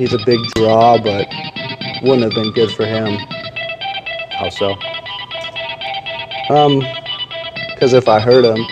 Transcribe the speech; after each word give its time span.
he's 0.00 0.14
a 0.14 0.18
big 0.24 0.40
draw, 0.56 0.96
but 0.98 1.28
wouldn't 2.02 2.22
have 2.22 2.32
been 2.32 2.50
good 2.52 2.70
for 2.72 2.86
him. 2.86 3.18
How 4.30 4.48
so? 4.48 4.72
Um, 6.48 6.80
because 7.74 7.92
if 7.92 8.08
I 8.08 8.18
hurt 8.18 8.44
him, 8.46 8.64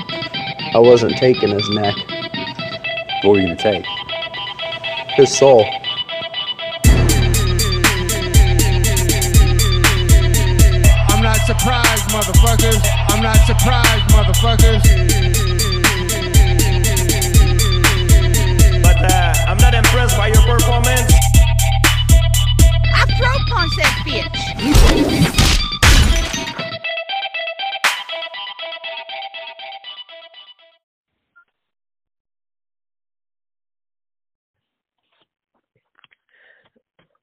I 0.75 0.79
wasn't 0.79 1.17
taking 1.19 1.51
his 1.51 1.69
neck, 1.71 1.95
What 3.23 3.33
were 3.33 3.41
you 3.41 3.49
gonna 3.49 3.57
take? 3.57 3.85
his 5.17 5.37
soul. 5.37 5.65
I'm 11.11 11.23
not 11.23 11.37
surprised, 11.47 12.09
motherfuckers. 12.11 12.81
I'm 13.09 13.23
not 13.23 13.37
surprised, 13.47 14.05
motherfuckers. 14.15 15.08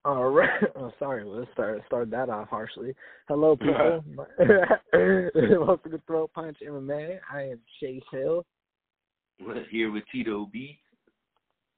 All 0.05 0.30
right. 0.30 0.50
Oh, 0.77 0.91
sorry. 1.00 1.23
Let's 1.26 1.52
start 1.54 1.82
start 1.88 2.12
that 2.12 2.30
off 2.30 2.50
harshly. 2.50 2.94
Hello, 3.27 3.55
people. 3.58 4.04
Welcome 4.38 5.91
to 5.91 6.02
Throat 6.05 6.31
Punch 6.34 6.58
MMA. 6.66 7.18
I 7.34 7.41
am 7.41 7.59
Chase 7.80 8.04
Hill. 8.12 8.45
Here 9.72 9.91
with 9.91 10.04
Tito 10.12 10.48
B. 10.52 10.78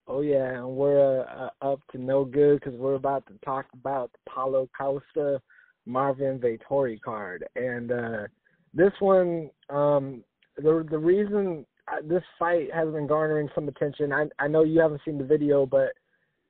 Oh 0.07 0.21
yeah, 0.21 0.57
and 0.57 0.67
we're 0.67 1.21
uh, 1.21 1.49
uh, 1.61 1.73
up 1.73 1.79
to 1.91 1.97
no 1.97 2.25
good 2.25 2.59
because 2.59 2.77
we're 2.77 2.95
about 2.95 3.25
to 3.27 3.33
talk 3.45 3.65
about 3.73 4.11
the 4.11 4.31
Paulo 4.31 4.69
Costa 4.77 5.39
Marvin 5.85 6.39
Vettori 6.39 6.99
card, 6.99 7.45
and 7.55 7.91
uh, 7.91 8.27
this 8.73 8.93
one, 8.99 9.49
um, 9.69 10.23
the 10.57 10.85
the 10.89 10.97
reason 10.97 11.65
uh, 11.87 12.01
this 12.03 12.23
fight 12.37 12.73
has 12.73 12.89
been 12.89 13.07
garnering 13.07 13.49
some 13.55 13.67
attention. 13.67 14.11
I 14.11 14.25
I 14.39 14.47
know 14.47 14.63
you 14.63 14.79
haven't 14.79 15.01
seen 15.05 15.17
the 15.17 15.23
video, 15.23 15.65
but 15.65 15.89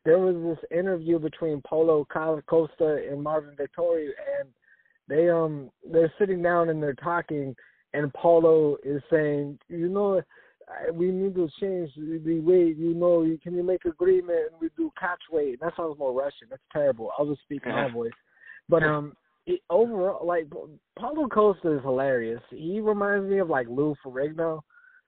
there 0.08 0.20
was 0.20 0.36
this 0.56 0.80
interview 0.80 1.20
between 1.20 1.62
Paulo 1.68 2.08
Ca- 2.10 2.40
Costa 2.48 3.06
and 3.12 3.22
Marvin 3.22 3.58
Vettori, 3.58 4.08
and 4.40 4.48
they 5.10 5.30
um 5.30 5.70
they're 5.92 6.14
sitting 6.18 6.42
down 6.42 6.70
and 6.70 6.82
they're 6.82 6.94
talking, 6.94 7.54
and 7.94 8.14
Paulo 8.14 8.78
is 8.86 9.02
saying, 9.12 9.60
you 9.68 9.90
know, 9.90 10.22
we 10.94 11.12
need 11.12 11.36
to 11.36 11.50
change 11.60 11.92
the 11.98 12.40
weight. 12.40 12.78
You 12.78 12.94
know, 12.94 13.24
you 13.24 13.38
can 13.38 13.54
you 13.54 13.64
make 13.64 13.84
agreement 13.84 14.54
and 14.54 14.62
we 14.62 14.70
do 14.78 14.94
catch 14.98 15.20
weight. 15.30 15.60
That 15.60 15.74
sounds 15.76 16.00
more 16.00 16.14
Russian. 16.14 16.48
That's 16.50 16.62
terrible. 16.72 17.12
I'll 17.20 17.28
just 17.28 17.42
speak 17.42 17.64
in 17.66 17.74
my 17.74 17.92
voice. 17.92 18.12
But 18.70 18.84
um, 18.84 19.14
it, 19.46 19.60
overall, 19.70 20.26
like 20.26 20.48
Paulo 20.98 21.28
Costa 21.28 21.76
is 21.76 21.84
hilarious. 21.84 22.42
He 22.50 22.80
reminds 22.80 23.30
me 23.30 23.40
of 23.40 23.50
like 23.50 23.68
Lou 23.70 23.94
Ferrigno. 24.06 24.62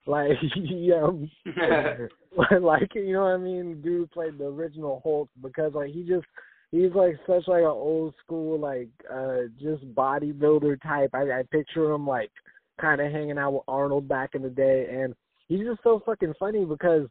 Like 0.06 0.32
um 1.02 1.30
like 2.62 2.96
you 2.96 3.14
know 3.14 3.24
what 3.24 3.34
I 3.34 3.38
mean, 3.38 3.82
dude 3.82 4.12
played 4.12 4.38
the 4.38 4.46
original 4.46 5.02
Hulk 5.04 5.30
because 5.42 5.74
like 5.74 5.92
he 5.92 6.04
just 6.04 6.26
he's 6.72 6.92
like 6.94 7.16
such 7.26 7.48
like 7.48 7.62
an 7.62 7.66
old 7.66 8.14
school 8.24 8.60
like 8.60 8.90
uh 9.12 9.48
just 9.62 9.84
bodybuilder 9.94 10.82
type. 10.82 11.12
I, 11.14 11.40
I 11.40 11.44
picture 11.52 11.92
him 11.92 12.08
like 12.08 12.32
kind 12.80 13.02
of 13.02 13.12
hanging 13.12 13.38
out 13.38 13.54
with 13.54 13.64
Arnold 13.68 14.08
back 14.08 14.32
in 14.36 14.42
the 14.42 14.50
day, 14.50 14.88
and 14.92 15.14
he's 15.48 15.66
just 15.66 15.84
so 15.84 16.02
fucking 16.06 16.34
funny 16.40 16.66
because 16.66 17.08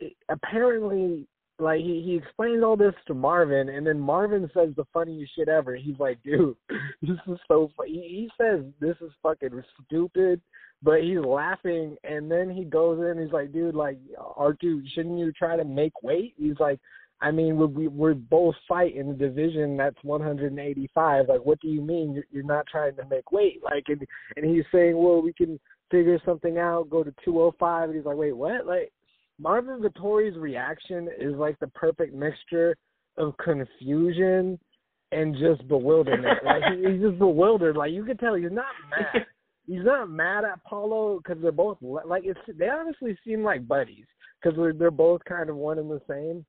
it, 0.00 0.14
apparently 0.28 1.26
like 1.58 1.80
he 1.80 2.02
he 2.04 2.16
explains 2.16 2.62
all 2.62 2.76
this 2.76 2.94
to 3.06 3.14
Marvin, 3.14 3.68
and 3.68 3.86
then 3.86 3.98
Marvin 3.98 4.50
says 4.54 4.70
the 4.76 4.84
funniest 4.92 5.34
shit 5.34 5.48
ever. 5.48 5.74
He's 5.74 5.98
like, 5.98 6.22
dude, 6.22 6.56
this 7.02 7.18
is 7.26 7.38
so 7.48 7.70
funny. 7.76 7.92
He, 7.92 8.00
he 8.08 8.30
says 8.40 8.64
this 8.80 8.96
is 9.00 9.10
fucking 9.22 9.62
stupid, 9.84 10.40
but 10.82 11.02
he's 11.02 11.18
laughing, 11.18 11.96
and 12.04 12.30
then 12.30 12.50
he 12.50 12.64
goes 12.64 12.98
in. 13.00 13.22
He's 13.22 13.32
like, 13.32 13.52
dude, 13.52 13.74
like 13.74 13.98
Artu, 14.38 14.82
shouldn't 14.94 15.18
you 15.18 15.32
try 15.32 15.56
to 15.56 15.64
make 15.64 16.02
weight? 16.02 16.34
He's 16.36 16.58
like. 16.60 16.80
I 17.18 17.30
mean, 17.30 17.56
we, 17.56 17.64
we 17.64 17.88
we're 17.88 18.12
both 18.12 18.54
fight 18.68 18.94
in 18.94 19.08
a 19.08 19.14
division 19.14 19.78
that's 19.78 19.96
185. 20.02 21.28
Like, 21.30 21.46
what 21.46 21.58
do 21.60 21.68
you 21.68 21.80
mean 21.80 22.12
you're, 22.12 22.26
you're 22.30 22.42
not 22.42 22.66
trying 22.66 22.94
to 22.96 23.06
make 23.06 23.32
weight? 23.32 23.62
Like, 23.64 23.84
and 23.88 24.06
and 24.36 24.44
he's 24.44 24.66
saying, 24.70 24.98
well, 24.98 25.22
we 25.22 25.32
can 25.32 25.58
figure 25.90 26.20
something 26.26 26.58
out, 26.58 26.90
go 26.90 27.02
to 27.02 27.14
205. 27.24 27.88
And 27.88 27.96
he's 27.96 28.04
like, 28.04 28.16
wait, 28.16 28.36
what? 28.36 28.66
Like, 28.66 28.92
Marvin 29.38 29.80
Vettori's 29.80 30.36
reaction 30.36 31.08
is 31.18 31.34
like 31.34 31.58
the 31.58 31.68
perfect 31.68 32.14
mixture 32.14 32.76
of 33.18 33.36
confusion 33.38 34.58
and 35.12 35.34
just 35.34 35.66
bewilderment. 35.68 36.38
like, 36.44 36.62
he's 36.78 37.00
just 37.00 37.18
bewildered. 37.18 37.76
Like, 37.76 37.92
you 37.92 38.04
can 38.04 38.16
tell 38.16 38.34
he's 38.34 38.50
not 38.50 38.66
mad. 38.90 39.26
He's 39.68 39.84
not 39.84 40.08
mad 40.08 40.44
at 40.44 40.62
Paulo 40.62 41.18
because 41.18 41.42
they're 41.42 41.50
both 41.50 41.78
like 41.80 42.22
it's. 42.24 42.38
They 42.56 42.68
honestly 42.68 43.18
seem 43.26 43.42
like 43.42 43.66
buddies 43.66 44.04
because 44.40 44.56
they're 44.56 44.72
they're 44.72 44.92
both 44.92 45.24
kind 45.24 45.50
of 45.50 45.56
one 45.56 45.80
and 45.80 45.90
the 45.90 46.00
same 46.08 46.46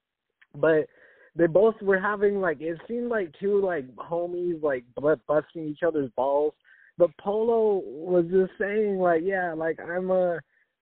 but 0.56 0.88
they 1.36 1.48
both 1.48 1.76
were 1.82 2.00
having 2.00 2.42
like 2.42 2.62
it 2.62 2.80
seemed 2.88 3.10
like 3.10 3.34
two 3.40 3.62
like 3.62 3.88
homies 3.96 4.62
like 4.64 4.84
bu- 4.96 5.16
busting 5.28 5.68
each 5.68 5.84
other's 5.86 6.10
balls. 6.16 6.54
But 6.98 7.16
Paulo 7.22 7.84
was 7.86 8.26
just 8.32 8.52
saying 8.60 8.98
like, 8.98 9.22
yeah, 9.24 9.54
like 9.54 9.80
I'm 9.80 10.10
a, 10.10 10.40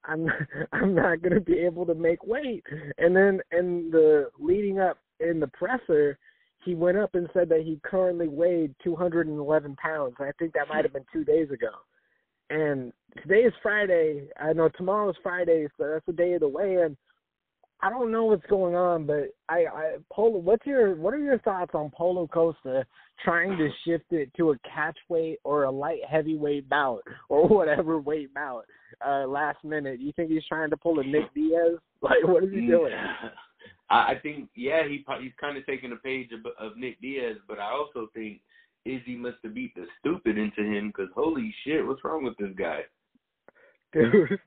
I'm 0.07 0.27
I'm 0.71 0.95
not 0.95 1.21
gonna 1.21 1.39
be 1.39 1.59
able 1.59 1.85
to 1.85 1.95
make 1.95 2.25
weight. 2.25 2.63
And 2.97 3.15
then 3.15 3.41
in 3.51 3.89
the 3.91 4.29
leading 4.39 4.79
up 4.79 4.97
in 5.19 5.39
the 5.39 5.47
presser, 5.47 6.17
he 6.63 6.75
went 6.75 6.97
up 6.97 7.15
and 7.15 7.29
said 7.33 7.49
that 7.49 7.61
he 7.61 7.79
currently 7.83 8.27
weighed 8.27 8.75
211 8.83 9.75
pounds. 9.75 10.15
I 10.19 10.31
think 10.39 10.53
that 10.53 10.67
might 10.67 10.83
have 10.83 10.93
been 10.93 11.05
two 11.13 11.23
days 11.23 11.51
ago. 11.51 11.69
And 12.49 12.91
today 13.21 13.41
is 13.41 13.53
Friday. 13.61 14.27
I 14.39 14.53
know 14.53 14.69
tomorrow 14.69 15.09
is 15.09 15.15
Friday, 15.21 15.67
so 15.77 15.87
that's 15.87 16.05
the 16.05 16.13
day 16.13 16.33
of 16.33 16.41
the 16.41 16.47
weigh-in. 16.47 16.97
I 17.81 17.89
don't 17.89 18.11
know 18.11 18.25
what's 18.25 18.45
going 18.47 18.75
on, 18.75 19.05
but 19.05 19.29
I, 19.49 19.65
I 19.65 19.95
Paulo. 20.11 20.39
What's 20.39 20.65
your 20.65 20.95
what 20.95 21.13
are 21.13 21.19
your 21.19 21.39
thoughts 21.39 21.71
on 21.73 21.91
Paulo 21.91 22.27
Costa 22.27 22.85
trying 23.23 23.57
to 23.57 23.69
shift 23.85 24.11
it 24.11 24.31
to 24.37 24.51
a 24.51 24.57
catch 24.59 24.97
weight 25.09 25.39
or 25.43 25.63
a 25.63 25.71
light 25.71 25.99
heavyweight 26.09 26.69
bout 26.69 27.01
or 27.29 27.47
whatever 27.47 27.99
weight 27.99 28.33
bout 28.33 28.63
uh, 29.05 29.27
last 29.27 29.63
minute? 29.63 29.99
You 29.99 30.11
think 30.13 30.31
he's 30.31 30.45
trying 30.47 30.69
to 30.69 30.77
pull 30.77 30.99
a 30.99 31.03
Nick 31.03 31.33
Diaz? 31.33 31.77
Like 32.01 32.23
what 32.23 32.43
is 32.43 32.51
he 32.51 32.67
doing? 32.67 32.93
I 33.89 33.95
I 33.95 34.19
think 34.21 34.49
yeah, 34.55 34.87
he 34.87 35.03
he's 35.21 35.31
kind 35.41 35.57
of 35.57 35.65
taking 35.65 35.91
a 35.91 35.95
page 35.95 36.29
of, 36.31 36.45
of 36.59 36.77
Nick 36.77 37.01
Diaz, 37.01 37.37
but 37.47 37.57
I 37.57 37.71
also 37.71 38.09
think 38.13 38.41
Izzy 38.85 39.15
must 39.15 39.37
have 39.43 39.55
beat 39.55 39.73
the 39.73 39.85
stupid 39.99 40.37
into 40.37 40.61
him 40.61 40.89
because 40.89 41.09
holy 41.15 41.53
shit, 41.63 41.85
what's 41.85 42.03
wrong 42.03 42.23
with 42.23 42.37
this 42.37 42.55
guy? 42.55 42.81
Dude. 43.91 44.39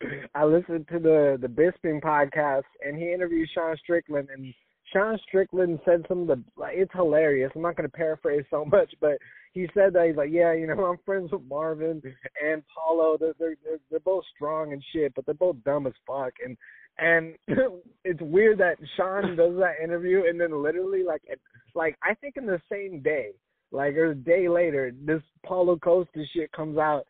I 0.34 0.44
listened 0.44 0.86
to 0.92 0.98
the 0.98 1.38
the 1.40 1.48
Bisping 1.48 2.00
podcast 2.02 2.62
and 2.84 2.96
he 2.96 3.12
interviewed 3.12 3.48
Sean 3.54 3.76
Strickland 3.76 4.28
and 4.32 4.52
Sean 4.92 5.18
Strickland 5.26 5.78
said 5.84 6.04
some 6.08 6.22
of 6.22 6.26
the 6.26 6.42
like 6.56 6.74
it's 6.76 6.92
hilarious. 6.94 7.52
I'm 7.54 7.62
not 7.62 7.76
going 7.76 7.88
to 7.88 7.96
paraphrase 7.96 8.44
so 8.50 8.64
much, 8.64 8.92
but 9.00 9.18
he 9.52 9.68
said 9.74 9.92
that 9.92 10.06
he's 10.06 10.16
like, 10.16 10.30
yeah, 10.32 10.52
you 10.52 10.66
know, 10.66 10.84
I'm 10.90 10.98
friends 11.04 11.32
with 11.32 11.42
Marvin 11.48 12.02
and 12.44 12.62
Paulo. 12.74 13.16
They're 13.18 13.34
they're 13.38 13.56
they're, 13.64 13.78
they're 13.90 14.00
both 14.00 14.24
strong 14.34 14.72
and 14.72 14.82
shit, 14.92 15.14
but 15.14 15.26
they're 15.26 15.34
both 15.34 15.56
dumb 15.64 15.86
as 15.86 15.92
fuck. 16.06 16.32
And 16.44 16.56
and 16.98 17.34
it's 18.04 18.20
weird 18.20 18.58
that 18.58 18.76
Sean 18.96 19.22
does 19.36 19.56
that 19.58 19.82
interview 19.82 20.24
and 20.28 20.40
then 20.40 20.62
literally 20.62 21.02
like 21.02 21.22
it, 21.24 21.40
like 21.74 21.96
I 22.02 22.14
think 22.14 22.36
in 22.36 22.46
the 22.46 22.60
same 22.70 23.00
day, 23.00 23.30
like 23.70 23.94
or 23.94 24.10
a 24.10 24.14
day 24.14 24.48
later, 24.48 24.92
this 25.04 25.22
Paulo 25.46 25.76
Costa 25.76 26.24
shit 26.34 26.50
comes 26.52 26.78
out. 26.78 27.04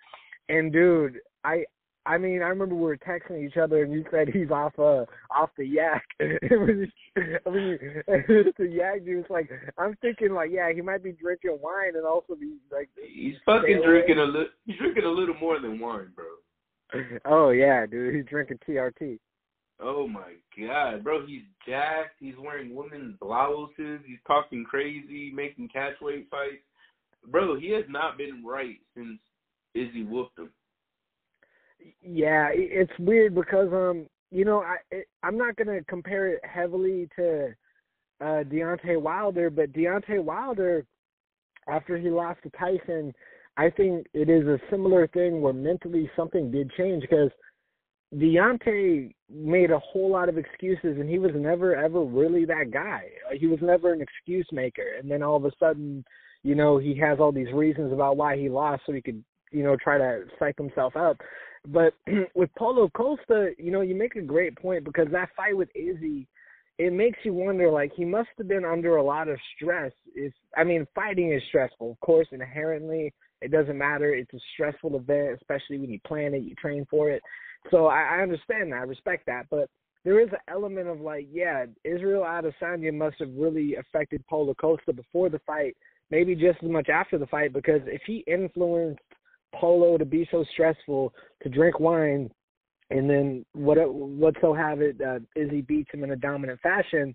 And 0.49 0.73
dude, 0.73 1.19
I 1.45 1.65
I 2.07 2.17
mean, 2.17 2.43
I 2.43 2.49
remember 2.49 2.75
we 2.75 2.83
were 2.83 2.97
texting 2.97 3.47
each 3.47 3.57
other, 3.57 3.83
and 3.83 3.93
you 3.93 4.05
said 4.11 4.29
he's 4.29 4.51
off 4.51 4.73
uh 4.79 5.05
off 5.31 5.51
the 5.57 5.67
yak. 5.67 6.05
I 6.21 6.57
mean, 6.57 6.93
the 7.17 8.69
yak 8.71 9.05
juice. 9.05 9.27
Like, 9.29 9.51
I'm 9.77 9.97
thinking, 10.01 10.33
like, 10.33 10.51
yeah, 10.51 10.73
he 10.73 10.81
might 10.81 11.03
be 11.03 11.13
drinking 11.13 11.59
wine 11.61 11.97
and 11.97 12.07
also 12.07 12.35
be 12.35 12.57
like. 12.73 12.89
He's 12.97 13.35
fucking 13.45 13.83
drinking 13.85 14.19
a 14.19 14.25
little. 14.25 14.47
He's 14.65 14.79
drinking 14.79 15.05
a 15.05 15.11
little 15.11 15.35
more 15.35 15.61
than 15.61 15.79
wine, 15.79 16.13
bro. 16.15 16.25
Oh 17.25 17.51
yeah, 17.51 17.87
dude, 17.87 18.17
he's 18.17 18.25
drinking 18.25 18.59
TRT. 18.69 19.19
Oh 19.83 20.09
my 20.09 20.35
god, 20.59 21.05
bro, 21.05 21.25
he's 21.27 21.43
jacked. 21.67 22.17
He's 22.19 22.35
wearing 22.39 22.75
women's 22.75 23.17
blouses. 23.19 24.01
He's 24.07 24.19
talking 24.27 24.65
crazy, 24.65 25.31
making 25.33 25.69
catchweight 25.75 26.29
fights. 26.31 26.65
Bro, 27.27 27.61
he 27.61 27.71
has 27.71 27.85
not 27.89 28.19
been 28.19 28.45
right 28.45 28.77
since 28.97 29.19
Izzy 29.75 30.05
whooped 30.05 30.39
him. 30.39 30.51
Yeah, 32.03 32.49
it's 32.53 32.93
weird 32.99 33.35
because 33.35 33.69
um, 33.73 34.07
you 34.31 34.45
know, 34.45 34.63
I 34.63 34.77
it, 34.91 35.07
I'm 35.23 35.37
not 35.37 35.57
gonna 35.57 35.83
compare 35.89 36.29
it 36.29 36.41
heavily 36.45 37.09
to 37.17 37.55
uh 38.21 38.45
Deontay 38.45 39.01
Wilder, 39.01 39.51
but 39.51 39.73
Deontay 39.73 40.23
Wilder, 40.23 40.85
after 41.69 41.97
he 41.97 42.11
lost 42.11 42.41
to 42.43 42.51
Tyson, 42.51 43.13
I 43.57 43.71
think 43.71 44.07
it 44.15 44.29
is 44.29 44.47
a 44.47 44.59
similar 44.71 45.07
thing 45.09 45.41
where 45.41 45.53
mentally 45.53 46.11
something 46.17 46.51
did 46.51 46.71
change 46.77 47.03
because 47.03 47.31
Deontay 48.15 49.15
made 49.33 49.71
a 49.71 49.79
whole 49.79 50.11
lot 50.11 50.29
of 50.29 50.37
excuses, 50.37 50.99
and 50.99 51.09
he 51.09 51.19
was 51.19 51.33
never 51.35 51.77
ever 51.77 52.03
really 52.03 52.45
that 52.47 52.71
guy. 52.73 53.05
He 53.33 53.47
was 53.47 53.61
never 53.63 53.93
an 53.93 54.01
excuse 54.01 54.49
maker, 54.53 54.97
and 54.99 55.11
then 55.11 55.23
all 55.23 55.37
of 55.37 55.45
a 55.45 55.53
sudden, 55.61 56.05
you 56.43 56.55
know, 56.55 56.79
he 56.79 56.97
has 56.99 57.21
all 57.21 57.33
these 57.33 57.53
reasons 57.53 57.93
about 57.93 58.17
why 58.17 58.37
he 58.37 58.49
lost, 58.49 58.83
so 58.87 58.93
he 58.93 59.03
could, 59.03 59.23
you 59.53 59.63
know, 59.63 59.77
try 59.77 59.99
to 59.99 60.25
psych 60.39 60.57
himself 60.57 60.97
up. 60.97 61.21
But 61.69 61.95
with 62.35 62.51
Paulo 62.57 62.91
Costa, 62.95 63.51
you 63.59 63.71
know, 63.71 63.81
you 63.81 63.95
make 63.95 64.17
a 64.17 64.23
great 64.23 64.57
point 64.57 64.85
because 64.85 65.09
that 65.13 65.31
fight 65.37 65.57
with 65.57 65.69
Izzy, 65.75 66.27
it 66.79 66.93
makes 66.93 67.19
you 67.25 67.35
wonder. 67.35 67.71
Like 67.71 67.93
he 67.95 68.05
must 68.05 68.31
have 68.39 68.49
been 68.49 68.65
under 68.65 68.97
a 68.97 69.03
lot 69.03 69.29
of 69.29 69.39
stress. 69.57 69.93
If 70.15 70.33
I 70.57 70.65
mean, 70.65 70.87
fighting 70.95 71.33
is 71.33 71.43
stressful, 71.49 71.93
of 71.93 72.01
course, 72.01 72.29
inherently. 72.33 73.13
It 73.43 73.51
doesn't 73.51 73.79
matter. 73.79 74.15
It's 74.15 74.33
a 74.35 74.41
stressful 74.55 74.97
event, 74.97 75.39
especially 75.41 75.79
when 75.79 75.91
you 75.91 76.01
plan 76.07 76.35
it, 76.35 76.43
you 76.43 76.55
train 76.57 76.87
for 76.91 77.11
it. 77.11 77.23
So 77.71 77.87
I, 77.87 78.19
I 78.19 78.23
understand 78.23 78.73
that. 78.73 78.81
I 78.81 78.83
respect 78.83 79.27
that. 79.27 79.47
But 79.51 79.69
there 80.05 80.21
is 80.21 80.29
an 80.33 80.39
element 80.49 80.89
of 80.89 81.01
like, 81.01 81.27
yeah, 81.31 81.67
Israel 81.85 82.23
Adesanya 82.23 82.93
must 82.93 83.17
have 83.19 83.31
really 83.37 83.77
affected 83.77 84.27
Paulo 84.27 84.55
Costa 84.55 84.93
before 84.93 85.29
the 85.29 85.41
fight, 85.47 85.77
maybe 86.11 86.35
just 86.35 86.63
as 86.63 86.71
much 86.71 86.89
after 86.89 87.19
the 87.19 87.27
fight, 87.27 87.53
because 87.53 87.81
if 87.87 88.03
he 88.07 88.25
influenced 88.27 89.01
Paulo 89.55 89.99
to 89.99 90.05
be 90.05 90.29
so 90.31 90.45
stressful, 90.53 91.13
to 91.43 91.49
drink 91.49 91.81
wine, 91.81 92.31
and 92.91 93.09
then 93.09 93.45
what 93.53 93.77
what 93.93 94.35
so 94.41 94.53
have 94.53 94.81
it, 94.81 95.01
uh, 95.01 95.21
Izzy 95.37 95.63
beats 95.63 95.91
him 95.93 96.05
in 96.05 96.13
a 96.13 96.17
dominant 96.17 96.61
fashion. 96.61 97.15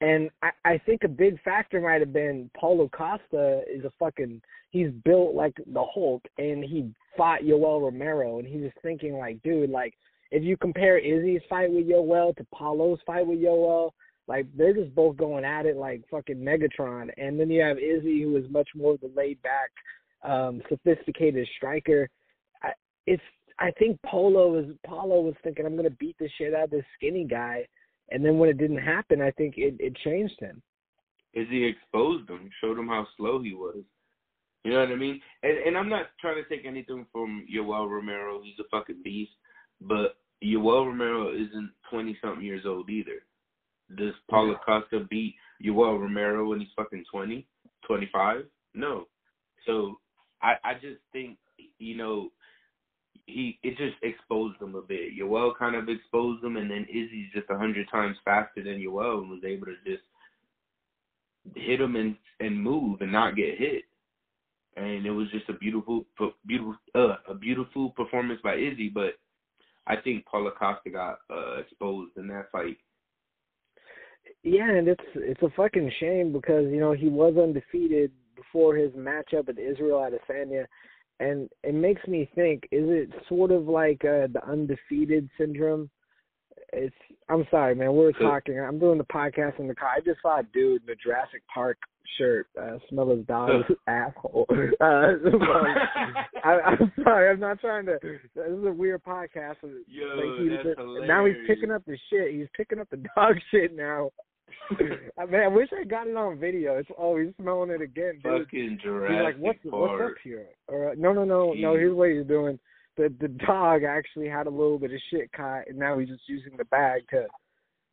And 0.00 0.30
I, 0.42 0.50
I 0.64 0.78
think 0.78 1.02
a 1.02 1.08
big 1.08 1.42
factor 1.42 1.80
might 1.80 2.00
have 2.00 2.12
been 2.12 2.50
Paulo 2.56 2.88
Costa 2.88 3.62
is 3.68 3.84
a 3.84 3.92
fucking 3.98 4.40
he's 4.70 4.90
built 5.04 5.34
like 5.34 5.56
the 5.56 5.84
Hulk 5.92 6.22
and 6.38 6.62
he 6.62 6.92
fought 7.16 7.40
Yoel 7.40 7.82
Romero 7.82 8.38
and 8.38 8.46
he 8.46 8.58
was 8.58 8.70
thinking 8.82 9.18
like, 9.18 9.42
dude, 9.42 9.70
like 9.70 9.94
if 10.30 10.42
you 10.42 10.56
compare 10.56 10.98
Izzy's 10.98 11.40
fight 11.48 11.72
with 11.72 11.88
Yoel 11.88 12.36
to 12.36 12.46
Paulo's 12.54 13.00
fight 13.06 13.26
with 13.26 13.38
Yoel, 13.38 13.90
like 14.28 14.46
they're 14.56 14.74
just 14.74 14.94
both 14.94 15.16
going 15.16 15.44
at 15.44 15.66
it 15.66 15.76
like 15.76 16.02
fucking 16.10 16.36
Megatron. 16.36 17.08
And 17.16 17.40
then 17.40 17.50
you 17.50 17.62
have 17.62 17.78
Izzy 17.78 18.22
who 18.22 18.36
is 18.36 18.44
much 18.50 18.68
more 18.76 18.98
the 18.98 19.10
laid 19.16 19.40
back, 19.42 19.70
um, 20.22 20.62
sophisticated 20.68 21.46
striker. 21.56 22.08
I, 22.62 22.70
it's 23.06 23.22
I 23.58 23.70
think 23.72 24.00
Paulo 24.04 24.50
was 24.52 24.66
Paulo 24.86 25.20
was 25.20 25.34
thinking 25.42 25.66
I'm 25.66 25.76
gonna 25.76 25.90
beat 25.90 26.16
the 26.18 26.28
shit 26.38 26.54
out 26.54 26.64
of 26.64 26.70
this 26.70 26.84
skinny 26.96 27.24
guy 27.24 27.66
and 28.10 28.24
then 28.24 28.38
when 28.38 28.48
it 28.48 28.58
didn't 28.58 28.78
happen 28.78 29.20
I 29.20 29.30
think 29.32 29.54
it, 29.56 29.76
it 29.78 29.96
changed 30.04 30.38
him. 30.40 30.62
Izzy 31.34 31.64
exposed 31.64 32.28
him, 32.28 32.50
showed 32.60 32.78
him 32.78 32.88
how 32.88 33.06
slow 33.16 33.42
he 33.42 33.54
was. 33.54 33.82
You 34.64 34.72
know 34.72 34.80
what 34.80 34.90
I 34.90 34.96
mean? 34.96 35.20
And 35.42 35.58
and 35.58 35.78
I'm 35.78 35.88
not 35.88 36.06
trying 36.20 36.42
to 36.42 36.48
take 36.48 36.66
anything 36.66 37.06
from 37.12 37.46
Yoel 37.52 37.88
Romero. 37.88 38.40
He's 38.42 38.58
a 38.58 38.68
fucking 38.70 39.02
beast. 39.04 39.32
But 39.80 40.16
Yoel 40.44 40.86
Romero 40.86 41.32
isn't 41.32 41.70
twenty 41.90 42.18
something 42.22 42.44
years 42.44 42.64
old 42.66 42.90
either. 42.90 43.22
Does 43.96 44.14
Paulo 44.30 44.56
Costa 44.64 45.06
beat 45.08 45.36
Yoel 45.64 46.00
Romero 46.00 46.48
when 46.48 46.60
he's 46.60 46.68
fucking 46.76 47.04
twenty, 47.10 47.46
twenty 47.86 48.08
five? 48.12 48.44
No. 48.74 49.06
So 49.64 49.98
I 50.42 50.54
I 50.64 50.74
just 50.74 51.00
think 51.12 51.38
you 51.78 51.96
know 51.96 52.30
he 53.26 53.58
it 53.62 53.76
just 53.76 53.96
exposed 54.02 54.60
him 54.60 54.74
a 54.74 54.82
bit. 54.82 55.18
Yoel 55.18 55.56
kind 55.58 55.76
of 55.76 55.88
exposed 55.88 56.42
him, 56.42 56.56
and 56.56 56.70
then 56.70 56.86
Izzy's 56.88 57.32
just 57.34 57.50
a 57.50 57.58
hundred 57.58 57.88
times 57.90 58.16
faster 58.24 58.62
than 58.62 58.80
Yoel 58.80 59.22
and 59.22 59.30
was 59.30 59.44
able 59.44 59.66
to 59.66 59.76
just 59.84 60.04
hit 61.54 61.80
him 61.80 61.96
and 61.96 62.16
and 62.40 62.60
move 62.60 63.00
and 63.00 63.12
not 63.12 63.36
get 63.36 63.58
hit 63.58 63.84
and 64.78 65.06
it 65.06 65.10
was 65.10 65.28
just 65.30 65.48
a 65.48 65.54
beautiful, 65.54 66.04
beautiful, 66.46 66.76
uh, 66.94 67.16
a 67.28 67.34
beautiful 67.34 67.90
performance 67.90 68.40
by 68.42 68.54
Izzy. 68.54 68.88
But 68.88 69.14
I 69.86 69.96
think 69.96 70.24
Paulo 70.26 70.52
Costa 70.56 70.90
got 70.90 71.18
uh, 71.30 71.58
exposed 71.58 72.16
in 72.16 72.28
that 72.28 72.50
fight. 72.52 72.76
Yeah, 74.42 74.70
and 74.70 74.88
it's 74.88 75.04
it's 75.14 75.42
a 75.42 75.50
fucking 75.56 75.90
shame 75.98 76.32
because 76.32 76.66
you 76.70 76.80
know 76.80 76.92
he 76.92 77.08
was 77.08 77.34
undefeated 77.36 78.12
before 78.38 78.76
his 78.76 78.92
matchup 78.92 79.46
with 79.46 79.58
Israel 79.58 80.08
Adesanya, 80.08 80.64
and 81.20 81.48
it 81.62 81.74
makes 81.74 82.06
me 82.06 82.30
think: 82.34 82.64
is 82.70 82.84
it 82.88 83.10
sort 83.28 83.50
of 83.50 83.66
like 83.66 84.04
uh, 84.04 84.28
the 84.32 84.40
undefeated 84.46 85.28
syndrome? 85.36 85.90
It's 86.72 86.94
I'm 87.28 87.46
sorry, 87.50 87.74
man. 87.74 87.92
We're 87.94 88.12
talking. 88.12 88.58
I'm 88.58 88.78
doing 88.78 88.98
the 88.98 89.04
podcast 89.04 89.58
in 89.58 89.68
the 89.68 89.74
car. 89.74 89.90
I 89.96 90.00
just 90.00 90.20
saw 90.22 90.40
a 90.40 90.42
dude 90.54 90.82
in 90.84 90.90
a 90.90 90.96
Jurassic 90.96 91.42
Park 91.52 91.78
shirt, 92.16 92.46
uh, 92.60 92.78
smell 92.88 93.10
his 93.10 93.24
dog's 93.26 93.64
asshole. 93.86 94.46
Uh, 94.80 95.14
I, 96.44 96.58
I'm 96.64 96.92
sorry, 97.02 97.30
I'm 97.30 97.40
not 97.40 97.60
trying 97.60 97.86
to. 97.86 97.98
This 98.02 98.20
is 98.36 98.64
a 98.64 98.70
weird 98.70 99.02
podcast. 99.02 99.56
Yo, 99.86 100.06
like 100.06 100.62
that's 100.64 100.78
hilarious. 100.78 101.08
now 101.08 101.24
he's 101.26 101.36
picking 101.48 101.70
up 101.70 101.82
the 101.84 101.98
shit. 102.10 102.32
He's 102.32 102.46
picking 102.56 102.78
up 102.78 102.88
the 102.90 102.96
dog 103.16 103.36
shit 103.50 103.74
now. 103.74 104.10
I 105.18 105.26
mean, 105.26 105.40
I 105.40 105.48
wish 105.48 105.68
I 105.78 105.84
got 105.84 106.06
it 106.06 106.16
on 106.16 106.38
video. 106.38 106.76
It's 106.76 106.88
oh, 106.98 107.16
he's 107.18 107.32
smelling 107.40 107.70
it 107.70 107.80
again, 107.80 108.20
dude. 108.22 108.42
Fucking 108.44 108.70
He's 108.70 108.80
Jurassic 108.82 109.24
like, 109.24 109.36
what's 109.38 109.58
Park. 109.70 110.00
what's 110.00 110.12
up 110.12 110.16
here? 110.22 110.46
Or 110.68 110.90
uh, 110.90 110.94
no, 110.96 111.12
no, 111.12 111.24
no, 111.24 111.52
no. 111.54 111.74
Here's 111.74 111.94
what 111.94 112.10
he's 112.10 112.26
doing. 112.26 112.58
The 112.96 113.12
the 113.20 113.28
dog 113.28 113.82
actually 113.84 114.28
had 114.28 114.46
a 114.46 114.50
little 114.50 114.78
bit 114.78 114.92
of 114.92 115.00
shit 115.10 115.32
caught, 115.32 115.68
and 115.68 115.78
now 115.78 115.98
he's 115.98 116.08
just 116.08 116.28
using 116.28 116.56
the 116.56 116.64
bag 116.66 117.02
to 117.10 117.26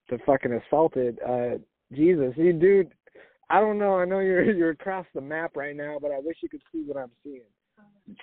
to 0.09 0.23
fucking 0.25 0.53
assault 0.53 0.95
it. 0.97 1.17
Uh, 1.27 1.57
Jesus, 1.93 2.33
you 2.37 2.53
dude. 2.53 2.91
I 3.49 3.59
don't 3.59 3.77
know. 3.77 3.99
I 3.99 4.05
know 4.05 4.19
you're 4.19 4.43
you're 4.55 4.71
across 4.71 5.05
the 5.13 5.21
map 5.21 5.55
right 5.55 5.75
now, 5.75 5.97
but 6.01 6.11
I 6.11 6.19
wish 6.19 6.37
you 6.41 6.49
could 6.49 6.63
see 6.71 6.83
what 6.85 6.97
I'm 6.97 7.11
seeing. 7.23 7.41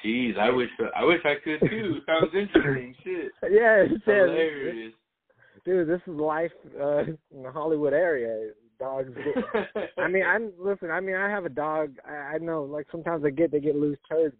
Jeez, 0.04 0.38
I 0.38 0.50
wish 0.50 0.68
I 0.96 1.04
wish 1.04 1.20
I 1.24 1.34
could 1.42 1.60
too. 1.68 2.00
Sounds 2.06 2.32
interesting. 2.34 2.94
Shit. 3.02 3.32
Yeah, 3.50 3.82
it 3.82 3.90
says, 3.90 4.30
Hilarious. 4.30 4.94
Dude, 5.64 5.88
this 5.88 6.00
is 6.06 6.14
life 6.14 6.52
uh, 6.80 7.04
in 7.04 7.42
the 7.42 7.50
Hollywood 7.50 7.92
area. 7.92 8.50
Dogs. 8.78 9.10
Get, 9.14 9.90
I 9.98 10.08
mean, 10.08 10.24
I'm 10.24 10.52
listen. 10.58 10.90
I 10.90 11.00
mean, 11.00 11.14
I 11.14 11.28
have 11.28 11.44
a 11.44 11.50
dog. 11.50 11.94
I, 12.08 12.34
I 12.34 12.38
know, 12.38 12.64
like 12.64 12.86
sometimes 12.90 13.22
they 13.22 13.30
get 13.30 13.52
they 13.52 13.60
get 13.60 13.76
loose 13.76 13.98
turds, 14.08 14.34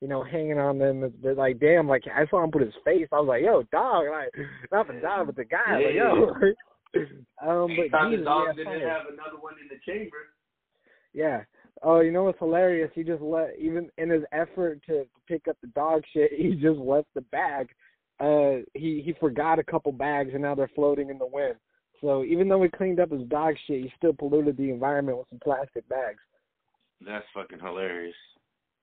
you 0.00 0.08
know, 0.08 0.24
hanging 0.24 0.58
on 0.58 0.78
them. 0.78 1.12
They're 1.22 1.34
like, 1.34 1.60
damn. 1.60 1.88
Like 1.88 2.02
I 2.12 2.26
saw 2.26 2.42
him 2.42 2.50
put 2.50 2.62
his 2.62 2.74
face. 2.84 3.06
I 3.12 3.20
was 3.20 3.28
like, 3.28 3.42
yo, 3.42 3.62
dog. 3.70 4.06
Like 4.10 4.46
not 4.72 4.88
the 4.88 4.94
dog, 4.94 5.26
but 5.26 5.36
the 5.36 5.44
guy. 5.44 5.76
Like, 5.76 5.94
yo. 5.94 6.32
um, 7.46 7.76
but 7.76 7.90
Thought 7.90 8.10
the 8.10 8.16
Jesus, 8.16 8.24
dog 8.24 8.46
yeah, 8.48 8.52
didn't 8.56 8.88
have 8.88 9.06
another 9.12 9.38
one 9.40 9.54
in 9.62 9.68
the 9.68 9.80
chamber. 9.86 10.16
Yeah. 11.12 11.42
Oh, 11.82 12.00
you 12.00 12.12
know 12.12 12.24
what's 12.24 12.38
hilarious? 12.38 12.90
He 12.94 13.02
just 13.02 13.22
let 13.22 13.50
even 13.58 13.90
in 13.98 14.10
his 14.10 14.22
effort 14.32 14.80
to 14.86 15.04
pick 15.28 15.46
up 15.48 15.56
the 15.60 15.68
dog 15.68 16.02
shit, 16.12 16.32
he 16.36 16.54
just 16.54 16.78
left 16.78 17.08
the 17.14 17.20
bag. 17.20 17.68
Uh, 18.20 18.62
he 18.74 19.02
he 19.04 19.14
forgot 19.18 19.58
a 19.58 19.64
couple 19.64 19.92
bags, 19.92 20.30
and 20.32 20.42
now 20.42 20.54
they're 20.54 20.70
floating 20.74 21.10
in 21.10 21.18
the 21.18 21.26
wind. 21.26 21.56
So 22.00 22.22
even 22.24 22.48
though 22.48 22.62
he 22.62 22.68
cleaned 22.68 23.00
up 23.00 23.10
his 23.10 23.26
dog 23.28 23.54
shit, 23.66 23.82
he 23.82 23.92
still 23.96 24.12
polluted 24.12 24.56
the 24.56 24.70
environment 24.70 25.18
with 25.18 25.26
some 25.30 25.40
plastic 25.42 25.88
bags. 25.88 26.18
That's 27.04 27.24
fucking 27.34 27.60
hilarious. 27.60 28.14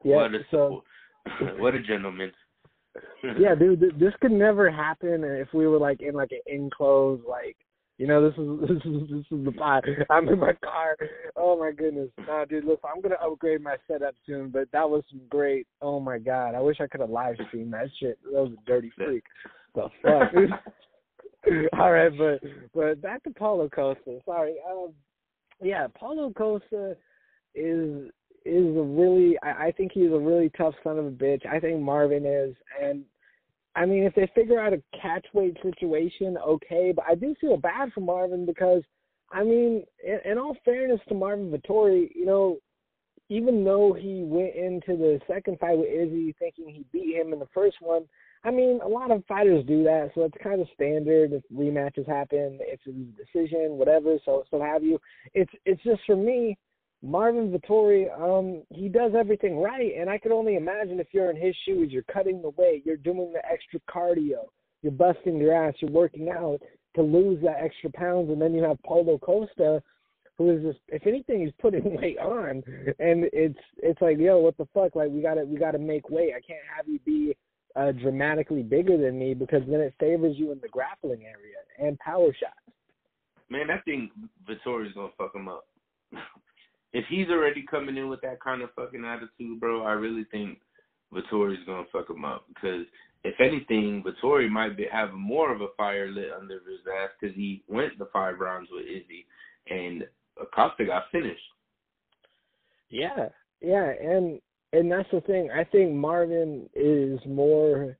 Yeah. 0.03 0.15
what 0.15 0.33
a 0.33 0.39
so 0.49 0.83
what 1.59 1.75
a 1.75 1.81
gentleman. 1.81 2.31
yeah, 3.39 3.55
dude, 3.55 3.79
th- 3.79 3.93
this 3.99 4.13
could 4.21 4.31
never 4.31 4.69
happen 4.69 5.23
if 5.23 5.47
we 5.53 5.67
were 5.67 5.77
like 5.77 6.01
in 6.01 6.13
like 6.13 6.31
an 6.31 6.41
enclosed 6.47 7.23
like. 7.27 7.57
You 8.01 8.07
know, 8.07 8.27
this 8.27 8.35
is 8.39 8.59
this 8.61 8.93
is 8.93 9.09
this 9.11 9.39
is 9.39 9.45
the 9.45 9.51
pot. 9.51 9.83
I'm 10.09 10.27
in 10.27 10.39
my 10.39 10.53
car. 10.53 10.97
Oh 11.35 11.59
my 11.59 11.71
goodness. 11.71 12.09
Nah, 12.25 12.45
dude, 12.45 12.63
listen, 12.63 12.79
I'm 12.91 12.99
gonna 12.99 13.13
upgrade 13.23 13.61
my 13.61 13.75
setup 13.87 14.15
soon, 14.25 14.49
but 14.49 14.67
that 14.73 14.89
was 14.89 15.03
some 15.11 15.21
great. 15.29 15.67
Oh 15.83 15.99
my 15.99 16.17
god, 16.17 16.55
I 16.55 16.61
wish 16.61 16.77
I 16.81 16.87
could 16.87 17.01
have 17.01 17.11
live 17.11 17.35
streamed 17.47 17.73
that 17.73 17.89
shit. 17.99 18.17
That 18.23 18.41
was 18.41 18.53
a 18.53 18.65
dirty 18.65 18.91
freak. 18.97 19.23
The 19.75 19.87
fuck. 20.01 20.33
All 21.79 21.91
right, 21.91 22.11
but 22.17 22.41
but 22.73 22.99
back 23.03 23.21
to 23.25 23.29
Paulo 23.29 23.69
Costa. 23.69 24.17
Sorry. 24.25 24.55
Um, 24.67 24.93
yeah, 25.61 25.85
Paulo 25.93 26.33
Costa 26.35 26.97
is 27.53 28.09
is 28.45 28.77
a 28.77 28.81
really. 28.81 29.37
I, 29.43 29.67
I 29.67 29.73
think 29.77 29.91
he's 29.93 30.11
a 30.11 30.17
really 30.17 30.49
tough 30.57 30.73
son 30.83 30.97
of 30.97 31.05
a 31.05 31.11
bitch. 31.11 31.45
I 31.45 31.59
think 31.59 31.79
Marvin 31.79 32.25
is, 32.25 32.55
and 32.81 33.03
I 33.75 33.85
mean, 33.85 34.03
if 34.03 34.13
they 34.15 34.29
figure 34.35 34.59
out 34.59 34.73
a 34.73 34.81
catch 34.99 35.25
weight 35.33 35.57
situation, 35.63 36.37
okay. 36.37 36.91
But 36.95 37.05
I 37.07 37.15
do 37.15 37.35
feel 37.39 37.57
bad 37.57 37.91
for 37.93 38.01
Marvin 38.01 38.45
because, 38.45 38.83
I 39.31 39.43
mean, 39.43 39.83
in, 40.05 40.19
in 40.31 40.37
all 40.37 40.57
fairness 40.65 40.99
to 41.07 41.15
Marvin 41.15 41.51
Vettori, 41.51 42.09
you 42.13 42.25
know, 42.25 42.57
even 43.29 43.63
though 43.63 43.93
he 43.93 44.23
went 44.25 44.55
into 44.55 44.97
the 44.97 45.19
second 45.25 45.57
fight 45.59 45.77
with 45.77 45.87
Izzy 45.87 46.35
thinking 46.37 46.67
he 46.67 46.85
beat 46.91 47.15
him 47.15 47.31
in 47.31 47.39
the 47.39 47.47
first 47.53 47.77
one, 47.79 48.03
I 48.43 48.51
mean, 48.51 48.81
a 48.83 48.87
lot 48.87 49.11
of 49.11 49.23
fighters 49.25 49.65
do 49.65 49.83
that, 49.83 50.11
so 50.15 50.23
it's 50.23 50.35
kind 50.43 50.59
of 50.59 50.67
standard 50.73 51.31
if 51.31 51.43
rematches 51.53 52.07
happen, 52.07 52.57
if 52.61 52.79
it's 52.85 52.87
a 52.87 53.39
decision, 53.39 53.77
whatever, 53.77 54.17
so 54.25 54.43
so 54.49 54.61
have 54.61 54.83
you. 54.83 54.99
It's 55.33 55.51
it's 55.63 55.81
just 55.83 56.01
for 56.05 56.15
me, 56.15 56.57
Marvin 57.03 57.51
Vettori, 57.51 58.07
um, 58.19 58.61
he 58.69 58.87
does 58.87 59.13
everything 59.17 59.57
right, 59.57 59.93
and 59.97 60.09
I 60.09 60.17
could 60.17 60.31
only 60.31 60.55
imagine 60.55 60.99
if 60.99 61.07
you're 61.11 61.31
in 61.31 61.35
his 61.35 61.55
shoes, 61.65 61.91
you're 61.91 62.03
cutting 62.03 62.41
the 62.41 62.51
weight, 62.51 62.83
you're 62.85 62.97
doing 62.97 63.33
the 63.33 63.41
extra 63.51 63.79
cardio, 63.89 64.49
you're 64.83 64.91
busting 64.91 65.37
your 65.37 65.53
ass, 65.53 65.73
you're 65.79 65.91
working 65.91 66.29
out 66.29 66.59
to 66.95 67.01
lose 67.01 67.41
that 67.43 67.57
extra 67.59 67.89
pounds, 67.91 68.29
and 68.29 68.39
then 68.39 68.53
you 68.53 68.61
have 68.61 68.81
Paulo 68.83 69.17
Costa, 69.17 69.81
who 70.37 70.51
is 70.51 70.61
just, 70.61 70.79
if 70.89 71.07
anything, 71.07 71.41
he's 71.41 71.53
putting 71.59 71.97
weight 72.01 72.19
on, 72.19 72.63
and 72.99 73.25
it's 73.33 73.59
it's 73.77 74.01
like, 74.01 74.17
yo, 74.19 74.37
what 74.37 74.57
the 74.57 74.67
fuck? 74.73 74.95
Like 74.95 75.09
we 75.09 75.21
gotta 75.21 75.43
we 75.43 75.57
gotta 75.57 75.79
make 75.79 76.09
weight. 76.09 76.33
I 76.35 76.41
can't 76.41 76.59
have 76.75 76.87
you 76.87 76.99
be 77.05 77.35
uh, 77.75 77.91
dramatically 77.93 78.63
bigger 78.63 78.97
than 78.97 79.17
me 79.17 79.33
because 79.33 79.61
then 79.67 79.79
it 79.79 79.93
favors 79.99 80.35
you 80.37 80.51
in 80.51 80.59
the 80.59 80.67
grappling 80.67 81.23
area 81.23 81.57
and 81.79 81.97
power 81.99 82.27
shots. 82.27 82.75
Man, 83.49 83.69
I 83.71 83.79
think 83.79 84.11
Vettori's 84.47 84.93
gonna 84.93 85.09
fuck 85.17 85.33
him 85.35 85.47
up. 85.47 85.65
if 86.93 87.05
he's 87.09 87.29
already 87.29 87.63
coming 87.69 87.97
in 87.97 88.09
with 88.09 88.21
that 88.21 88.41
kind 88.41 88.61
of 88.61 88.73
fucking 88.75 89.05
attitude, 89.05 89.59
bro, 89.59 89.83
I 89.83 89.93
really 89.93 90.25
think 90.31 90.59
Vettori's 91.13 91.65
gonna 91.65 91.85
fuck 91.91 92.09
him 92.09 92.25
up 92.25 92.45
because 92.47 92.85
if 93.23 93.35
anything, 93.39 94.03
Vettori 94.03 94.49
might 94.49 94.75
be 94.75 94.87
have 94.91 95.13
more 95.13 95.53
of 95.53 95.61
a 95.61 95.67
fire 95.77 96.09
lit 96.09 96.31
under 96.37 96.55
his 96.55 96.79
ass 97.01 97.09
because 97.19 97.35
he 97.35 97.63
went 97.67 97.97
the 97.99 98.09
five 98.11 98.39
rounds 98.39 98.69
with 98.71 98.85
Izzy, 98.85 99.25
and 99.69 100.03
Acosta 100.41 100.85
got 100.85 101.03
finished. 101.11 101.39
Yeah, 102.89 103.29
yeah, 103.61 103.91
and 104.01 104.39
and 104.73 104.91
that's 104.91 105.09
the 105.11 105.21
thing. 105.21 105.49
I 105.51 105.63
think 105.63 105.93
Marvin 105.93 106.69
is 106.73 107.19
more 107.27 107.97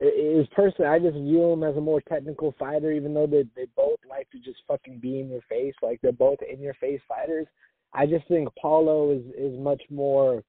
is 0.00 0.46
personally. 0.54 0.90
I 0.90 0.98
just 0.98 1.14
view 1.14 1.52
him 1.52 1.62
as 1.62 1.76
a 1.76 1.80
more 1.80 2.00
technical 2.00 2.54
fighter, 2.58 2.92
even 2.92 3.14
though 3.14 3.26
they 3.26 3.44
they 3.54 3.66
both 3.76 4.00
like 4.08 4.28
to 4.30 4.38
just 4.38 4.58
fucking 4.66 4.98
be 4.98 5.20
in 5.20 5.30
your 5.30 5.42
face. 5.48 5.74
Like 5.82 6.00
they're 6.02 6.12
both 6.12 6.38
in 6.42 6.60
your 6.60 6.74
face 6.74 7.00
fighters. 7.08 7.46
I 7.94 8.06
just 8.06 8.26
think 8.28 8.48
Paulo 8.60 9.12
is 9.12 9.22
is 9.38 9.58
much 9.58 9.82
more 9.90 10.42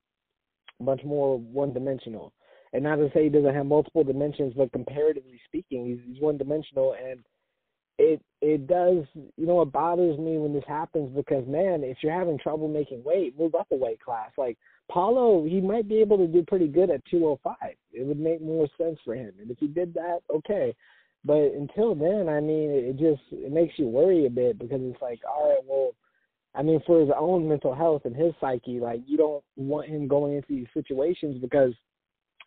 much 0.79 1.01
more 1.03 1.37
one 1.37 1.73
dimensional. 1.73 2.33
And 2.73 2.83
not 2.83 2.97
to 2.97 3.09
say 3.13 3.23
he 3.23 3.29
doesn't 3.29 3.53
have 3.53 3.65
multiple 3.65 4.03
dimensions, 4.03 4.53
but 4.57 4.71
comparatively 4.73 5.39
speaking, 5.45 5.85
he's, 5.85 5.99
he's 6.05 6.21
one 6.21 6.37
dimensional 6.37 6.93
and 7.01 7.23
it 7.97 8.21
it 8.41 8.67
does 8.67 9.05
you 9.37 9.45
know 9.45 9.61
it 9.61 9.71
bothers 9.71 10.19
me 10.19 10.37
when 10.37 10.53
this 10.53 10.65
happens 10.67 11.09
because 11.15 11.47
man 11.47 11.81
if 11.81 11.97
you're 12.01 12.11
having 12.11 12.37
trouble 12.37 12.67
making 12.67 13.01
weight 13.03 13.37
move 13.39 13.55
up 13.55 13.67
a 13.71 13.75
weight 13.75 14.01
class. 14.01 14.31
Like 14.37 14.57
paulo 14.91 15.45
he 15.45 15.61
might 15.61 15.87
be 15.87 16.01
able 16.01 16.17
to 16.17 16.27
do 16.27 16.43
pretty 16.43 16.67
good 16.67 16.89
at 16.89 17.05
205 17.09 17.55
it 17.93 18.05
would 18.05 18.19
make 18.19 18.41
more 18.41 18.67
sense 18.77 18.99
for 19.05 19.15
him. 19.15 19.31
And 19.39 19.49
if 19.49 19.57
he 19.59 19.67
did 19.67 19.93
that 19.93 20.19
okay. 20.33 20.75
But 21.23 21.53
until 21.53 21.95
then 21.95 22.27
i 22.27 22.41
mean 22.41 22.69
it 22.71 22.97
just 22.97 23.21
it 23.31 23.51
makes 23.51 23.79
you 23.79 23.87
worry 23.87 24.25
a 24.25 24.29
bit 24.29 24.59
because 24.59 24.81
it's 24.81 25.01
like 25.01 25.21
all 25.25 25.49
right 25.49 25.63
well 25.65 25.91
i 26.57 26.61
mean 26.61 26.79
for 26.85 26.99
his 26.99 27.09
own 27.17 27.47
mental 27.47 27.73
health 27.73 28.03
and 28.05 28.15
his 28.15 28.33
psyche 28.39 28.79
like 28.79 29.01
you 29.05 29.17
don't 29.17 29.43
want 29.55 29.87
him 29.87 30.07
going 30.07 30.35
into 30.35 30.47
these 30.49 30.67
situations 30.73 31.37
because 31.41 31.73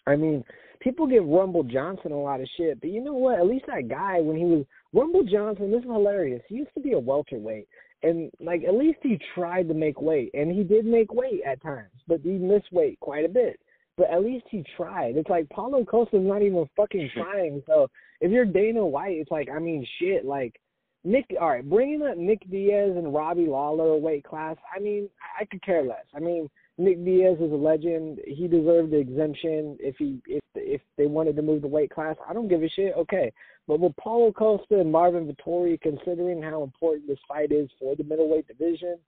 i 0.06 0.16
mean 0.16 0.44
people 0.80 1.06
give 1.06 1.26
rumble 1.26 1.62
johnson 1.62 2.12
a 2.12 2.20
lot 2.20 2.40
of 2.40 2.48
shit 2.56 2.80
but 2.80 2.90
you 2.90 3.02
know 3.02 3.14
what 3.14 3.38
at 3.38 3.46
least 3.46 3.66
that 3.66 3.88
guy 3.88 4.20
when 4.20 4.36
he 4.36 4.44
was 4.44 4.64
Rumble 4.92 5.22
Johnson, 5.22 5.70
this 5.70 5.80
is 5.80 5.84
hilarious. 5.84 6.42
He 6.48 6.56
used 6.56 6.72
to 6.74 6.80
be 6.80 6.92
a 6.92 6.98
welterweight, 6.98 7.68
and 8.02 8.30
like 8.40 8.64
at 8.64 8.74
least 8.74 8.98
he 9.02 9.18
tried 9.34 9.68
to 9.68 9.74
make 9.74 10.00
weight, 10.00 10.30
and 10.34 10.50
he 10.50 10.64
did 10.64 10.86
make 10.86 11.12
weight 11.12 11.42
at 11.46 11.62
times, 11.62 11.90
but 12.06 12.20
he 12.22 12.30
missed 12.30 12.72
weight 12.72 12.98
quite 13.00 13.24
a 13.24 13.28
bit. 13.28 13.60
But 13.96 14.10
at 14.10 14.22
least 14.22 14.46
he 14.48 14.64
tried. 14.76 15.16
It's 15.16 15.28
like 15.28 15.48
Paulo 15.50 15.84
Costa's 15.84 16.20
not 16.22 16.42
even 16.42 16.68
fucking 16.76 17.10
trying. 17.14 17.62
So 17.66 17.88
if 18.20 18.30
you're 18.30 18.44
Dana 18.44 18.86
White, 18.86 19.16
it's 19.16 19.30
like 19.30 19.48
I 19.50 19.58
mean 19.58 19.86
shit. 19.98 20.24
Like 20.24 20.58
Nick, 21.04 21.26
all 21.40 21.50
right, 21.50 21.68
bringing 21.68 22.02
up 22.02 22.16
Nick 22.16 22.48
Diaz 22.50 22.92
and 22.96 23.14
Robbie 23.14 23.46
Lawler 23.46 23.96
weight 23.96 24.24
class. 24.24 24.56
I 24.74 24.80
mean, 24.80 25.08
I 25.38 25.44
could 25.44 25.62
care 25.62 25.82
less. 25.82 26.04
I 26.14 26.18
mean, 26.18 26.50
Nick 26.76 27.04
Diaz 27.04 27.36
is 27.40 27.52
a 27.52 27.56
legend. 27.56 28.18
He 28.26 28.48
deserved 28.48 28.92
the 28.92 28.98
exemption 28.98 29.76
if 29.80 29.96
he 29.96 30.20
if 30.26 30.42
if 30.54 30.80
they 30.96 31.06
wanted 31.06 31.36
to 31.36 31.42
move 31.42 31.62
the 31.62 31.68
weight 31.68 31.90
class. 31.90 32.16
I 32.28 32.32
don't 32.32 32.48
give 32.48 32.62
a 32.62 32.68
shit. 32.68 32.94
Okay, 32.96 33.32
but 33.66 33.80
with 33.80 33.96
Paulo 33.96 34.32
Costa 34.32 34.80
and 34.80 34.90
Marvin 34.90 35.26
Vettori, 35.26 35.80
considering 35.80 36.42
how 36.42 36.62
important 36.62 37.06
this 37.06 37.18
fight 37.28 37.52
is 37.52 37.68
for 37.78 37.96
the 37.96 38.04
middleweight 38.04 38.48
division, 38.48 38.98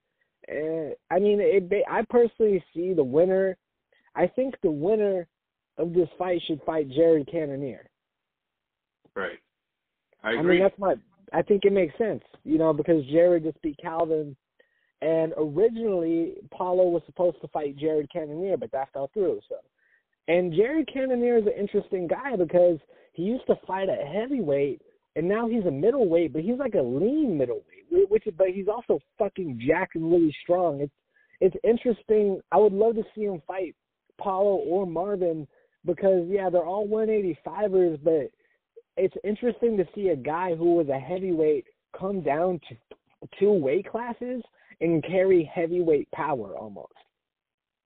and 0.49 0.95
I 1.11 1.19
mean, 1.19 1.39
it, 1.41 1.71
I 1.91 2.03
personally 2.09 2.63
see 2.75 2.93
the 2.93 3.05
winner. 3.05 3.57
I 4.15 4.27
think 4.27 4.55
the 4.63 4.71
winner 4.71 5.27
of 5.79 5.93
this 5.95 6.09
fight 6.19 6.41
should 6.47 6.61
fight 6.67 6.91
Jared 6.91 7.29
Cannonier. 7.31 7.89
Right. 9.15 9.39
I 10.23 10.33
agree. 10.33 10.39
I 10.39 10.43
mean, 10.43 10.63
that's 10.63 10.79
my. 10.79 10.95
I 11.33 11.43
think 11.43 11.65
it 11.65 11.73
makes 11.73 11.97
sense, 11.97 12.23
you 12.45 12.59
know, 12.59 12.73
because 12.73 13.05
Jared 13.07 13.45
just 13.45 13.61
beat 13.63 13.79
Kelvin 13.81 14.37
and 15.03 15.33
originally, 15.37 16.35
Paulo 16.51 16.89
was 16.89 17.03
supposed 17.07 17.41
to 17.41 17.49
fight 17.49 17.77
Jared 17.77 18.11
Cannonier, 18.13 18.57
but 18.57 18.71
that 18.73 18.93
fell 18.93 19.11
through. 19.15 19.41
So, 19.49 19.57
and 20.29 20.53
Jared 20.53 20.89
Cannonier 20.93 21.39
is 21.39 21.47
an 21.47 21.55
interesting 21.59 22.07
guy 22.07 22.37
because 22.37 22.79
he 23.15 23.23
used 23.23 23.47
to 23.47 23.57
fight 23.67 23.89
at 23.89 24.07
heavyweight, 24.07 24.83
and 25.17 25.27
now 25.27 25.49
he's 25.49 25.65
a 25.65 25.71
middleweight, 25.71 26.33
but 26.33 26.43
he's 26.43 26.59
like 26.59 26.75
a 26.75 26.83
lean 26.83 27.39
middleweight, 27.39 28.11
which 28.11 28.25
but 28.37 28.49
he's 28.49 28.69
also 28.69 29.01
fucking 29.19 29.61
jacked 29.67 29.95
and 29.95 30.11
really 30.11 30.35
strong. 30.43 30.81
It's 30.81 30.93
it's 31.41 31.57
interesting. 31.65 32.41
I 32.53 32.59
would 32.59 32.75
love 32.75 32.95
to 32.97 33.03
see 33.15 33.23
him 33.23 33.41
fight 33.47 33.75
Paulo 34.21 34.57
or 34.57 34.87
Marvin 34.87 35.49
because 35.87 36.27
yeah, 36.29 36.51
they're 36.51 36.67
all 36.67 36.87
185ers, 36.87 37.99
but 38.05 38.31
it's 38.97 39.17
interesting 39.25 39.77
to 39.77 39.87
see 39.95 40.09
a 40.09 40.17
guy 40.17 40.55
who 40.55 40.75
was 40.75 40.89
a 40.89 40.99
heavyweight 40.99 41.67
come 41.99 42.21
down 42.21 42.61
to 42.69 42.77
two 43.39 43.53
weight 43.53 43.91
classes 43.91 44.43
and 44.81 45.05
carry 45.05 45.51
heavyweight 45.53 46.11
power 46.13 46.57
almost. 46.57 46.93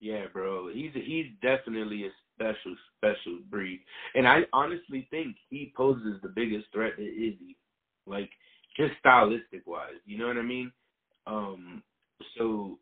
Yeah, 0.01 0.27
bro. 0.33 0.69
He's 0.73 0.95
a, 0.95 1.01
he's 1.01 1.27
definitely 1.43 2.05
a 2.05 2.11
special 2.35 2.77
special 2.97 3.39
breed, 3.51 3.81
and 4.15 4.29
I 4.29 4.43
honestly 4.53 5.07
think 5.11 5.37
he 5.49 5.73
poses 5.77 6.21
the 6.23 6.29
biggest 6.29 6.67
threat 6.73 6.97
to 6.97 7.03
Izzy, 7.03 7.57
like 8.07 8.31
just 8.77 8.93
stylistic 8.99 9.67
wise. 9.67 9.95
You 10.05 10.19
know 10.19 10.27
what 10.27 10.37
I 10.37 10.43
mean? 10.43 10.73
Um. 11.27 11.83
So 12.37 12.79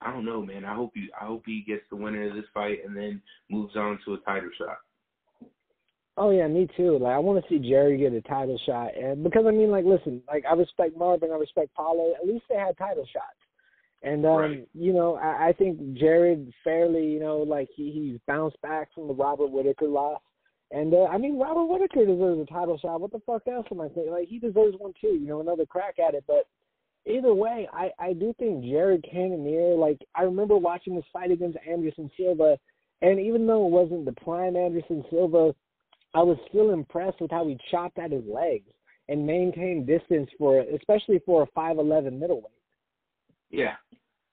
I 0.00 0.12
don't 0.12 0.24
know, 0.24 0.42
man. 0.42 0.64
I 0.64 0.74
hope 0.74 0.92
you. 0.94 1.10
I 1.20 1.26
hope 1.26 1.42
he 1.44 1.64
gets 1.66 1.82
the 1.90 1.96
winner 1.96 2.28
of 2.28 2.34
this 2.34 2.44
fight 2.54 2.78
and 2.86 2.96
then 2.96 3.20
moves 3.50 3.76
on 3.76 3.98
to 4.04 4.14
a 4.14 4.18
title 4.18 4.50
shot. 4.56 4.78
Oh 6.20 6.30
yeah, 6.30 6.48
me 6.48 6.68
too. 6.76 6.98
Like 6.98 7.14
I 7.14 7.18
want 7.18 7.42
to 7.42 7.48
see 7.48 7.60
Jerry 7.60 7.96
get 7.96 8.12
a 8.12 8.20
title 8.22 8.58
shot, 8.66 8.96
and 8.96 9.22
because 9.22 9.44
I 9.46 9.52
mean, 9.52 9.70
like, 9.70 9.84
listen, 9.84 10.20
like 10.26 10.44
I 10.50 10.54
respect 10.54 10.96
Marvin, 10.96 11.30
I 11.30 11.36
respect 11.36 11.72
Paulo. 11.74 12.12
At 12.20 12.26
least 12.26 12.44
they 12.48 12.56
had 12.56 12.76
title 12.76 13.06
shots, 13.12 13.38
and 14.02 14.26
um, 14.26 14.32
right. 14.32 14.68
you 14.74 14.92
know, 14.92 15.14
I, 15.14 15.48
I 15.48 15.52
think 15.52 15.94
Jared 15.94 16.52
fairly, 16.64 17.06
you 17.06 17.20
know, 17.20 17.38
like 17.38 17.68
he 17.74 17.92
he's 17.92 18.18
bounced 18.26 18.60
back 18.62 18.92
from 18.94 19.06
the 19.06 19.14
Robert 19.14 19.46
Whitaker 19.46 19.86
loss, 19.86 20.20
and 20.72 20.92
uh, 20.92 21.04
I 21.04 21.18
mean, 21.18 21.38
Robert 21.38 21.66
Whitaker 21.66 22.04
deserves 22.04 22.40
a 22.40 22.52
title 22.52 22.78
shot. 22.78 23.00
What 23.00 23.12
the 23.12 23.22
fuck 23.24 23.42
else 23.46 23.66
am 23.70 23.80
I 23.80 23.88
saying? 23.94 24.10
Like 24.10 24.26
he 24.26 24.40
deserves 24.40 24.76
one 24.76 24.94
too. 25.00 25.16
You 25.20 25.26
know, 25.28 25.40
another 25.40 25.66
crack 25.66 26.00
at 26.04 26.14
it. 26.14 26.24
But 26.26 26.48
either 27.06 27.32
way, 27.32 27.68
I 27.72 27.90
I 28.00 28.12
do 28.12 28.34
think 28.40 28.64
Jared 28.64 29.06
Cannonier. 29.08 29.76
Like 29.76 29.98
I 30.16 30.22
remember 30.22 30.56
watching 30.56 30.96
this 30.96 31.04
fight 31.12 31.30
against 31.30 31.58
Anderson 31.64 32.10
Silva, 32.16 32.58
and 33.02 33.20
even 33.20 33.46
though 33.46 33.66
it 33.66 33.70
wasn't 33.70 34.04
the 34.04 34.20
prime 34.20 34.56
Anderson 34.56 35.04
Silva 35.10 35.54
I 36.14 36.22
was 36.22 36.38
still 36.48 36.70
impressed 36.70 37.20
with 37.20 37.30
how 37.30 37.46
he 37.46 37.58
chopped 37.70 37.98
at 37.98 38.12
his 38.12 38.24
legs 38.26 38.70
and 39.08 39.26
maintained 39.26 39.86
distance 39.86 40.28
for, 40.38 40.60
especially 40.60 41.20
for 41.24 41.42
a 41.42 41.46
five 41.54 41.78
eleven 41.78 42.18
middleweight. 42.18 42.52
Yeah, 43.50 43.74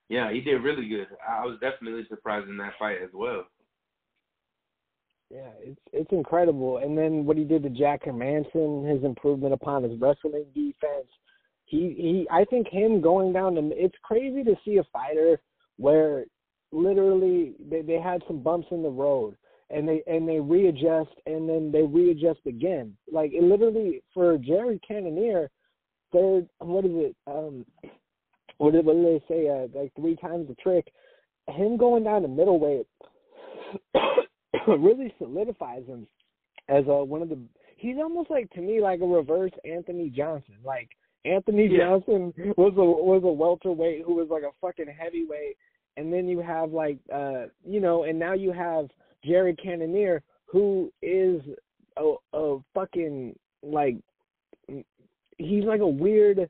yeah, 0.08 0.32
he 0.32 0.40
did 0.40 0.62
really 0.62 0.88
good. 0.88 1.08
I 1.26 1.44
was 1.44 1.58
definitely 1.60 2.04
surprised 2.08 2.48
in 2.48 2.56
that 2.58 2.74
fight 2.78 2.98
as 3.02 3.10
well. 3.12 3.46
Yeah, 5.30 5.50
it's 5.60 5.80
it's 5.92 6.12
incredible. 6.12 6.78
And 6.78 6.96
then 6.96 7.24
what 7.24 7.36
he 7.36 7.44
did 7.44 7.62
to 7.64 7.70
Jack 7.70 8.04
Hermansson, 8.04 8.88
his 8.88 9.02
improvement 9.04 9.52
upon 9.52 9.82
his 9.82 9.98
wrestling 10.00 10.44
defense. 10.54 11.08
He 11.64 11.94
he 11.96 12.28
I 12.30 12.44
think 12.44 12.68
him 12.68 13.00
going 13.00 13.32
down 13.32 13.56
to 13.56 13.70
it's 13.72 13.96
crazy 14.04 14.44
to 14.44 14.54
see 14.64 14.76
a 14.76 14.84
fighter 14.92 15.40
where 15.78 16.24
literally 16.70 17.54
they, 17.68 17.82
they 17.82 18.00
had 18.00 18.22
some 18.28 18.40
bumps 18.40 18.68
in 18.70 18.82
the 18.82 18.88
road 18.88 19.36
and 19.70 19.88
they 19.88 20.02
and 20.06 20.28
they 20.28 20.40
readjust 20.40 21.10
and 21.26 21.48
then 21.48 21.70
they 21.72 21.82
readjust 21.82 22.40
again. 22.46 22.96
Like 23.10 23.32
it 23.32 23.42
literally 23.42 24.02
for 24.14 24.38
Jerry 24.38 24.80
Cannonier, 24.86 25.50
third 26.12 26.48
what 26.58 26.84
is 26.84 26.92
it? 26.94 27.16
Um 27.26 27.64
what 28.58 28.72
did 28.72 28.84
what 28.84 28.96
did 28.96 29.04
they 29.04 29.24
say? 29.28 29.48
Uh, 29.48 29.78
like 29.78 29.92
three 29.94 30.16
times 30.16 30.48
the 30.48 30.54
trick. 30.54 30.92
Him 31.48 31.76
going 31.76 32.04
down 32.04 32.22
to 32.22 32.28
middleweight 32.28 32.86
really 34.66 35.14
solidifies 35.18 35.86
him 35.86 36.06
as 36.68 36.84
a 36.88 37.04
one 37.04 37.22
of 37.22 37.28
the. 37.28 37.38
He's 37.76 37.96
almost 37.98 38.30
like 38.30 38.50
to 38.52 38.60
me 38.60 38.80
like 38.80 39.00
a 39.00 39.06
reverse 39.06 39.52
Anthony 39.64 40.10
Johnson. 40.10 40.56
Like 40.64 40.88
Anthony 41.24 41.68
yeah. 41.70 41.78
Johnson 41.78 42.32
was 42.56 42.72
a 42.76 42.84
was 42.84 43.22
a 43.24 43.32
welterweight 43.32 44.04
who 44.06 44.14
was 44.14 44.28
like 44.30 44.42
a 44.42 44.54
fucking 44.60 44.92
heavyweight, 44.98 45.56
and 45.96 46.12
then 46.12 46.28
you 46.28 46.40
have 46.40 46.72
like 46.72 46.98
uh 47.12 47.46
you 47.64 47.80
know, 47.80 48.04
and 48.04 48.18
now 48.18 48.32
you 48.32 48.52
have 48.52 48.86
Jared 49.24 49.60
Cannonier, 49.62 50.22
who 50.46 50.92
is 51.02 51.40
a, 51.96 52.14
a 52.32 52.58
fucking 52.74 53.34
like 53.62 53.96
he's 55.38 55.64
like 55.64 55.80
a 55.80 55.86
weird 55.86 56.48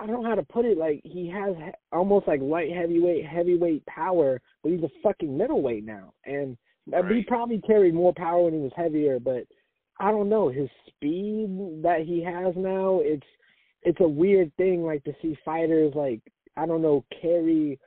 I 0.00 0.06
don't 0.06 0.22
know 0.22 0.28
how 0.28 0.36
to 0.36 0.42
put 0.42 0.64
it. 0.64 0.78
Like 0.78 1.00
he 1.04 1.28
has 1.28 1.54
almost 1.92 2.28
like 2.28 2.40
light 2.40 2.72
heavyweight, 2.72 3.26
heavyweight 3.26 3.84
power, 3.86 4.40
but 4.62 4.72
he's 4.72 4.82
a 4.82 4.90
fucking 5.02 5.36
middleweight 5.36 5.84
now, 5.84 6.12
and 6.24 6.56
uh, 6.92 7.02
right. 7.02 7.16
he 7.16 7.22
probably 7.22 7.60
carried 7.60 7.94
more 7.94 8.14
power 8.14 8.44
when 8.44 8.54
he 8.54 8.60
was 8.60 8.72
heavier. 8.76 9.18
But 9.18 9.44
I 9.98 10.10
don't 10.10 10.28
know 10.28 10.48
his 10.48 10.68
speed 10.86 11.82
that 11.82 12.02
he 12.06 12.22
has 12.22 12.54
now. 12.56 13.00
It's 13.02 13.26
it's 13.82 14.00
a 14.00 14.08
weird 14.08 14.54
thing, 14.56 14.84
like 14.84 15.02
to 15.04 15.14
see 15.20 15.36
fighters 15.44 15.92
like 15.94 16.20
I 16.56 16.66
don't 16.66 16.82
know 16.82 17.04
carry 17.20 17.78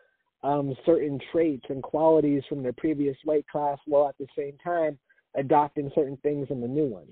um, 0.44 0.76
certain 0.86 1.20
traits 1.32 1.66
and 1.70 1.82
qualities 1.82 2.44
from 2.48 2.62
their 2.62 2.74
previous 2.74 3.18
weight 3.26 3.48
class, 3.48 3.78
while 3.86 4.10
at 4.10 4.18
the 4.18 4.28
same 4.38 4.58
time 4.64 4.98
adopting 5.36 5.92
certain 5.96 6.18
things 6.18 6.48
in 6.50 6.62
the 6.62 6.68
new 6.68 6.86
one. 6.86 7.08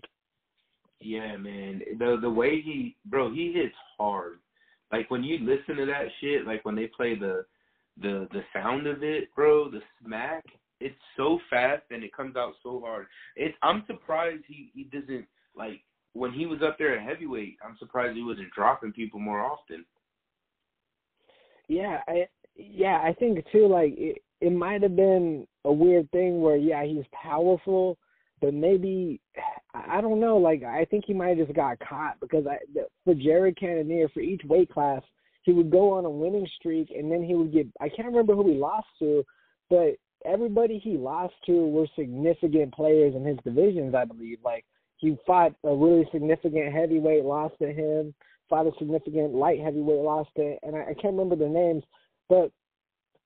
Yeah, 1.00 1.35
man. 1.38 1.81
The 1.97 2.17
the 2.21 2.29
way 2.29 2.61
he 2.61 2.95
bro, 3.05 3.33
he 3.33 3.51
hits 3.53 3.75
hard. 3.97 4.39
Like 4.91 5.09
when 5.09 5.23
you 5.23 5.39
listen 5.39 5.77
to 5.77 5.85
that 5.85 6.05
shit, 6.19 6.45
like 6.45 6.63
when 6.63 6.75
they 6.75 6.88
play 6.88 7.15
the 7.15 7.45
the 8.00 8.27
the 8.31 8.41
sound 8.53 8.88
of 8.88 9.03
it, 9.03 9.33
bro, 9.35 9.71
the 9.71 9.81
smack, 10.03 10.43
it's 10.79 10.95
so 11.17 11.39
fast 11.50 11.83
and 11.89 12.03
it 12.03 12.15
comes 12.15 12.35
out 12.35 12.53
so 12.61 12.81
hard. 12.85 13.07
It's 13.35 13.55
I'm 13.63 13.83
surprised 13.88 14.43
he 14.47 14.71
he 14.75 14.83
doesn't 14.83 15.25
like 15.55 15.81
when 16.13 16.33
he 16.33 16.45
was 16.45 16.61
up 16.61 16.77
there 16.77 16.97
at 16.97 17.07
heavyweight. 17.07 17.57
I'm 17.65 17.77
surprised 17.79 18.15
he 18.15 18.23
wasn't 18.23 18.51
dropping 18.51 18.91
people 18.91 19.19
more 19.19 19.39
often. 19.39 19.85
Yeah, 21.67 22.01
I 22.07 22.27
yeah, 22.55 23.01
I 23.03 23.13
think 23.13 23.43
too. 23.51 23.67
Like 23.67 23.93
it, 23.98 24.22
it 24.39 24.51
might 24.51 24.81
have 24.81 24.96
been 24.96 25.48
a 25.65 25.72
weird 25.72 26.10
thing 26.12 26.41
where 26.41 26.55
yeah, 26.55 26.84
he's 26.84 27.05
powerful, 27.12 27.98
but 28.41 28.53
maybe 28.53 29.22
I 29.74 30.01
don't 30.01 30.20
know. 30.20 30.38
Like 30.38 30.63
I 30.63 30.86
think 30.86 31.05
he 31.05 31.13
might 31.13 31.38
have 31.38 31.48
just 31.48 31.55
got 31.55 31.79
caught 31.79 32.20
because 32.20 32.46
I 32.48 32.58
for 33.05 33.13
Jared 33.13 33.58
Cannonier 33.58 34.10
for 34.10 34.22
each 34.22 34.41
weight 34.46 34.70
class 34.70 35.01
he 35.43 35.53
would 35.53 35.72
go 35.72 35.93
on 35.93 36.05
a 36.05 36.10
winning 36.10 36.48
streak 36.55 36.91
and 36.96 37.12
then 37.12 37.24
he 37.24 37.36
would 37.36 37.51
get 37.51 37.67
I 37.79 37.89
can't 37.89 38.08
remember 38.08 38.36
who 38.36 38.48
he 38.50 38.55
lost 38.55 38.88
to, 39.00 39.24
but 39.70 39.96
everybody 40.25 40.77
he 40.77 40.98
lost 40.98 41.34
to 41.48 41.67
were 41.67 41.88
significant 41.96 42.74
players 42.74 43.15
in 43.15 43.25
his 43.25 43.38
divisions, 43.43 43.96
I 43.96 44.05
believe. 44.05 44.39
Like 44.43 44.65
he 44.98 45.17
fought 45.25 45.53
a 45.63 45.74
really 45.74 46.08
significant 46.12 46.74
heavyweight, 46.74 47.25
lost 47.25 47.55
to 47.60 47.72
him, 47.72 48.13
fought 48.50 48.67
a 48.67 48.72
significant 48.77 49.34
light 49.34 49.60
heavyweight, 49.60 50.00
lost 50.00 50.29
to 50.36 50.58
and 50.63 50.75
I, 50.75 50.81
I 50.89 50.93
can't 50.93 51.15
remember 51.15 51.36
the 51.36 51.50
names, 51.50 51.84
but 52.31 52.50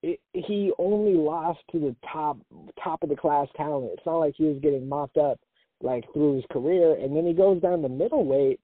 it, 0.01 0.19
he 0.33 0.73
only 0.79 1.13
lost 1.13 1.59
to 1.71 1.79
the 1.79 1.95
top 2.11 2.37
top 2.83 3.03
of 3.03 3.09
the 3.09 3.15
class 3.15 3.47
talent. 3.55 3.91
It's 3.93 4.05
not 4.05 4.17
like 4.17 4.33
he 4.35 4.45
was 4.45 4.57
getting 4.63 4.89
mopped 4.89 5.17
up 5.17 5.39
like 5.79 6.05
through 6.11 6.37
his 6.37 6.45
career, 6.51 6.95
and 6.95 7.15
then 7.15 7.27
he 7.27 7.33
goes 7.33 7.61
down 7.61 7.83
to 7.83 7.89
middleweight, 7.89 8.59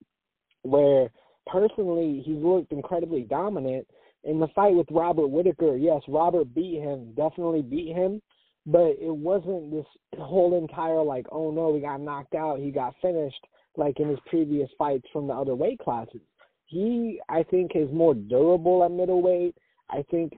where 0.63 1.09
personally 1.45 2.23
he's 2.25 2.43
looked 2.43 2.71
incredibly 2.71 3.21
dominant. 3.21 3.87
In 4.23 4.39
the 4.39 4.47
fight 4.55 4.73
with 4.73 4.87
Robert 4.89 5.27
Whitaker, 5.27 5.77
yes, 5.77 6.01
Robert 6.07 6.53
beat 6.55 6.81
him, 6.81 7.13
definitely 7.15 7.61
beat 7.61 7.95
him, 7.95 8.19
but 8.65 8.95
it 8.99 9.15
wasn't 9.15 9.71
this 9.71 9.85
whole 10.17 10.57
entire 10.57 11.03
like, 11.03 11.27
oh 11.31 11.51
no, 11.51 11.69
we 11.69 11.81
got 11.81 12.01
knocked 12.01 12.33
out, 12.33 12.59
he 12.59 12.71
got 12.71 12.95
finished 12.99 13.45
like 13.77 13.99
in 13.99 14.09
his 14.09 14.19
previous 14.25 14.69
fights 14.75 15.05
from 15.13 15.27
the 15.27 15.33
other 15.33 15.53
weight 15.53 15.77
classes. 15.79 16.21
He, 16.65 17.19
I 17.29 17.43
think, 17.43 17.71
is 17.75 17.89
more 17.91 18.15
durable 18.15 18.83
at 18.83 18.91
middleweight. 18.91 19.55
I 19.91 20.03
think 20.09 20.37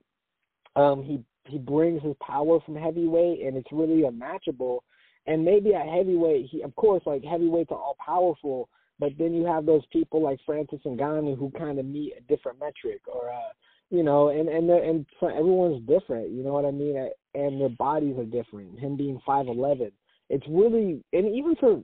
um, 0.76 1.04
he 1.04 1.24
he 1.46 1.58
brings 1.58 2.02
his 2.02 2.16
power 2.26 2.60
from 2.62 2.76
heavyweight, 2.76 3.42
and 3.42 3.58
it's 3.58 3.72
really 3.72 4.04
unmatchable. 4.04 4.84
And 5.28 5.44
maybe 5.44 5.74
at 5.74 5.88
heavyweight, 5.88 6.48
he 6.52 6.62
of 6.64 6.76
course 6.76 7.04
like 7.06 7.24
heavyweights 7.24 7.72
are 7.72 7.78
all 7.78 7.98
powerful, 8.04 8.70
but 9.00 9.12
then 9.18 9.34
you 9.34 9.46
have 9.46 9.66
those 9.66 9.84
people 9.92 10.22
like 10.22 10.40
Francis 10.46 10.80
Ngannou 10.86 11.38
who 11.38 11.52
kind 11.52 11.80
of 11.80 11.86
meet 11.86 12.14
a 12.18 12.22
different 12.22 12.60
metric, 12.60 13.02
or 13.08 13.30
uh, 13.30 13.54
you 13.90 14.04
know, 14.04 14.30
and 14.30 14.50
and 14.50 14.70
and 14.70 15.06
everyone's 15.22 15.86
different. 15.88 16.32
You 16.32 16.44
know 16.44 16.54
what 16.54 16.66
I 16.66 16.72
mean? 16.72 17.10
And 17.36 17.62
their 17.62 17.70
bodies 17.70 18.18
are 18.18 18.26
different. 18.26 18.80
Him 18.80 18.98
being 18.98 19.20
five 19.26 19.48
eleven, 19.48 19.92
it's 20.30 20.46
really 20.50 21.04
and 21.14 21.36
even 21.36 21.56
for 21.56 21.84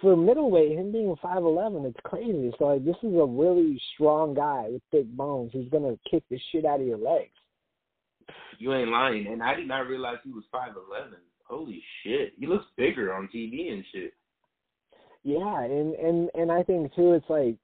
for 0.00 0.16
middleweight, 0.16 0.78
him 0.78 0.92
being 0.92 1.14
five 1.22 1.42
eleven, 1.42 1.84
it's 1.84 1.98
crazy. 2.04 2.52
So 2.58 2.66
like 2.66 2.84
this 2.84 2.96
is 3.02 3.14
a 3.14 3.24
really 3.24 3.80
strong 3.94 4.34
guy 4.34 4.66
with 4.68 4.82
thick 4.90 5.06
bones 5.16 5.50
who's 5.52 5.68
gonna 5.70 5.98
kick 6.10 6.22
the 6.30 6.38
shit 6.50 6.64
out 6.64 6.80
of 6.80 6.86
your 6.86 6.98
legs. 6.98 7.32
You 8.58 8.74
ain't 8.74 8.90
lying, 8.90 9.26
and 9.26 9.42
I 9.42 9.54
did 9.54 9.68
not 9.68 9.88
realize 9.88 10.18
he 10.24 10.32
was 10.32 10.44
five 10.52 10.72
eleven. 10.76 11.18
Holy 11.44 11.82
shit, 12.02 12.34
he 12.38 12.46
looks 12.46 12.66
bigger 12.76 13.12
on 13.12 13.28
TV 13.34 13.72
and 13.72 13.84
shit. 13.92 14.14
Yeah, 15.22 15.62
and 15.62 15.94
and 15.94 16.30
and 16.34 16.52
I 16.52 16.62
think 16.62 16.94
too, 16.94 17.12
it's 17.12 17.28
like 17.28 17.56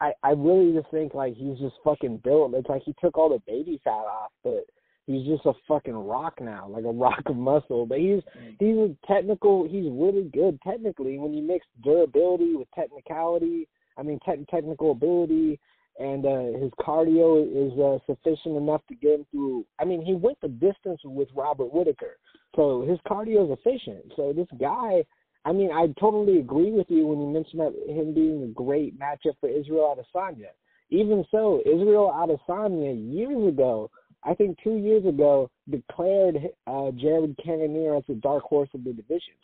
I 0.00 0.12
I 0.22 0.30
really 0.30 0.72
just 0.72 0.90
think 0.90 1.14
like 1.14 1.34
he's 1.34 1.58
just 1.58 1.76
fucking 1.84 2.18
built. 2.24 2.54
It's 2.54 2.68
like 2.68 2.82
he 2.84 2.94
took 3.00 3.16
all 3.16 3.28
the 3.28 3.42
baby 3.46 3.80
fat 3.84 3.90
off, 3.90 4.32
but 4.42 4.64
he's 5.10 5.26
just 5.26 5.46
a 5.46 5.52
fucking 5.66 5.94
rock 5.94 6.40
now, 6.40 6.68
like 6.68 6.84
a 6.84 6.92
rock 6.92 7.22
of 7.26 7.36
muscle. 7.36 7.86
But 7.86 7.98
he's 7.98 8.22
he's 8.58 8.76
a 8.76 8.96
technical. 9.06 9.66
He's 9.68 9.90
really 9.90 10.30
good 10.32 10.58
technically. 10.62 11.18
When 11.18 11.34
you 11.34 11.42
mix 11.42 11.66
durability 11.82 12.54
with 12.54 12.68
technicality, 12.74 13.68
I 13.96 14.02
mean 14.02 14.18
te- 14.24 14.46
technical 14.50 14.92
ability, 14.92 15.58
and 15.98 16.24
uh, 16.24 16.58
his 16.58 16.70
cardio 16.80 17.42
is 17.44 17.78
uh, 17.78 17.98
sufficient 18.06 18.56
enough 18.56 18.82
to 18.88 18.94
get 18.94 19.20
him 19.20 19.26
through. 19.30 19.66
I 19.78 19.84
mean, 19.84 20.04
he 20.04 20.14
went 20.14 20.40
the 20.40 20.48
distance 20.48 21.00
with 21.04 21.28
Robert 21.34 21.72
Whitaker, 21.72 22.16
so 22.56 22.82
his 22.88 22.98
cardio 23.06 23.50
is 23.50 23.58
efficient. 23.58 24.12
So 24.16 24.32
this 24.32 24.48
guy 24.58 25.04
I 25.44 25.52
mean, 25.52 25.70
I 25.72 25.86
totally 25.98 26.38
agree 26.38 26.70
with 26.70 26.86
you 26.90 27.06
when 27.06 27.20
you 27.20 27.28
mentioned 27.28 27.60
that 27.60 27.74
him 27.88 28.12
being 28.12 28.42
a 28.42 28.48
great 28.48 28.98
matchup 28.98 29.36
for 29.40 29.48
Israel 29.48 29.96
Adesanya. 29.96 30.50
Even 30.90 31.24
so, 31.30 31.60
Israel 31.64 32.12
Adesanya 32.14 33.14
years 33.14 33.48
ago, 33.48 33.90
I 34.22 34.34
think 34.34 34.58
two 34.62 34.76
years 34.76 35.04
ago, 35.06 35.50
declared 35.70 36.36
uh, 36.66 36.90
Jared 36.92 37.36
Cannonier 37.42 37.96
as 37.96 38.04
the 38.06 38.14
dark 38.14 38.42
horse 38.44 38.68
of 38.74 38.84
the 38.84 38.92
division. 38.92 39.34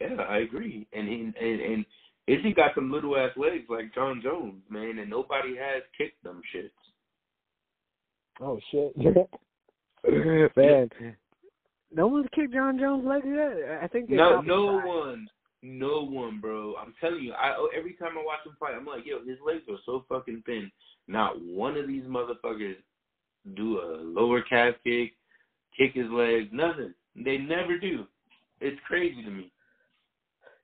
Yeah, 0.00 0.14
I 0.28 0.38
agree. 0.38 0.88
And 0.92 1.08
he, 1.08 1.14
and 1.14 1.60
and 1.60 1.84
Izzy 2.26 2.52
got 2.54 2.74
some 2.74 2.90
little 2.90 3.16
ass 3.16 3.30
legs 3.36 3.66
like 3.68 3.94
Jon 3.94 4.20
Jones, 4.22 4.62
man, 4.68 4.98
and 4.98 5.10
nobody 5.10 5.56
has 5.56 5.82
kicked 5.96 6.22
them 6.24 6.42
shits. 6.54 6.70
Oh 8.40 8.58
shit, 8.70 8.96
man! 10.56 10.88
No 11.92 12.06
one's 12.06 12.28
kicked 12.34 12.54
Jon 12.54 12.78
Jones' 12.78 13.06
legs 13.06 13.26
yet. 13.28 13.80
I 13.82 13.86
think 13.86 14.08
no, 14.08 14.40
no 14.40 14.80
one, 14.80 15.28
no 15.62 16.04
one, 16.04 16.40
bro. 16.40 16.74
I'm 16.80 16.94
telling 17.00 17.22
you, 17.22 17.32
I 17.34 17.54
every 17.76 17.92
time 17.94 18.12
I 18.18 18.24
watch 18.24 18.46
him 18.46 18.56
fight, 18.58 18.74
I'm 18.74 18.86
like, 18.86 19.04
yo, 19.04 19.18
his 19.18 19.38
legs 19.44 19.62
are 19.68 19.78
so 19.84 20.04
fucking 20.08 20.42
thin. 20.46 20.70
Not 21.06 21.40
one 21.42 21.76
of 21.76 21.86
these 21.86 22.04
motherfuckers 22.04 22.76
do 23.54 23.78
a 23.80 24.02
lower 24.02 24.42
calf 24.42 24.74
kick, 24.84 25.12
kick 25.76 25.94
his 25.94 26.10
legs, 26.10 26.48
nothing. 26.52 26.94
They 27.16 27.38
never 27.38 27.78
do. 27.78 28.06
It's 28.60 28.80
crazy 28.86 29.22
to 29.22 29.30
me. 29.30 29.52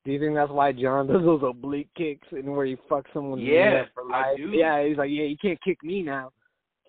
Do 0.04 0.12
you 0.12 0.20
think 0.20 0.34
that's 0.34 0.52
why 0.52 0.72
Jon 0.72 1.08
does 1.08 1.22
those 1.22 1.42
oblique 1.42 1.90
kicks 1.96 2.28
and 2.30 2.54
where 2.54 2.66
he 2.66 2.76
fucks 2.88 3.12
someone? 3.12 3.40
Yeah, 3.40 3.84
for 3.92 4.04
life? 4.04 4.26
I 4.26 4.36
do. 4.36 4.50
Yeah, 4.50 4.86
he's 4.86 4.96
like, 4.96 5.10
yeah, 5.10 5.24
you 5.24 5.36
can't 5.40 5.60
kick 5.62 5.82
me 5.82 6.02
now. 6.02 6.30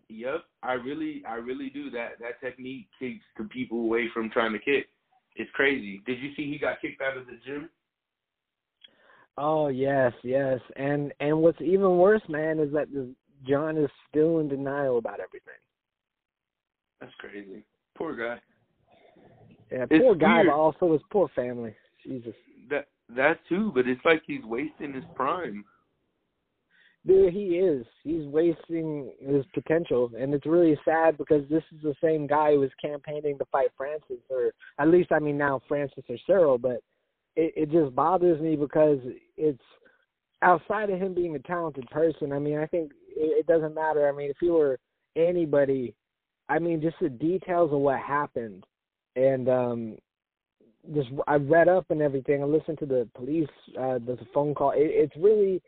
Yep, 0.10 0.44
I 0.64 0.74
really, 0.74 1.24
I 1.28 1.36
really 1.36 1.70
do 1.70 1.90
that. 1.92 2.20
That 2.20 2.40
technique 2.40 2.88
keeps 3.00 3.26
the 3.38 3.46
people 3.46 3.80
away 3.80 4.08
from 4.14 4.30
trying 4.30 4.54
to 4.54 4.60
kick. 4.60 4.88
It's 5.36 5.50
crazy. 5.54 6.02
Did 6.06 6.20
you 6.20 6.34
see 6.36 6.50
he 6.50 6.58
got 6.58 6.80
kicked 6.82 7.02
out 7.02 7.18
of 7.18 7.26
the 7.26 7.40
gym? 7.46 7.70
Oh 9.38 9.68
yes, 9.68 10.14
yes, 10.24 10.60
and 10.78 11.14
and 11.20 11.38
what's 11.40 11.62
even 11.62 11.98
worse, 11.98 12.24
man, 12.28 12.60
is 12.60 12.72
that 12.74 12.88
Jon 13.48 13.78
is 13.78 13.90
still 14.10 14.40
in 14.40 14.48
denial 14.48 14.98
about 14.98 15.20
everything. 15.20 15.54
That's 17.00 17.14
crazy. 17.20 17.64
Poor 17.98 18.16
guy. 18.16 18.40
Yeah, 19.72 19.86
it's 19.90 20.02
poor 20.02 20.16
guy, 20.16 20.36
weird. 20.38 20.48
but 20.48 20.54
also 20.54 20.94
his 20.94 21.02
poor 21.12 21.30
family. 21.36 21.76
Jesus. 22.04 22.34
That 22.70 22.88
that 23.16 23.40
too, 23.50 23.72
but 23.74 23.88
it's 23.88 24.04
like 24.06 24.22
he's 24.26 24.44
wasting 24.44 24.94
his 24.94 25.04
prime. 25.16 25.64
Dude, 27.06 27.34
he 27.34 27.58
is. 27.58 27.86
He's 28.04 28.26
wasting 28.26 29.12
his 29.22 29.46
potential, 29.54 30.12
and 30.18 30.34
it's 30.34 30.46
really 30.46 30.78
sad 30.84 31.18
because 31.18 31.48
this 31.50 31.64
is 31.74 31.82
the 31.82 31.96
same 32.04 32.28
guy 32.28 32.54
who 32.54 32.60
was 32.60 32.72
campaigning 32.82 33.38
to 33.38 33.46
fight 33.46 33.70
Francis, 33.78 34.24
or 34.30 34.52
at 34.78 34.90
least 34.90 35.12
I 35.12 35.20
mean 35.20 35.38
now 35.38 35.62
Francis 35.68 36.04
or 36.10 36.18
Ciryl. 36.28 36.62
But 36.62 36.82
it, 37.38 37.54
it 37.56 37.72
just 37.72 37.96
bothers 37.96 38.42
me 38.42 38.58
because 38.58 39.00
it's 39.38 39.62
outside 40.42 40.90
of 40.90 41.00
him 41.00 41.14
being 41.14 41.36
a 41.36 41.40
talented 41.40 41.90
person. 41.90 42.34
I 42.34 42.40
mean, 42.40 42.58
I 42.58 42.66
think 42.66 42.92
it, 43.16 43.40
it 43.40 43.48
doesn't 43.48 43.76
matter. 43.76 44.10
I 44.10 44.12
mean, 44.12 44.30
if 44.30 44.38
he 44.42 44.50
were 44.50 44.78
anybody, 45.16 45.96
I 46.50 46.60
mean, 46.60 46.82
just 46.82 46.98
the 47.02 47.10
details 47.10 47.72
of 47.74 47.80
what 47.80 48.00
happened, 48.00 48.66
and 49.16 49.50
um 49.50 49.98
just 50.94 51.10
I 51.28 51.36
read 51.36 51.68
up 51.68 51.86
and 51.90 52.02
everything. 52.02 52.42
I 52.42 52.46
listened 52.46 52.80
to 52.80 52.86
the 52.86 53.08
police. 53.16 53.50
Uh, 53.78 53.96
a 53.96 54.18
phone 54.34 54.56
call. 54.56 54.72
It, 54.72 54.90
it's 54.92 55.16
really 55.18 55.62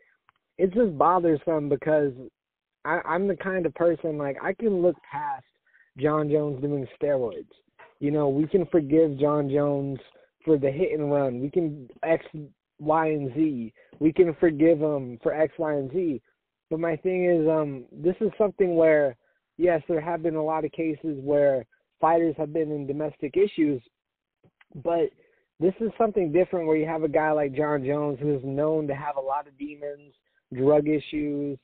it's 0.58 0.74
just 0.74 0.96
bothersome 0.96 1.68
because 1.68 2.12
I, 2.84 3.00
I'm 3.04 3.26
the 3.26 3.36
kind 3.36 3.66
of 3.66 3.74
person 3.74 4.18
like 4.18 4.36
I 4.42 4.52
can 4.52 4.82
look 4.82 4.96
past 5.10 5.44
Jon 5.98 6.30
Jones 6.30 6.60
doing 6.60 6.86
steroids. 7.00 7.50
You 7.98 8.10
know, 8.10 8.28
we 8.28 8.46
can 8.46 8.66
forgive 8.66 9.18
Jon 9.18 9.50
Jones 9.50 9.98
for 10.44 10.56
the 10.56 10.70
hit 10.70 10.98
and 10.98 11.10
run. 11.10 11.40
We 11.40 11.50
can 11.50 11.88
X, 12.02 12.24
Y, 12.78 13.06
and 13.08 13.34
Z. 13.34 13.72
We 13.98 14.12
can 14.12 14.34
forgive 14.40 14.80
him 14.80 15.18
for 15.22 15.34
X, 15.34 15.52
Y, 15.58 15.74
and 15.74 15.92
Z. 15.92 16.22
But 16.70 16.80
my 16.80 16.96
thing 16.96 17.26
is, 17.26 17.46
um, 17.48 17.84
this 17.92 18.14
is 18.20 18.30
something 18.38 18.76
where, 18.76 19.16
yes, 19.60 19.82
there 19.88 20.00
have 20.00 20.22
been 20.22 20.36
a 20.36 20.44
lot 20.44 20.64
of 20.64 20.72
cases 20.72 21.18
where 21.22 21.66
fighters 22.00 22.34
have 22.38 22.52
been 22.52 22.72
in 22.72 22.86
domestic 22.86 23.36
issues, 23.36 23.82
but 24.82 25.10
this 25.60 25.74
is 25.80 25.90
something 25.98 26.32
different 26.32 26.66
where 26.66 26.76
you 26.76 26.86
have 26.86 27.02
a 27.02 27.08
guy 27.08 27.30
like 27.32 27.54
Jon 27.54 27.84
Jones 27.84 28.18
who 28.20 28.34
is 28.34 28.40
known 28.42 28.88
to 28.88 28.94
have 28.94 29.16
a 29.16 29.20
lot 29.20 29.46
of 29.46 29.58
demons, 29.58 30.14
drug 30.54 30.88
issues. 30.88 31.58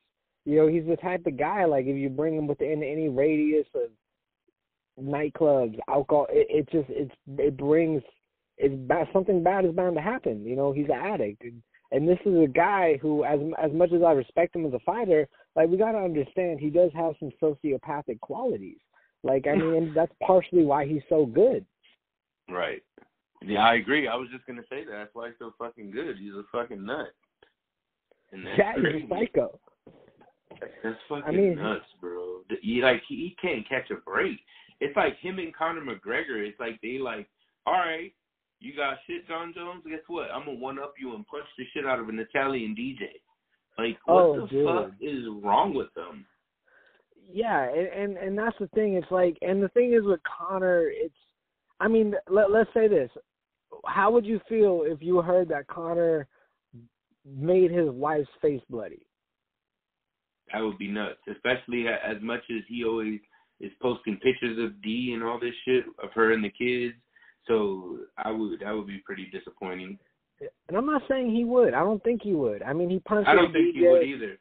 You 0.45 0.57
know, 0.59 0.69
he's 0.69 0.87
the 0.87 0.97
type 0.97 1.27
of 1.27 1.39
guy 1.39 1.65
like 1.65 1.87
if 1.87 1.97
you 1.97 2.11
bring 2.11 2.37
him 2.37 2.47
within 2.47 2.83
any 2.83 3.09
radius 3.09 3.67
of 3.75 3.91
nightclubs, 5.03 5.79
alcohol, 5.89 6.27
it, 6.31 6.47
it 6.51 6.71
just 6.71 6.89
it's 6.91 7.15
it 7.39 7.57
brings 7.57 8.03
it's 8.59 8.75
bad, 8.87 9.09
something 9.13 9.43
bad 9.43 9.65
is 9.65 9.73
bound 9.73 9.97
to 9.97 10.03
happen. 10.03 10.45
You 10.45 10.57
know, 10.57 10.73
he's 10.73 10.87
an 10.87 10.93
addict, 10.93 11.43
and 11.43 11.63
and 11.93 12.07
this 12.07 12.19
is 12.27 12.35
a 12.35 12.47
guy 12.47 12.99
who, 13.01 13.25
as 13.25 13.41
as 13.63 13.73
much 13.73 13.93
as 13.93 14.03
I 14.03 14.13
respect 14.13 14.55
him 14.55 14.67
as 14.67 14.75
a 14.75 14.79
fighter, 14.81 15.27
like 15.57 15.69
we 15.69 15.77
got 15.77 15.93
to 15.93 15.99
understand 15.99 16.61
he 16.61 16.71
does 16.71 16.91
have 16.95 17.15
some 17.19 17.31
sociopathic 17.43 18.21
qualities. 18.21 18.79
Like 19.23 19.47
I 19.49 19.57
mean, 19.57 19.93
that's 19.95 20.13
partially 20.25 20.65
why 20.65 20.87
he's 20.87 21.03
so 21.09 21.27
good. 21.27 21.65
Right. 22.49 22.83
Yeah, 23.43 23.61
I 23.67 23.75
agree. 23.75 24.09
I 24.09 24.15
was 24.15 24.29
just 24.33 24.47
gonna 24.47 24.63
say 24.71 24.85
that. 24.85 24.93
That's 24.93 25.15
why 25.15 25.29
he's 25.29 25.37
so 25.39 25.53
fucking 25.59 25.91
good. 25.91 26.17
He's 26.19 26.33
a 26.33 26.45
fucking 26.53 26.85
nut. 26.85 27.09
And 28.33 28.47
that's 28.47 28.77
he's 28.77 28.83
crazy. 28.83 29.07
a 29.07 29.09
psycho. 29.09 29.61
That's 30.83 30.99
fucking 31.09 31.25
I 31.27 31.31
mean- 31.33 31.57
nuts, 31.57 31.85
bro. 32.01 32.41
He 32.63 32.83
like 32.83 33.03
he, 33.09 33.17
he 33.17 33.37
can't 33.41 33.69
catch 33.69 33.91
a 33.91 33.97
break. 34.09 34.39
It's 34.81 34.97
like 34.97 35.17
him 35.19 35.39
and 35.39 35.55
Conor 35.55 35.81
McGregor. 35.81 36.47
It's 36.47 36.61
like 36.61 36.79
they 36.83 36.99
like, 36.99 37.29
all 37.67 37.75
right, 37.75 38.13
you 38.61 38.75
got 38.77 38.99
shit, 39.07 39.27
Jon 39.27 39.53
Jones. 39.55 39.83
Guess 39.89 40.01
what? 40.07 40.31
I'm 40.31 40.45
gonna 40.45 40.59
one 40.59 40.79
up 40.79 40.95
you 40.99 41.15
and 41.15 41.27
punch 41.27 41.47
the 41.59 41.65
shit 41.73 41.87
out 41.87 41.99
of 42.01 42.09
an 42.09 42.19
Italian 42.19 42.75
DJ. 42.79 43.21
Like, 43.79 43.99
what 44.07 44.23
Oh, 44.23 44.41
the 44.41 44.47
dude. 44.47 44.67
fuck 44.67 44.91
is 45.01 45.25
wrong 45.43 45.75
with 45.75 45.93
them? 45.95 46.27
Yeah, 47.29 47.69
and, 47.69 47.87
and 47.89 48.17
and 48.17 48.39
that's 48.39 48.57
the 48.59 48.69
thing. 48.69 48.95
It's 48.95 49.11
like, 49.11 49.37
and 49.43 49.63
the 49.63 49.69
thing 49.71 49.93
is 49.93 50.05
with 50.05 50.21
Conor, 50.23 50.89
it's. 50.89 51.15
I 51.81 51.89
mean, 51.89 52.15
let 52.31 52.51
let's 52.51 52.73
say 52.73 52.89
this. 52.89 53.11
How 53.85 54.11
would 54.13 54.25
you 54.25 54.41
feel 54.49 54.85
if 54.87 55.03
you 55.03 55.21
heard 55.21 55.49
that 55.49 55.67
Conor 55.67 56.27
made 57.29 57.71
his 57.73 57.91
wife's 57.91 58.29
face 58.41 58.63
bloody? 58.71 59.05
That 60.53 60.61
would 60.61 60.79
be 60.79 60.89
nuts. 60.89 61.19
Especially 61.29 61.87
as 61.89 62.23
much 62.23 62.43
as 62.51 62.63
he 62.69 62.85
always 62.85 63.21
is 63.61 63.73
posting 63.83 64.17
pictures 64.19 64.59
of 64.59 64.81
Dee 64.83 65.13
and 65.13 65.23
all 65.25 65.41
this 65.41 65.55
shit 65.65 65.85
of 66.03 66.11
her 66.15 66.33
and 66.33 66.45
the 66.45 66.51
kids. 66.51 66.95
So 67.49 67.99
I 68.17 68.31
would 68.31 68.61
that 68.61 68.73
would 68.73 68.87
be 68.87 69.03
pretty 69.05 69.27
disappointing. 69.33 69.99
And 70.69 70.77
I'm 70.77 70.87
not 70.87 71.03
saying 71.09 71.35
he 71.35 71.45
would. 71.45 71.75
I 71.75 71.81
don't 71.81 72.03
think 72.05 72.23
he 72.23 72.33
would. 72.33 72.63
I 72.63 72.73
mean, 72.73 72.91
he 72.91 72.99
punched. 72.99 73.29
I 73.29 73.35
don't 73.35 73.53
think 73.53 73.75
he 73.75 73.87
would 73.87 74.03
either. 74.03 74.39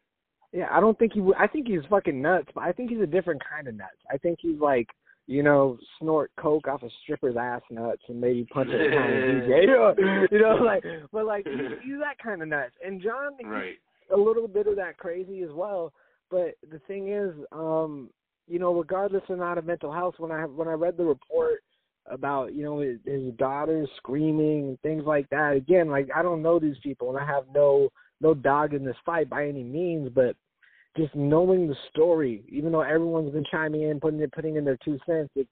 Yeah, 0.51 0.67
I 0.71 0.79
don't 0.79 0.97
think 0.97 1.13
he 1.13 1.21
would. 1.21 1.35
I 1.37 1.47
think 1.47 1.67
he's 1.67 1.81
fucking 1.89 2.21
nuts, 2.21 2.47
but 2.53 2.63
I 2.63 2.71
think 2.71 2.89
he's 2.89 3.01
a 3.01 3.05
different 3.07 3.41
kind 3.49 3.67
of 3.67 3.75
nuts. 3.75 3.97
I 4.11 4.17
think 4.17 4.39
he's 4.41 4.59
like, 4.59 4.87
you 5.27 5.41
know, 5.43 5.77
snort 5.99 6.31
coke 6.37 6.67
off 6.67 6.83
a 6.83 6.89
stripper's 7.03 7.35
ass 7.37 7.61
nuts 7.69 8.01
and 8.09 8.19
maybe 8.21 8.45
punch 8.53 8.69
a 8.69 8.73
DJ. 8.73 9.61
You 9.61 9.67
know, 9.67 9.95
you 10.31 10.39
know, 10.39 10.55
like, 10.63 10.83
but 11.11 11.25
like 11.25 11.45
he's, 11.45 11.99
that 11.99 12.17
kind 12.23 12.41
of 12.41 12.47
nuts. 12.47 12.73
And 12.85 13.01
Jon, 13.01 13.33
Right. 13.43 13.75
a 14.13 14.17
little 14.17 14.47
bit 14.47 14.67
of 14.67 14.75
that 14.75 14.97
crazy 14.97 15.41
as 15.43 15.51
well. 15.51 15.93
But 16.29 16.55
the 16.71 16.79
thing 16.87 17.09
is, 17.11 17.33
um, 17.51 18.09
you 18.47 18.59
know, 18.59 18.73
regardless 18.73 19.23
of 19.29 19.39
not 19.39 19.57
of 19.57 19.65
mental 19.65 19.91
health, 19.91 20.15
when 20.19 20.31
I 20.31 20.45
when 20.45 20.67
I 20.67 20.73
read 20.73 20.97
the 20.97 21.03
report 21.05 21.61
about 22.07 22.53
you 22.53 22.63
know 22.63 22.79
his, 22.79 22.99
his 23.05 23.33
daughter 23.35 23.85
screaming 23.97 24.69
and 24.69 24.81
things 24.81 25.03
like 25.05 25.29
that, 25.29 25.53
again, 25.53 25.89
like 25.89 26.09
I 26.15 26.21
don't 26.21 26.41
know 26.41 26.59
these 26.59 26.77
people 26.83 27.09
and 27.09 27.17
I 27.17 27.25
have 27.25 27.45
no 27.53 27.89
no 28.21 28.33
dog 28.33 28.73
in 28.73 28.85
this 28.85 28.95
fight 29.05 29.29
by 29.29 29.47
any 29.47 29.63
means, 29.63 30.09
but 30.13 30.35
just 30.97 31.13
knowing 31.15 31.67
the 31.67 31.75
story, 31.91 32.43
even 32.49 32.71
though 32.71 32.81
everyone's 32.81 33.33
been 33.33 33.45
chiming 33.49 33.83
in, 33.83 33.99
putting 33.99 34.21
it, 34.21 34.31
putting 34.31 34.55
in 34.55 34.63
their 34.63 34.77
two 34.83 34.97
cents, 35.05 35.29
it's 35.35 35.49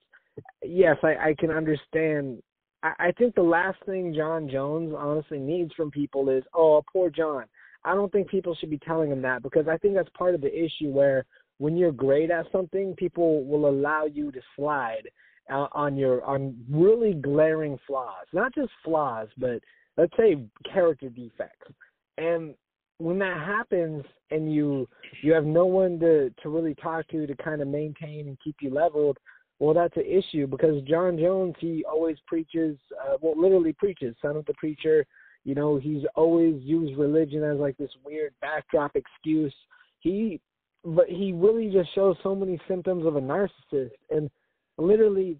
yes, 0.63 0.97
I, 1.03 1.15
I 1.29 1.35
can 1.37 1.51
understand. 1.51 2.41
I, 2.81 2.93
I 2.99 3.11
think 3.11 3.35
the 3.35 3.41
last 3.41 3.77
thing 3.85 4.13
Jon 4.15 4.49
Jones 4.49 4.93
honestly 4.97 5.39
needs 5.39 5.73
from 5.73 5.91
people 5.91 6.29
is, 6.29 6.43
oh, 6.53 6.83
poor 6.91 7.09
Jon. 7.09 7.45
I 7.85 7.93
don't 7.95 8.11
think 8.11 8.29
people 8.29 8.55
should 8.55 8.69
be 8.69 8.79
telling 8.79 9.11
him 9.11 9.21
that 9.23 9.43
because 9.43 9.67
I 9.67 9.77
think 9.77 9.95
that's 9.95 10.09
part 10.17 10.35
of 10.35 10.41
the 10.41 10.53
issue 10.53 10.89
where 10.89 11.25
when 11.57 11.75
you're 11.75 11.91
great 11.91 12.31
at 12.31 12.45
something, 12.51 12.95
people 12.95 13.43
will 13.43 13.69
allow 13.69 14.05
you 14.05 14.31
to 14.31 14.39
slide 14.55 15.09
uh, 15.51 15.67
on 15.71 15.95
your 15.95 16.23
on 16.23 16.55
really 16.69 17.13
glaring 17.13 17.77
flaws, 17.85 18.25
not 18.33 18.53
just 18.53 18.71
flaws, 18.83 19.27
but 19.37 19.59
let's 19.97 20.13
say 20.17 20.37
character 20.71 21.09
defects. 21.09 21.71
And 22.17 22.55
when 22.97 23.19
that 23.19 23.37
happens 23.37 24.03
and 24.31 24.53
you 24.53 24.87
you 25.21 25.33
have 25.33 25.45
no 25.45 25.65
one 25.65 25.99
to 25.99 26.29
to 26.41 26.49
really 26.49 26.75
talk 26.75 27.07
to 27.09 27.27
to 27.27 27.35
kind 27.35 27.61
of 27.61 27.67
maintain 27.67 28.27
and 28.27 28.37
keep 28.43 28.55
you 28.61 28.69
leveled 28.69 29.17
well 29.59 29.73
that's 29.73 29.97
an 29.97 30.05
issue 30.05 30.45
because 30.45 30.81
jon 30.83 31.17
jones 31.17 31.55
he 31.59 31.83
always 31.91 32.17
preaches 32.27 32.77
uh, 33.01 33.17
well 33.19 33.33
literally 33.35 33.73
preaches 33.73 34.15
son 34.21 34.35
of 34.35 34.45
the 34.45 34.53
preacher. 34.53 35.05
You 35.43 35.55
know 35.55 35.77
he's 35.77 36.03
always 36.15 36.61
used 36.61 36.97
religion 36.97 37.43
as 37.43 37.57
like 37.57 37.75
this 37.77 37.91
weird 38.05 38.33
backdrop 38.39 38.95
excuse. 38.95 39.53
He 39.99 40.39
but 40.85 41.07
he 41.07 41.31
really 41.33 41.69
just 41.69 41.93
shows 41.95 42.15
so 42.23 42.35
many 42.35 42.59
symptoms 42.67 43.05
of 43.05 43.15
a 43.15 43.21
narcissist. 43.21 43.91
And 44.09 44.29
literally 44.77 45.37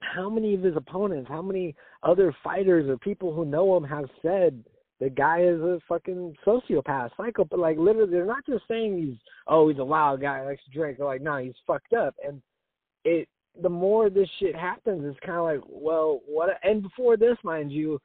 how 0.00 0.28
many 0.28 0.54
of 0.54 0.62
his 0.62 0.76
opponents 0.76 1.28
how 1.28 1.42
many 1.42 1.74
other 2.02 2.34
fighters 2.42 2.88
or 2.88 2.96
people 2.98 3.32
who 3.32 3.44
know 3.44 3.76
him 3.76 3.84
have 3.84 4.06
said 4.20 4.64
the 5.02 5.10
guy 5.10 5.40
is 5.40 5.60
a 5.60 5.80
fucking 5.88 6.32
sociopath, 6.46 7.10
psycho. 7.16 7.44
But 7.44 7.58
like 7.58 7.76
literally, 7.76 8.12
they're 8.12 8.24
not 8.24 8.46
just 8.46 8.62
saying 8.68 8.98
he's 8.98 9.18
oh 9.48 9.68
he's 9.68 9.80
a 9.80 9.84
wild 9.84 10.20
guy, 10.20 10.44
likes 10.44 10.62
to 10.64 10.70
drink. 10.70 10.96
They're 10.96 11.06
like, 11.06 11.20
no, 11.22 11.38
he's 11.38 11.54
fucked 11.66 11.92
up. 11.92 12.14
And 12.24 12.40
it 13.04 13.28
the 13.60 13.68
more 13.68 14.10
this 14.10 14.28
shit 14.38 14.54
happens, 14.54 15.02
it's 15.04 15.18
kind 15.26 15.38
of 15.38 15.44
like, 15.44 15.60
well, 15.68 16.20
what? 16.26 16.50
And 16.62 16.82
before 16.82 17.16
this, 17.16 17.36
mind 17.42 17.72
you, 17.72 18.00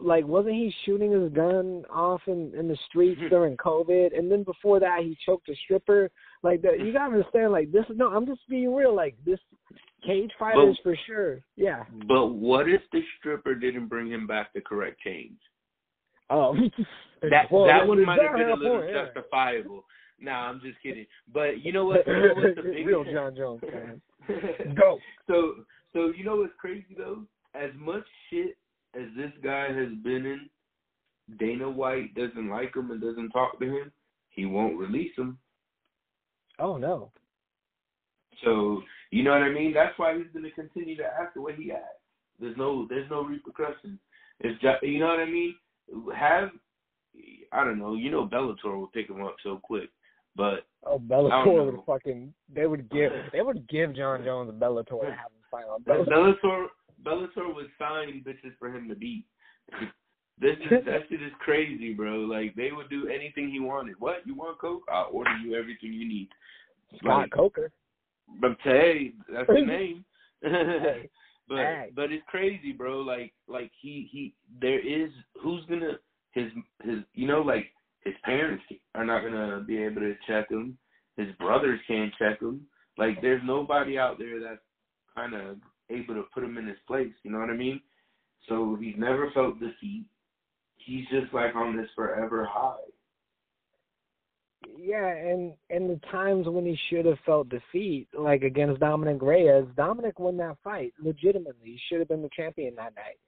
like 0.00 0.26
wasn't 0.26 0.54
he 0.54 0.72
shooting 0.84 1.12
his 1.12 1.32
gun 1.32 1.84
off 1.90 2.20
in 2.26 2.52
in 2.56 2.68
the 2.68 2.78
streets 2.88 3.20
mm-hmm. 3.20 3.30
during 3.30 3.56
COVID? 3.56 4.16
And 4.16 4.30
then 4.30 4.42
before 4.42 4.80
that, 4.80 5.00
he 5.02 5.16
choked 5.24 5.48
a 5.48 5.54
stripper. 5.64 6.10
Like 6.42 6.62
that, 6.62 6.80
you 6.80 6.92
gotta 6.92 7.14
understand. 7.14 7.52
Like 7.52 7.72
this 7.72 7.84
is 7.88 7.96
no, 7.96 8.08
I'm 8.08 8.26
just 8.26 8.40
being 8.48 8.74
real. 8.74 8.94
Like 8.94 9.16
this 9.24 9.40
cage 10.06 10.30
fighters 10.38 10.78
for 10.82 10.96
sure. 11.06 11.40
Yeah. 11.56 11.84
But 12.06 12.28
what 12.28 12.68
if 12.68 12.82
the 12.92 13.00
stripper 13.18 13.54
didn't 13.54 13.88
bring 13.88 14.10
him 14.10 14.26
back 14.26 14.52
the 14.54 14.60
correct 14.60 15.00
change? 15.00 15.38
Oh, 16.30 16.54
That 17.22 17.50
Well, 17.50 17.66
that 17.66 17.86
one 17.86 18.04
might 18.04 18.20
have 18.20 18.32
been 18.32 18.48
a 18.48 18.54
little 18.54 18.80
point, 18.80 18.90
yeah. 18.92 19.06
justifiable. 19.06 19.84
Nah, 20.20 20.48
I'm 20.48 20.60
just 20.60 20.80
kidding. 20.82 21.06
But 21.32 21.64
you 21.64 21.72
know 21.72 21.86
what? 21.86 22.00
You 22.06 22.12
know 22.12 22.34
what's 22.34 22.56
the 22.56 22.62
biggest 22.62 22.86
Real 22.86 23.04
Jon 23.04 23.36
Jones. 23.36 23.60
Go. 24.76 24.98
So 25.26 25.54
so 25.92 26.12
you 26.16 26.24
know 26.24 26.36
what's 26.36 26.52
crazy 26.58 26.94
though? 26.96 27.22
As 27.54 27.70
much 27.78 28.04
shit 28.30 28.56
as 28.98 29.08
this 29.16 29.32
guy 29.42 29.68
has 29.68 29.88
been 30.02 30.26
in, 30.26 30.48
Dana 31.38 31.68
White 31.68 32.14
doesn't 32.14 32.48
like 32.48 32.74
him 32.74 32.90
and 32.90 33.00
doesn't 33.00 33.30
talk 33.30 33.58
to 33.58 33.66
him. 33.66 33.92
He 34.30 34.46
won't 34.46 34.78
release 34.78 35.12
him. 35.16 35.38
Oh 36.58 36.76
no. 36.76 37.10
So 38.44 38.82
you 39.10 39.22
know 39.22 39.32
what 39.32 39.42
I 39.42 39.50
mean? 39.50 39.72
That's 39.72 39.98
why 39.98 40.16
he's 40.16 40.26
gonna 40.32 40.50
continue 40.50 40.96
to 40.96 41.04
act 41.04 41.34
the 41.34 41.40
way 41.40 41.54
he 41.56 41.72
acts. 41.72 41.84
There's 42.40 42.56
no 42.56 42.86
there's 42.88 43.10
no 43.10 43.24
repercussions. 43.24 43.98
It's 44.40 44.60
just 44.60 44.82
you 44.82 45.00
know 45.00 45.06
what 45.06 45.20
I 45.20 45.26
mean? 45.26 45.54
Have 46.16 46.50
I 47.52 47.64
don't 47.64 47.78
know, 47.78 47.94
you 47.94 48.10
know 48.10 48.26
Bellator 48.26 48.76
will 48.76 48.88
pick 48.88 49.08
him 49.08 49.22
up 49.22 49.36
so 49.42 49.58
quick. 49.62 49.90
But 50.36 50.66
Oh, 50.84 50.98
Bellator 50.98 51.72
would 51.72 51.84
fucking. 51.84 52.32
They 52.54 52.66
would 52.66 52.88
give. 52.90 53.10
They 53.32 53.42
would 53.42 53.68
give 53.68 53.96
Jon 53.96 54.22
Jones 54.24 54.50
a 54.50 54.52
Bellator 54.52 55.00
to 55.00 55.06
have 55.06 55.32
him 55.32 55.42
fight 55.50 55.64
on 55.64 55.82
Bellator. 55.82 56.36
Bellator 56.44 56.66
Bellator 57.06 57.54
was 57.54 57.66
signing 57.78 58.24
bitches 58.26 58.56
for 58.58 58.68
him 58.68 58.88
to 58.88 58.94
beat. 58.94 59.24
This 60.38 60.56
is 60.70 60.84
that 60.84 61.00
shit 61.08 61.22
is 61.22 61.32
crazy, 61.40 61.94
bro. 61.94 62.16
Like 62.16 62.54
they 62.56 62.70
would 62.70 62.90
do 62.90 63.08
anything 63.08 63.48
he 63.48 63.58
wanted. 63.58 63.94
What 64.00 64.16
you 64.26 64.34
want, 64.34 64.58
Coke? 64.58 64.82
I'll 64.92 65.08
order 65.10 65.34
you 65.42 65.54
everything 65.54 65.94
you 65.94 66.06
need. 66.06 66.28
Scott 66.98 67.20
Like, 67.20 67.30
Coker. 67.30 67.72
but 68.38 68.58
hey, 68.62 69.12
that's 69.32 69.46
the 69.48 69.62
name. 69.62 70.04
But 71.48 71.94
but 71.94 72.12
it's 72.12 72.24
crazy, 72.26 72.72
bro. 72.72 72.98
Like 72.98 73.32
like 73.46 73.70
he 73.80 74.08
he 74.10 74.34
there 74.60 74.80
is 74.80 75.10
who's 75.40 75.64
gonna 75.66 75.92
his 76.32 76.50
his 76.82 76.98
you 77.14 77.26
know 77.28 77.40
like 77.40 77.66
his 78.04 78.14
parents 78.24 78.64
are 78.94 79.04
not 79.04 79.22
gonna 79.22 79.62
be 79.66 79.82
able 79.82 80.00
to 80.00 80.14
check 80.26 80.50
him. 80.50 80.76
His 81.16 81.28
brothers 81.38 81.80
can't 81.86 82.12
check 82.18 82.42
him. 82.42 82.66
Like 82.98 83.22
there's 83.22 83.42
nobody 83.44 83.96
out 83.96 84.18
there 84.18 84.40
that's 84.40 84.60
kind 85.14 85.34
of 85.34 85.56
able 85.90 86.14
to 86.14 86.24
put 86.34 86.44
him 86.44 86.58
in 86.58 86.66
his 86.66 86.78
place. 86.86 87.12
You 87.22 87.30
know 87.30 87.38
what 87.38 87.50
I 87.50 87.56
mean? 87.56 87.80
So 88.48 88.76
he's 88.80 88.94
never 88.96 89.30
felt 89.32 89.60
defeat. 89.60 90.06
He's 90.76 91.06
just 91.10 91.32
like 91.32 91.54
on 91.54 91.76
this 91.76 91.88
forever 91.94 92.48
high. 92.48 92.76
Yeah, 94.78 95.08
and 95.08 95.54
and 95.70 95.90
the 95.90 96.00
times 96.10 96.46
when 96.48 96.66
he 96.66 96.78
should 96.88 97.06
have 97.06 97.18
felt 97.24 97.48
defeat, 97.48 98.08
like 98.16 98.42
against 98.42 98.80
Dominic 98.80 99.22
Reyes, 99.22 99.66
Dominic 99.76 100.18
won 100.18 100.36
that 100.38 100.56
fight 100.62 100.92
legitimately. 101.02 101.54
He 101.64 101.80
should 101.88 102.00
have 102.00 102.08
been 102.08 102.22
the 102.22 102.30
champion 102.36 102.74
that 102.76 102.94
night, 102.94 103.18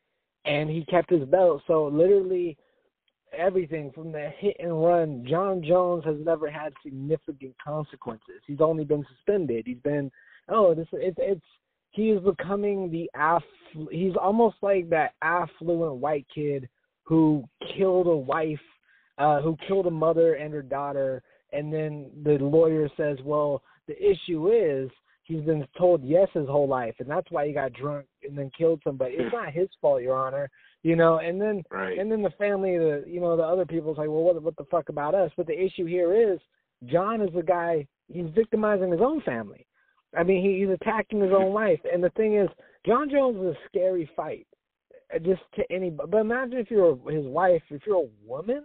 and 0.45 0.69
he 0.69 0.85
kept 0.87 1.11
his 1.11 1.25
belt. 1.25 1.63
So 1.67 1.87
literally, 1.87 2.57
everything 3.37 3.93
from 3.93 4.13
the 4.13 4.31
hit 4.39 4.57
and 4.59 4.83
run, 4.83 5.25
Jon 5.29 5.63
Jones 5.63 6.05
has 6.05 6.17
never 6.21 6.51
had 6.51 6.73
significant 6.83 7.55
consequences. 7.65 8.43
He's 8.47 8.61
only 8.61 8.85
been 8.85 9.07
suspended. 9.17 9.65
He's 9.67 9.79
been 9.79 10.11
oh, 10.49 10.75
this 10.75 10.89
it's 10.93 11.19
it's 11.21 11.45
he 11.91 12.11
is 12.11 12.23
becoming 12.23 12.91
the 12.91 13.11
aff. 13.15 13.43
He's 13.91 14.17
almost 14.21 14.57
like 14.63 14.89
that 14.91 15.13
affluent 15.23 15.97
white 15.97 16.27
kid 16.35 16.69
who 17.05 17.45
killed 17.77 18.07
a 18.07 18.17
wife 18.17 18.61
uh, 19.19 19.41
who 19.41 19.57
killed 19.67 19.87
a 19.87 19.91
mother 19.91 20.35
and 20.35 20.55
her 20.55 20.63
daughter, 20.63 21.23
and 21.53 21.73
then 21.73 22.11
the 22.23 22.39
lawyer 22.39 22.89
says, 22.97 23.19
"Well, 23.25 23.63
the 23.87 23.97
issue 24.01 24.53
is 24.53 24.91
he's 25.25 25.43
been 25.43 25.67
told 25.77 26.03
yes 26.03 26.29
his 26.33 26.47
whole 26.47 26.69
life, 26.69 26.95
and 26.99 27.09
that's 27.09 27.31
why 27.31 27.47
he 27.47 27.53
got 27.53 27.73
drunk 27.73 28.07
and 28.23 28.37
then 28.37 28.51
killed 28.57 28.81
somebody. 28.85 29.15
It's 29.15 29.33
not 29.33 29.53
his 29.53 29.69
fault, 29.81 30.03
Your 30.03 30.17
Honor. 30.17 30.51
You 30.83 30.97
know, 30.97 31.19
and 31.19 31.41
then 31.41 31.63
Right. 31.71 31.99
and 31.99 32.11
then 32.11 32.23
the 32.23 32.31
family, 32.31 32.79
the 32.79 33.05
you 33.07 33.21
know, 33.21 33.37
the 33.37 33.43
other 33.43 33.67
people's 33.67 33.99
like, 33.99 34.09
well, 34.09 34.23
what 34.23 34.43
what 34.43 34.57
the 34.57 34.65
fuck 34.71 34.89
about 34.89 35.15
us? 35.15 35.31
But 35.37 35.47
the 35.47 35.61
issue 35.61 35.85
here 35.85 36.15
is 36.33 36.39
Jon 36.87 37.21
is 37.21 37.35
the 37.35 37.43
guy. 37.43 37.87
He's 38.13 38.31
victimizing 38.35 38.93
his 38.93 39.01
own 39.01 39.21
family. 39.23 39.67
I 40.17 40.23
mean, 40.23 40.43
he, 40.43 40.61
he's 40.61 40.75
attacking 40.75 41.21
his 41.21 41.33
own 41.33 41.53
wife. 41.53 41.81
And 41.91 42.03
the 42.03 42.11
thing 42.11 42.37
is, 42.37 42.49
Jon 42.87 43.11
Jones 43.11 43.37
is 43.37 43.57
a 43.57 43.69
scary 43.69 44.11
fight, 44.17 44.47
uh, 45.15 45.19
just 45.19 45.43
to 45.57 45.65
any. 45.71 45.91
But 45.91 46.13
imagine 46.15 46.59
if 46.59 46.71
you're 46.71 46.97
his 47.11 47.27
wife, 47.27 47.63
if 47.71 47.83
you're 47.87 48.05
a 48.05 48.27
woman, 48.27 48.65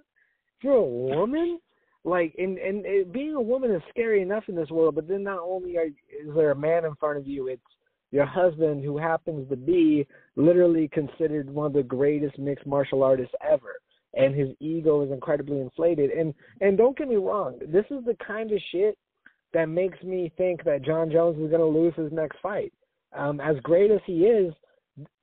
if 0.57 0.63
you're 0.63 0.75
a 0.75 0.83
woman, 0.83 1.59
like, 2.05 2.33
and 2.37 2.57
and 2.57 2.85
it, 2.85 3.11
being 3.11 3.35
a 3.35 3.41
woman 3.41 3.71
is 3.71 3.81
scary 3.89 4.21
enough 4.21 4.43
in 4.47 4.55
this 4.55 4.69
world. 4.69 4.95
But 4.95 5.07
then 5.07 5.23
not 5.23 5.39
only 5.39 5.77
are, 5.77 5.85
is 5.85 6.35
there 6.35 6.51
a 6.51 6.55
man 6.55 6.85
in 6.85 6.95
front 6.95 7.17
of 7.17 7.27
you, 7.27 7.47
it's 7.47 7.61
your 8.11 8.25
husband 8.25 8.83
who 8.83 8.97
happens 8.97 9.49
to 9.49 9.55
be 9.55 10.07
literally 10.35 10.87
considered 10.89 11.49
one 11.49 11.65
of 11.65 11.73
the 11.73 11.83
greatest 11.83 12.37
mixed 12.37 12.65
martial 12.65 13.03
artists 13.03 13.33
ever 13.41 13.73
and 14.13 14.35
his 14.35 14.49
ego 14.59 15.01
is 15.03 15.11
incredibly 15.11 15.59
inflated 15.59 16.11
and 16.11 16.33
and 16.61 16.77
don't 16.77 16.97
get 16.97 17.07
me 17.07 17.15
wrong 17.15 17.57
this 17.67 17.85
is 17.89 18.05
the 18.05 18.15
kind 18.25 18.51
of 18.51 18.59
shit 18.71 18.97
that 19.53 19.69
makes 19.69 20.01
me 20.03 20.31
think 20.37 20.63
that 20.63 20.83
Jon 20.83 21.11
Jones 21.11 21.37
is 21.37 21.49
going 21.49 21.59
to 21.59 21.65
lose 21.65 21.93
his 21.95 22.11
next 22.11 22.37
fight 22.41 22.73
um 23.15 23.39
as 23.39 23.55
great 23.63 23.91
as 23.91 23.99
he 24.05 24.25
is 24.25 24.53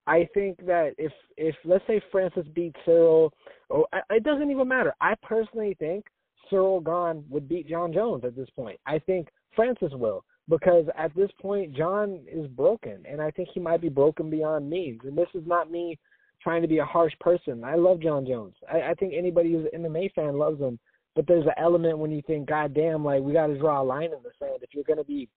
I 0.07 0.29
think 0.35 0.64
that 0.66 0.95
if 0.99 1.12
if 1.37 1.55
let's 1.64 1.87
say 1.87 2.01
Francis 2.11 2.47
beats 2.55 2.79
Ciryl 2.87 3.31
or 3.69 3.87
it 4.11 4.25
doesn't 4.25 4.51
even 4.51 4.69
matter 4.69 4.95
I 5.01 5.14
personally 5.23 5.77
think 5.79 6.07
Ciryl 6.51 6.85
Gane 6.85 7.25
would 7.29 7.49
beat 7.49 7.69
Jon 7.69 7.93
Jones 7.93 8.25
at 8.25 8.37
this 8.37 8.51
point 8.57 8.79
I 8.87 8.99
think 8.99 9.29
Francis 9.55 9.93
will 9.93 10.25
because 10.49 10.87
at 10.97 11.14
this 11.14 11.31
point 11.40 11.75
Jon 11.75 12.21
is 12.31 12.47
broken 12.49 13.05
and 13.09 13.21
I 13.21 13.31
think 13.31 13.49
he 13.53 13.61
might 13.61 13.81
be 13.81 13.88
broken 13.88 14.31
beyond 14.31 14.69
means 14.69 15.01
and 15.05 15.16
this 15.16 15.29
is 15.35 15.47
not 15.47 15.71
me 15.71 15.99
trying 16.43 16.62
to 16.62 16.69
be 16.69 16.79
a 16.79 16.85
harsh 16.85 17.12
person. 17.21 17.64
I 17.64 17.75
love 17.75 18.01
Jon 18.01 18.27
Jones. 18.27 18.55
I, 18.73 18.90
I 18.90 18.95
think 18.95 19.12
anybody 19.16 19.53
who's 19.53 19.66
an 19.73 19.83
MMA 19.83 20.12
fan 20.14 20.38
loves 20.38 20.61
him. 20.61 20.79
But 21.16 21.27
there's 21.27 21.46
an 21.46 21.53
element 21.57 21.99
when 21.99 22.11
you 22.11 22.23
think, 22.27 22.49
God 22.49 22.75
damn, 22.75 23.05
like 23.05 23.23
we 23.23 23.33
got 23.33 23.49
to 23.49 23.59
draw 23.59 23.83
a 23.83 23.85
line 23.85 24.05
in 24.05 24.23
the 24.23 24.31
sand. 24.38 24.62
If 24.62 24.70
you're 24.73 24.85
going 24.85 24.99
to 24.99 25.05
be 25.05 25.29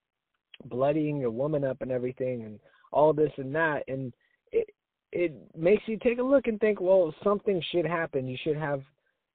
bloodying 0.65 1.17
your 1.17 1.31
woman 1.31 1.63
up 1.63 1.81
and 1.81 1.91
everything, 1.91 2.43
and 2.43 2.59
all 2.91 3.11
this 3.11 3.31
and 3.37 3.53
that, 3.55 3.83
and 3.87 4.13
it 4.51 4.69
it 5.11 5.33
makes 5.55 5.83
you 5.87 5.97
take 5.97 6.19
a 6.19 6.23
look 6.23 6.47
and 6.47 6.59
think, 6.59 6.79
well, 6.79 7.13
something 7.23 7.61
should 7.71 7.85
happen. 7.85 8.27
You 8.27 8.37
should 8.43 8.57
have 8.57 8.81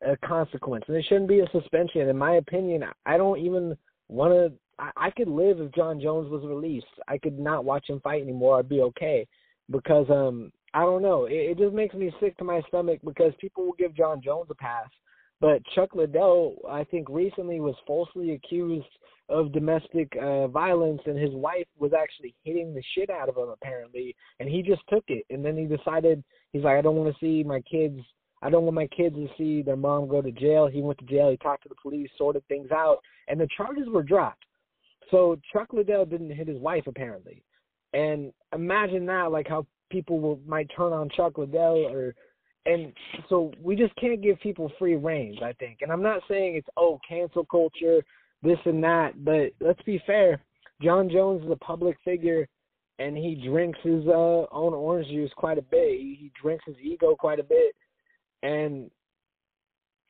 a 0.06 0.16
consequence, 0.18 0.84
and 0.88 0.96
it 0.96 1.04
shouldn't 1.08 1.28
be 1.28 1.40
a 1.40 1.50
suspension. 1.50 2.08
In 2.08 2.16
my 2.16 2.36
opinion, 2.36 2.84
I 3.04 3.16
don't 3.16 3.38
even 3.40 3.76
want 4.08 4.32
to. 4.32 4.52
I, 4.78 4.90
I 5.08 5.10
could 5.10 5.28
live 5.28 5.60
if 5.60 5.74
Jon 5.74 6.00
Jones 6.00 6.30
was 6.30 6.44
released. 6.44 6.86
I 7.08 7.18
could 7.18 7.38
not 7.38 7.64
watch 7.64 7.88
him 7.88 8.00
fight 8.00 8.22
anymore. 8.22 8.58
I'd 8.58 8.68
be 8.68 8.80
okay 8.82 9.26
because 9.70 10.06
um 10.10 10.52
I 10.74 10.80
don't 10.80 11.02
know. 11.02 11.24
It, 11.24 11.34
it 11.34 11.58
just 11.58 11.74
makes 11.74 11.94
me 11.94 12.12
sick 12.20 12.36
to 12.38 12.44
my 12.44 12.60
stomach 12.68 13.00
because 13.04 13.32
people 13.40 13.64
will 13.64 13.72
give 13.72 13.96
Jon 13.96 14.20
Jones 14.22 14.48
a 14.50 14.54
pass, 14.54 14.88
but 15.40 15.62
Chuck 15.74 15.94
Liddell, 15.94 16.56
I 16.68 16.84
think, 16.84 17.08
recently 17.08 17.60
was 17.60 17.74
falsely 17.86 18.32
accused 18.32 18.86
of 19.28 19.52
domestic 19.52 20.10
uh, 20.20 20.48
violence, 20.48 21.00
and 21.06 21.18
his 21.18 21.32
wife 21.32 21.66
was 21.78 21.92
actually 21.92 22.34
hitting 22.44 22.74
the 22.74 22.82
shit 22.94 23.10
out 23.10 23.28
of 23.28 23.36
him 23.36 23.48
apparently, 23.50 24.16
and 24.40 24.48
he 24.48 24.62
just 24.62 24.82
took 24.88 25.04
it, 25.08 25.24
and 25.30 25.44
then 25.44 25.56
he 25.56 25.66
decided 25.66 26.24
he's 26.52 26.64
like, 26.64 26.76
I 26.76 26.80
don't 26.80 26.96
want 26.96 27.14
to 27.14 27.20
see 27.20 27.44
my 27.44 27.60
kids. 27.70 28.00
I 28.40 28.50
don't 28.50 28.62
want 28.64 28.76
my 28.76 28.86
kids 28.86 29.16
to 29.16 29.28
see 29.36 29.62
their 29.62 29.76
mom 29.76 30.08
go 30.08 30.22
to 30.22 30.30
jail. 30.30 30.68
He 30.68 30.80
went 30.80 30.98
to 31.00 31.04
jail. 31.04 31.28
He 31.28 31.36
talked 31.38 31.64
to 31.64 31.68
the 31.68 31.74
police, 31.82 32.08
sorted 32.16 32.46
things 32.46 32.70
out, 32.70 32.98
and 33.26 33.38
the 33.38 33.48
charges 33.56 33.88
were 33.88 34.02
dropped. 34.02 34.44
So 35.10 35.38
Chuck 35.52 35.72
Liddell 35.72 36.06
didn't 36.06 36.30
hit 36.30 36.48
his 36.48 36.58
wife 36.58 36.86
apparently, 36.86 37.42
and 37.92 38.32
imagine 38.54 39.06
that, 39.06 39.30
like 39.30 39.48
how 39.48 39.66
people 39.90 40.20
will 40.20 40.40
might 40.46 40.70
turn 40.74 40.92
on 40.92 41.08
Chuck 41.10 41.38
Liddell 41.38 41.86
or 41.86 42.14
and 42.68 42.92
so 43.30 43.50
we 43.62 43.74
just 43.74 43.94
can't 43.96 44.22
give 44.22 44.38
people 44.40 44.70
free 44.78 44.96
range, 44.96 45.38
I 45.42 45.54
think. 45.54 45.78
And 45.80 45.90
I'm 45.90 46.02
not 46.02 46.20
saying 46.28 46.56
it's 46.56 46.68
oh 46.76 47.00
cancel 47.08 47.46
culture, 47.46 48.02
this 48.42 48.58
and 48.66 48.84
that, 48.84 49.24
but 49.24 49.52
let's 49.60 49.82
be 49.82 50.00
fair. 50.06 50.42
Jon 50.82 51.08
Jones 51.10 51.44
is 51.44 51.50
a 51.50 51.56
public 51.56 51.96
figure 52.04 52.46
and 52.98 53.16
he 53.16 53.42
drinks 53.46 53.78
his 53.82 54.06
uh, 54.06 54.44
own 54.52 54.74
orange 54.74 55.08
juice 55.08 55.30
quite 55.36 55.58
a 55.58 55.62
bit. 55.62 55.98
He, 55.98 56.18
he 56.20 56.32
drinks 56.40 56.64
his 56.66 56.76
ego 56.82 57.16
quite 57.18 57.40
a 57.40 57.44
bit 57.44 57.74
and 58.42 58.90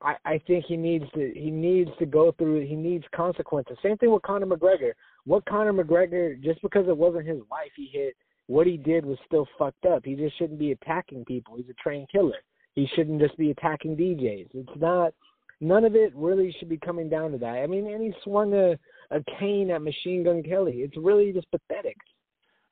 I, 0.02 0.14
I 0.24 0.40
think 0.46 0.64
he 0.66 0.76
needs 0.76 1.04
to 1.14 1.32
he 1.34 1.50
needs 1.50 1.90
to 1.98 2.06
go 2.06 2.32
through 2.32 2.66
he 2.66 2.74
needs 2.74 3.04
consequences. 3.14 3.76
Same 3.82 3.96
thing 3.98 4.12
with 4.12 4.22
Conor 4.22 4.46
McGregor. 4.46 4.92
What 5.24 5.44
Conor 5.46 5.72
McGregor 5.72 6.42
just 6.42 6.60
because 6.62 6.88
it 6.88 6.96
wasn't 6.96 7.26
his 7.26 7.40
wife 7.50 7.70
he 7.76 7.88
hit 7.92 8.14
what 8.48 8.66
he 8.66 8.76
did 8.76 9.04
was 9.04 9.18
still 9.26 9.46
fucked 9.58 9.84
up. 9.86 10.04
He 10.04 10.14
just 10.14 10.36
shouldn't 10.38 10.58
be 10.58 10.72
attacking 10.72 11.24
people. 11.24 11.56
He's 11.56 11.68
a 11.68 11.82
trained 11.82 12.08
killer. 12.10 12.38
He 12.78 12.86
shouldn't 12.94 13.20
just 13.20 13.36
be 13.36 13.50
attacking 13.50 13.96
DJs. 13.96 14.50
It's 14.54 14.80
not. 14.80 15.12
None 15.60 15.84
of 15.84 15.96
it 15.96 16.12
really 16.14 16.54
should 16.58 16.68
be 16.68 16.76
coming 16.78 17.08
down 17.08 17.32
to 17.32 17.38
that. 17.38 17.56
I 17.56 17.66
mean, 17.66 17.88
and 17.92 18.00
he 18.00 18.14
swung 18.22 18.54
a 18.54 18.78
a 19.10 19.24
cane 19.40 19.70
at 19.70 19.82
Machine 19.82 20.22
Gun 20.22 20.44
Kelly. 20.44 20.74
It's 20.86 20.96
really 20.96 21.32
just 21.32 21.50
pathetic. 21.50 21.96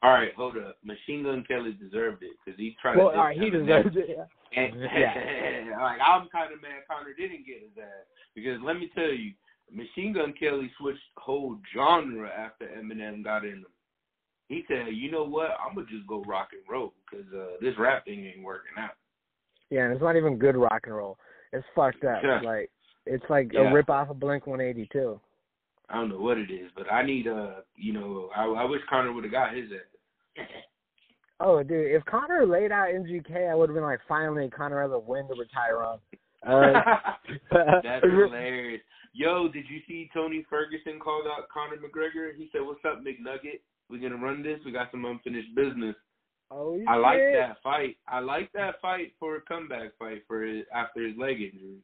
All 0.05 0.12
right, 0.12 0.33
hold 0.37 0.59
up. 0.59 0.77
Machine 0.85 1.25
Gun 1.25 1.42
Kelly 1.49 1.73
deserved 1.73 2.23
it 2.23 2.37
because 2.45 2.57
he 2.57 2.77
tried 2.81 2.99
Well, 2.99 3.11
to. 3.11 3.16
all 3.16 3.25
right, 3.25 3.37
he 3.40 3.51
deserves 3.51 3.97
it. 3.97 4.16
Yeah. 4.16 4.62
And, 4.62 4.81
Yeah. 4.97 5.77
like 5.83 5.99
I'm 5.99 6.29
kind 6.29 6.53
of 6.55 6.62
mad 6.62 6.87
Conor 6.88 7.14
didn't 7.19 7.45
get 7.45 7.62
his 7.62 7.77
ass 7.77 8.07
because 8.37 8.61
let 8.62 8.79
me 8.79 8.88
tell 8.95 9.11
you, 9.11 9.33
Machine 9.73 10.12
Gun 10.12 10.33
Kelly 10.38 10.71
switched 10.79 11.01
whole 11.16 11.57
genre 11.75 12.29
after 12.31 12.66
Eminem 12.66 13.25
got 13.25 13.45
in 13.45 13.55
him. 13.55 13.66
He 14.49 14.62
said, 14.69 14.95
"You 14.95 15.11
know 15.11 15.25
what? 15.25 15.51
I'm 15.59 15.75
gonna 15.75 15.88
just 15.90 16.07
go 16.07 16.23
rock 16.29 16.51
and 16.53 16.62
roll 16.71 16.92
because 17.11 17.27
uh, 17.35 17.57
this 17.61 17.75
rap 17.77 18.05
thing 18.05 18.25
ain't 18.25 18.45
working 18.45 18.79
out." 18.79 18.95
Yeah, 19.71 19.85
and 19.85 19.93
it's 19.93 20.03
not 20.03 20.17
even 20.17 20.39
good 20.39 20.57
rock 20.57 20.83
and 20.85 20.95
roll. 20.97 21.19
It's 21.53 21.67
fucked 21.75 22.05
up. 22.05 22.23
Yeah. 22.23 22.41
Like 22.41 22.71
it's 23.07 23.25
like 23.29 23.51
Yeah. 23.53 23.71
a 23.71 23.75
rip 23.75 23.91
off 23.91 24.11
of 24.11 24.21
Blink 24.21 24.47
182. 24.47 25.21
I 25.89 25.95
don't 25.95 26.09
know 26.09 26.19
what 26.21 26.39
it 26.39 26.51
is, 26.51 26.71
but 26.77 26.91
I 26.93 27.03
need 27.05 27.29
uh, 27.29 27.61
you 27.77 27.93
know, 27.93 28.31
I, 28.37 28.45
I 28.45 28.65
wish 28.65 28.81
Conor 28.91 29.13
would 29.13 29.25
have 29.25 29.33
got 29.33 29.55
his 29.55 29.71
ass. 29.73 30.47
Oh, 31.39 31.63
dude, 31.63 31.93
if 31.93 32.05
Conor 32.07 32.47
laid 32.47 32.73
out 32.73 32.89
MGK, 32.89 33.51
I 33.51 33.55
would 33.55 33.69
have 33.69 33.75
been 33.75 33.85
like, 33.85 34.01
finally, 34.09 34.49
Conor 34.49 34.81
has 34.83 34.91
a 34.91 34.99
win 34.99 35.29
to 35.29 35.35
retire 35.35 35.83
on. 35.83 35.99
Uh, 36.47 37.81
That's 37.83 38.05
hilarious. 38.05 38.81
Yo, 39.15 39.49
did 39.49 39.65
you 39.69 39.81
see 39.89 40.09
Tony 40.15 40.47
Ferguson 40.49 41.01
called 41.01 41.25
out 41.27 41.49
Conor 41.49 41.77
McGregor? 41.77 42.37
He 42.37 42.49
said, 42.53 42.61
"What's 42.63 42.85
up, 42.85 43.03
McNugget? 43.03 43.61
We're 43.91 44.01
gonna 44.01 44.23
run 44.23 44.45
this. 44.45 44.61
We 44.65 44.71
got 44.71 44.91
some 44.93 45.05
unfinished 45.07 45.55
business." 45.57 45.97
Oh, 46.51 46.81
I 46.89 46.97
like 46.97 47.19
that 47.19 47.57
fight. 47.63 47.97
I 48.09 48.21
like 48.21 48.53
that 48.53 48.81
fight 48.81 49.13
for 49.19 49.37
a 49.37 49.41
comeback 49.43 49.97
fight 49.99 50.23
for 50.27 50.43
his, 50.43 50.65
after 50.75 51.07
his 51.07 51.17
leg 51.17 51.41
injury. 51.41 51.79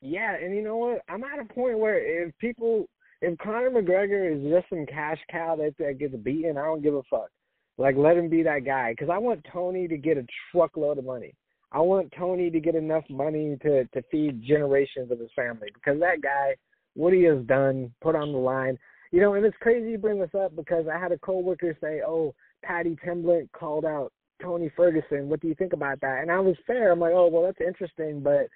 Yeah, 0.00 0.34
and 0.34 0.54
you 0.54 0.62
know 0.62 0.76
what? 0.76 1.02
I'm 1.08 1.24
at 1.24 1.40
a 1.40 1.44
point 1.44 1.78
where 1.78 1.98
if 1.98 2.36
people, 2.38 2.86
if 3.22 3.38
Conor 3.38 3.70
McGregor 3.70 4.36
is 4.36 4.52
just 4.52 4.68
some 4.68 4.84
cash 4.86 5.18
cow 5.30 5.56
that, 5.56 5.74
that 5.78 5.98
gets 5.98 6.14
beaten, 6.16 6.58
I 6.58 6.64
don't 6.64 6.82
give 6.82 6.94
a 6.94 7.02
fuck. 7.10 7.30
Like, 7.78 7.96
let 7.96 8.16
him 8.16 8.28
be 8.28 8.42
that 8.42 8.64
guy. 8.64 8.92
Because 8.92 9.08
I 9.10 9.18
want 9.18 9.44
Tony 9.52 9.88
to 9.88 9.96
get 9.96 10.18
a 10.18 10.26
truckload 10.52 10.98
of 10.98 11.04
money. 11.04 11.34
I 11.72 11.80
want 11.80 12.12
Tony 12.16 12.50
to 12.50 12.60
get 12.60 12.76
enough 12.76 13.04
money 13.10 13.56
to 13.62 13.84
to 13.86 14.02
feed 14.10 14.44
generations 14.44 15.10
of 15.10 15.18
his 15.18 15.30
family. 15.34 15.68
Because 15.74 15.98
that 16.00 16.20
guy, 16.22 16.54
what 16.94 17.12
he 17.12 17.22
has 17.24 17.42
done, 17.46 17.92
put 18.00 18.14
on 18.14 18.30
the 18.32 18.38
line. 18.38 18.78
You 19.10 19.20
know, 19.20 19.34
and 19.34 19.44
it's 19.44 19.56
crazy 19.60 19.90
you 19.90 19.98
bring 19.98 20.20
this 20.20 20.34
up 20.38 20.54
because 20.54 20.86
I 20.86 20.98
had 20.98 21.12
a 21.12 21.18
coworker 21.18 21.76
say, 21.80 22.02
"Oh, 22.06 22.34
Paddy 22.64 22.96
Pimblett 22.96 23.48
called 23.52 23.84
out 23.84 24.12
Tony 24.42 24.70
Ferguson. 24.76 25.28
What 25.28 25.40
do 25.40 25.48
you 25.48 25.54
think 25.54 25.72
about 25.72 26.00
that?" 26.00 26.22
And 26.22 26.30
I 26.30 26.40
was 26.40 26.56
fair. 26.66 26.90
I'm 26.92 27.00
like, 27.00 27.12
"Oh, 27.14 27.28
well, 27.28 27.42
that's 27.42 27.60
interesting, 27.60 28.20
but." 28.20 28.48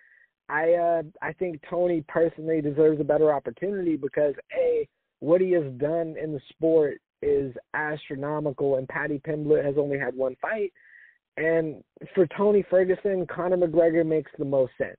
I 0.50 0.72
uh 0.72 1.02
I 1.20 1.34
think 1.34 1.60
Tony 1.68 2.02
personally 2.08 2.62
deserves 2.62 2.98
a 3.02 3.04
better 3.04 3.30
opportunity 3.34 3.96
because 3.96 4.34
a 4.58 4.88
what 5.20 5.42
he 5.42 5.52
has 5.52 5.70
done 5.76 6.16
in 6.16 6.32
the 6.32 6.40
sport 6.48 7.02
is 7.22 7.54
astronomical 7.74 8.76
and 8.76 8.88
Paddy 8.88 9.20
Pimblett 9.26 9.64
has 9.64 9.74
only 9.76 9.98
had 9.98 10.16
one 10.16 10.36
fight. 10.40 10.72
And 11.36 11.82
for 12.14 12.26
Tony 12.36 12.64
Ferguson, 12.68 13.26
Conor 13.26 13.58
McGregor 13.58 14.06
makes 14.06 14.30
the 14.38 14.44
most 14.44 14.72
sense. 14.78 14.96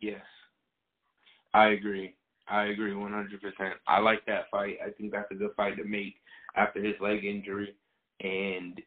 Yes, 0.00 0.22
I 1.54 1.68
agree. 1.68 2.14
I 2.46 2.66
agree 2.66 2.92
100%. 2.92 3.28
I 3.86 3.98
like 3.98 4.24
that 4.26 4.44
fight. 4.50 4.78
I 4.84 4.90
think 4.90 5.12
that's 5.12 5.30
a 5.30 5.34
good 5.34 5.50
fight 5.56 5.76
to 5.76 5.84
make 5.84 6.14
after 6.56 6.82
his 6.82 6.94
leg 7.00 7.24
injury. 7.24 7.74
And, 8.20 8.80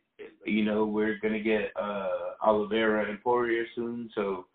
you 0.45 0.65
know, 0.65 0.85
we're 0.85 1.17
going 1.21 1.33
to 1.33 1.39
get 1.39 1.71
uh, 1.81 2.35
Oliveira 2.43 3.09
and 3.09 3.21
Poirier 3.21 3.65
soon. 3.75 4.09
So, 4.15 4.45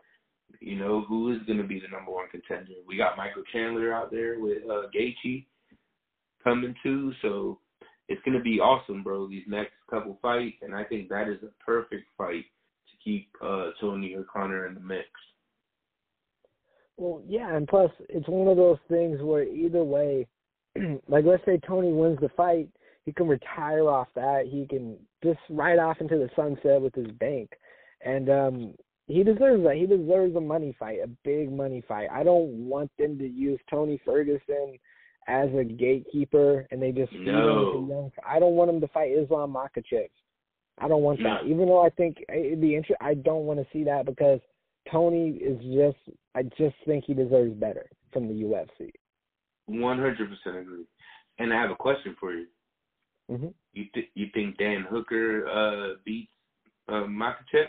you 0.60 0.76
know, 0.76 1.04
who 1.08 1.32
is 1.32 1.38
going 1.46 1.58
to 1.58 1.64
be 1.64 1.80
the 1.80 1.88
number 1.88 2.12
one 2.12 2.28
contender? 2.30 2.72
We 2.86 2.96
got 2.96 3.16
Michael 3.16 3.42
Chandler 3.52 3.92
out 3.92 4.10
there 4.10 4.38
with 4.38 4.62
uh, 4.64 4.88
Gaethje 4.94 5.46
coming 6.44 6.74
too. 6.82 7.12
So 7.22 7.58
it's 8.08 8.22
going 8.24 8.36
to 8.36 8.42
be 8.42 8.60
awesome, 8.60 9.02
bro, 9.02 9.28
these 9.28 9.44
next 9.48 9.72
couple 9.90 10.18
fights. 10.22 10.58
And 10.62 10.74
I 10.74 10.84
think 10.84 11.08
that 11.08 11.28
is 11.28 11.42
a 11.42 11.64
perfect 11.64 12.04
fight 12.16 12.44
to 12.44 13.04
keep 13.04 13.28
uh, 13.42 13.70
Tony 13.80 14.14
or 14.14 14.24
Conor 14.24 14.66
in 14.66 14.74
the 14.74 14.80
mix. 14.80 15.08
Well, 16.96 17.22
yeah, 17.26 17.54
and 17.54 17.68
plus 17.68 17.90
it's 18.08 18.28
one 18.28 18.48
of 18.48 18.56
those 18.56 18.78
things 18.88 19.20
where 19.20 19.42
either 19.42 19.84
way, 19.84 20.26
like 21.08 21.24
let's 21.24 21.44
say 21.44 21.60
Tony 21.66 21.92
wins 21.92 22.18
the 22.20 22.30
fight, 22.30 22.68
he 23.06 23.12
can 23.12 23.28
retire 23.28 23.88
off 23.88 24.08
that. 24.16 24.46
He 24.50 24.66
can 24.66 24.98
just 25.24 25.38
ride 25.48 25.78
off 25.78 26.00
into 26.00 26.16
the 26.18 26.28
sunset 26.36 26.80
with 26.82 26.94
his 26.94 27.06
bank, 27.12 27.50
and 28.04 28.28
um, 28.28 28.74
he 29.06 29.22
deserves 29.22 29.62
that. 29.64 29.76
He 29.76 29.86
deserves 29.86 30.34
a 30.36 30.40
money 30.40 30.76
fight, 30.78 30.98
a 31.02 31.08
big 31.24 31.50
money 31.50 31.82
fight. 31.88 32.08
I 32.12 32.24
don't 32.24 32.68
want 32.68 32.90
them 32.98 33.16
to 33.18 33.26
use 33.26 33.60
Tony 33.70 34.00
Ferguson 34.04 34.76
as 35.28 35.48
a 35.54 35.64
gatekeeper, 35.64 36.66
and 36.70 36.82
they 36.82 36.90
just 36.92 37.12
feed 37.12 37.26
No. 37.26 37.86
young. 37.88 38.10
I 38.26 38.38
don't 38.40 38.54
want 38.54 38.70
him 38.70 38.80
to 38.80 38.88
fight 38.88 39.12
Islam 39.12 39.52
Makhachev. 39.54 40.08
I 40.78 40.88
don't 40.88 41.02
want 41.02 41.22
that. 41.22 41.46
Even 41.46 41.66
though 41.66 41.84
I 41.84 41.90
think 41.90 42.18
it'd 42.28 42.60
be 42.60 42.74
interesting, 42.74 42.96
I 43.00 43.14
don't 43.14 43.46
want 43.46 43.60
to 43.60 43.66
see 43.72 43.84
that 43.84 44.04
because 44.04 44.40
Tony 44.90 45.30
is 45.30 45.58
just. 45.62 46.16
I 46.34 46.42
just 46.42 46.76
think 46.84 47.04
he 47.06 47.14
deserves 47.14 47.54
better 47.54 47.86
from 48.12 48.28
the 48.28 48.34
UFC. 48.34 48.90
One 49.66 49.98
hundred 49.98 50.28
percent 50.28 50.60
agree. 50.60 50.84
And 51.38 51.52
I 51.52 51.60
have 51.60 51.70
a 51.70 51.76
question 51.76 52.14
for 52.20 52.32
you. 52.34 52.46
Hmm 53.28 53.48
You 53.72 53.84
th- 53.94 54.10
you 54.14 54.26
think 54.34 54.58
Dan 54.58 54.84
Hooker 54.88 55.48
uh 55.48 55.94
beats 56.04 56.30
uh 56.88 57.04
Makhachev? 57.06 57.68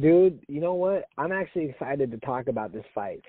Dude, 0.00 0.40
you 0.48 0.60
know 0.60 0.74
what? 0.74 1.06
I'm 1.18 1.32
actually 1.32 1.64
excited 1.64 2.10
to 2.12 2.18
talk 2.18 2.46
about 2.46 2.72
this 2.72 2.84
fight. 2.94 3.24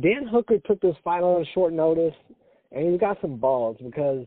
Dan 0.00 0.26
Hooker 0.30 0.58
took 0.66 0.80
this 0.80 0.96
fight 1.02 1.22
on 1.22 1.44
short 1.54 1.72
notice, 1.72 2.14
and 2.70 2.90
he's 2.90 3.00
got 3.00 3.18
some 3.22 3.36
balls 3.38 3.78
because 3.82 4.26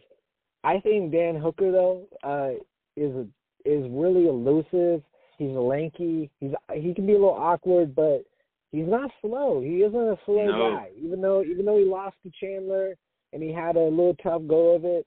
I 0.63 0.79
think 0.79 1.12
Dan 1.12 1.36
Hooker 1.36 1.71
though 1.71 2.08
uh, 2.23 2.60
is 2.97 3.27
is 3.65 3.86
really 3.91 4.27
elusive. 4.27 5.03
He's 5.38 5.51
lanky. 5.56 6.32
He's 6.39 6.51
he 6.73 6.93
can 6.93 7.06
be 7.06 7.13
a 7.13 7.19
little 7.19 7.29
awkward, 7.29 7.95
but 7.95 8.25
he's 8.71 8.88
not 8.88 9.12
slow. 9.21 9.62
He 9.62 9.84
isn't 9.84 9.95
a 9.95 10.17
slow 10.25 10.45
No. 10.47 10.75
guy. 10.75 10.89
Even 10.99 11.21
though 11.21 11.43
even 11.43 11.65
though 11.65 11.77
he 11.77 11.86
lost 11.86 12.15
to 12.23 12.32
Chandler 12.39 12.95
and 13.32 13.41
he 13.43 13.53
had 13.53 13.75
a 13.75 13.79
little 13.79 14.15
tough 14.23 14.41
go 14.47 14.75
of 14.75 14.86
it, 14.86 15.06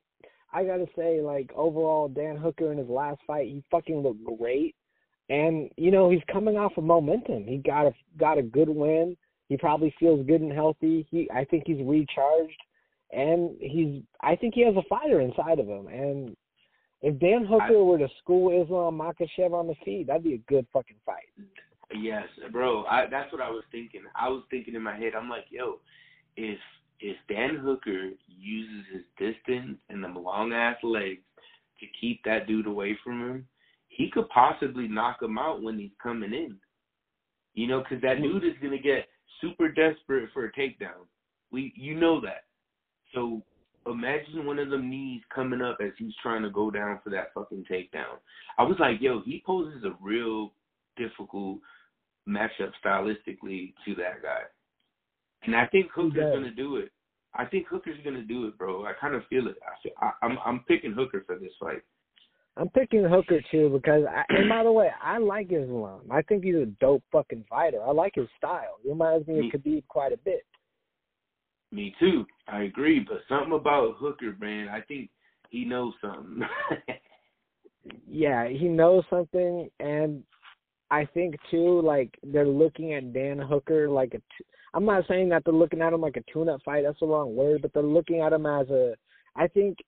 I 0.56 0.64
gotta 0.64 0.86
say 0.96 1.20
like 1.20 1.50
overall 1.54 2.08
Dan 2.08 2.36
Hooker 2.36 2.72
in 2.72 2.78
his 2.78 2.88
last 2.88 3.20
fight 3.26 3.46
he 3.46 3.62
fucking 3.70 4.02
looked 4.02 4.24
great. 4.38 4.74
And 5.28 5.68
you 5.76 5.90
know 5.90 6.08
he's 6.08 6.22
coming 6.32 6.56
off 6.56 6.72
of 6.78 6.84
momentum. 6.84 7.44
He 7.46 7.58
got 7.58 7.84
a 7.84 7.92
got 8.18 8.38
a 8.38 8.42
good 8.42 8.70
win. 8.70 9.18
He 9.50 9.58
probably 9.58 9.94
feels 10.00 10.26
good 10.26 10.40
and 10.40 10.52
healthy. 10.52 11.06
He 11.10 11.28
I 11.30 11.44
think 11.44 11.64
he's 11.66 11.84
recharged, 11.84 12.58
and 13.12 13.50
he's 13.60 14.02
I 14.22 14.34
think 14.34 14.54
he 14.54 14.64
has 14.64 14.74
a 14.76 14.88
fighter 14.88 15.20
inside 15.20 15.58
of 15.58 15.66
him. 15.66 15.88
And 15.88 16.34
if 17.02 17.18
Dan 17.20 17.44
Hooker 17.44 17.84
were 17.84 17.98
to 17.98 18.08
school 18.22 18.62
Islam 18.62 18.98
Makhachev 18.98 19.52
on 19.52 19.66
the 19.66 19.74
feet, 19.84 20.06
that'd 20.06 20.24
be 20.24 20.34
a 20.34 20.50
good 20.50 20.66
fucking 20.72 20.96
fight. 21.04 21.28
Yes, 21.94 22.24
bro. 22.50 22.84
I 22.84 23.06
that's 23.10 23.30
what 23.30 23.42
I 23.42 23.50
was 23.50 23.64
thinking. 23.70 24.04
I 24.14 24.30
was 24.30 24.42
thinking 24.50 24.74
in 24.74 24.82
my 24.82 24.96
head. 24.96 25.12
I'm 25.14 25.28
like, 25.28 25.44
yo, 25.50 25.80
if 26.36 26.58
if 27.00 27.16
Dan 27.28 27.56
Hooker 27.56 28.10
uses 28.26 28.84
his 28.92 29.02
distance 29.18 29.78
and 29.88 30.02
them 30.02 30.16
long 30.16 30.52
ass 30.52 30.76
legs 30.82 31.22
to 31.80 31.86
keep 32.00 32.22
that 32.24 32.46
dude 32.46 32.66
away 32.66 32.98
from 33.04 33.20
him, 33.20 33.46
he 33.88 34.10
could 34.10 34.28
possibly 34.28 34.88
knock 34.88 35.22
him 35.22 35.38
out 35.38 35.62
when 35.62 35.78
he's 35.78 35.90
coming 36.02 36.32
in. 36.32 36.56
You 37.54 37.66
know, 37.68 37.80
because 37.80 38.02
that 38.02 38.20
dude 38.20 38.44
is 38.44 38.58
gonna 38.62 38.78
get 38.78 39.08
super 39.40 39.68
desperate 39.68 40.30
for 40.32 40.46
a 40.46 40.52
takedown. 40.52 41.06
We, 41.50 41.72
you 41.76 41.94
know 41.94 42.20
that. 42.20 42.44
So 43.14 43.42
imagine 43.86 44.46
one 44.46 44.58
of 44.58 44.70
them 44.70 44.90
knees 44.90 45.22
coming 45.34 45.62
up 45.62 45.78
as 45.80 45.92
he's 45.98 46.14
trying 46.22 46.42
to 46.42 46.50
go 46.50 46.70
down 46.70 47.00
for 47.02 47.10
that 47.10 47.32
fucking 47.34 47.64
takedown. 47.70 48.18
I 48.58 48.62
was 48.62 48.76
like, 48.78 49.00
yo, 49.00 49.22
he 49.24 49.42
poses 49.46 49.84
a 49.84 49.96
real 50.02 50.52
difficult 50.96 51.58
matchup 52.28 52.72
stylistically 52.84 53.74
to 53.84 53.94
that 53.96 54.22
guy. 54.22 54.42
And 55.44 55.54
I 55.54 55.66
think 55.66 55.90
Hooker's 55.94 56.14
does. 56.14 56.34
gonna 56.34 56.50
do 56.50 56.76
it. 56.76 56.90
I 57.34 57.44
think 57.44 57.66
Hooker's 57.68 57.98
gonna 58.04 58.22
do 58.22 58.46
it, 58.46 58.58
bro. 58.58 58.84
I 58.86 58.92
kind 59.00 59.14
of 59.14 59.22
feel 59.28 59.46
it. 59.48 59.56
I 59.62 59.82
feel, 59.82 59.92
I, 60.00 60.10
I'm 60.22 60.38
I'm 60.44 60.60
picking 60.60 60.92
Hooker 60.92 61.22
for 61.26 61.38
this 61.38 61.52
fight. 61.60 61.82
I'm 62.56 62.70
picking 62.70 63.04
Hooker 63.04 63.40
too 63.50 63.68
because, 63.68 64.04
I, 64.08 64.24
and 64.30 64.48
by 64.48 64.64
the 64.64 64.72
way, 64.72 64.88
I 65.02 65.18
like 65.18 65.52
Islam. 65.52 66.00
I 66.10 66.22
think 66.22 66.42
he's 66.42 66.54
a 66.54 66.66
dope 66.80 67.02
fucking 67.12 67.44
fighter. 67.50 67.82
I 67.82 67.92
like 67.92 68.14
his 68.14 68.28
style. 68.38 68.78
He 68.82 68.88
reminds 68.88 69.28
me 69.28 69.34
of 69.34 69.44
Me- 69.44 69.52
Khabib 69.54 69.86
quite 69.88 70.12
a 70.12 70.16
bit. 70.16 70.46
Me 71.70 71.94
too. 72.00 72.24
I 72.48 72.62
agree, 72.62 73.00
but 73.00 73.18
something 73.28 73.52
about 73.52 73.96
Hooker, 73.98 74.34
man. 74.40 74.68
I 74.68 74.80
think 74.80 75.10
he 75.50 75.64
knows 75.64 75.92
something. 76.00 76.42
Yeah, 78.08 78.48
he 78.48 78.66
knows 78.66 79.04
something, 79.08 79.68
and 79.78 80.22
I 80.90 81.04
think 81.04 81.36
too, 81.50 81.80
like 81.82 82.18
they're 82.22 82.46
looking 82.46 82.94
at 82.94 83.12
Dan 83.12 83.38
Hooker 83.38 83.88
like 83.88 84.14
a. 84.14 84.18
T- 84.18 84.44
I'm 84.74 84.84
not 84.84 85.04
saying 85.08 85.28
that 85.30 85.44
they're 85.44 85.54
looking 85.54 85.80
at 85.80 85.92
him 85.92 86.00
like 86.00 86.16
a 86.16 86.32
tune-up 86.32 86.62
fight. 86.64 86.84
That's 86.84 87.00
the 87.00 87.06
wrong 87.06 87.34
word, 87.34 87.62
but 87.62 87.72
they're 87.72 87.82
looking 87.82 88.20
at 88.20 88.32
him 88.32 88.46
as 88.46 88.68
a. 88.70 88.94
I 89.34 89.46
think 89.46 89.78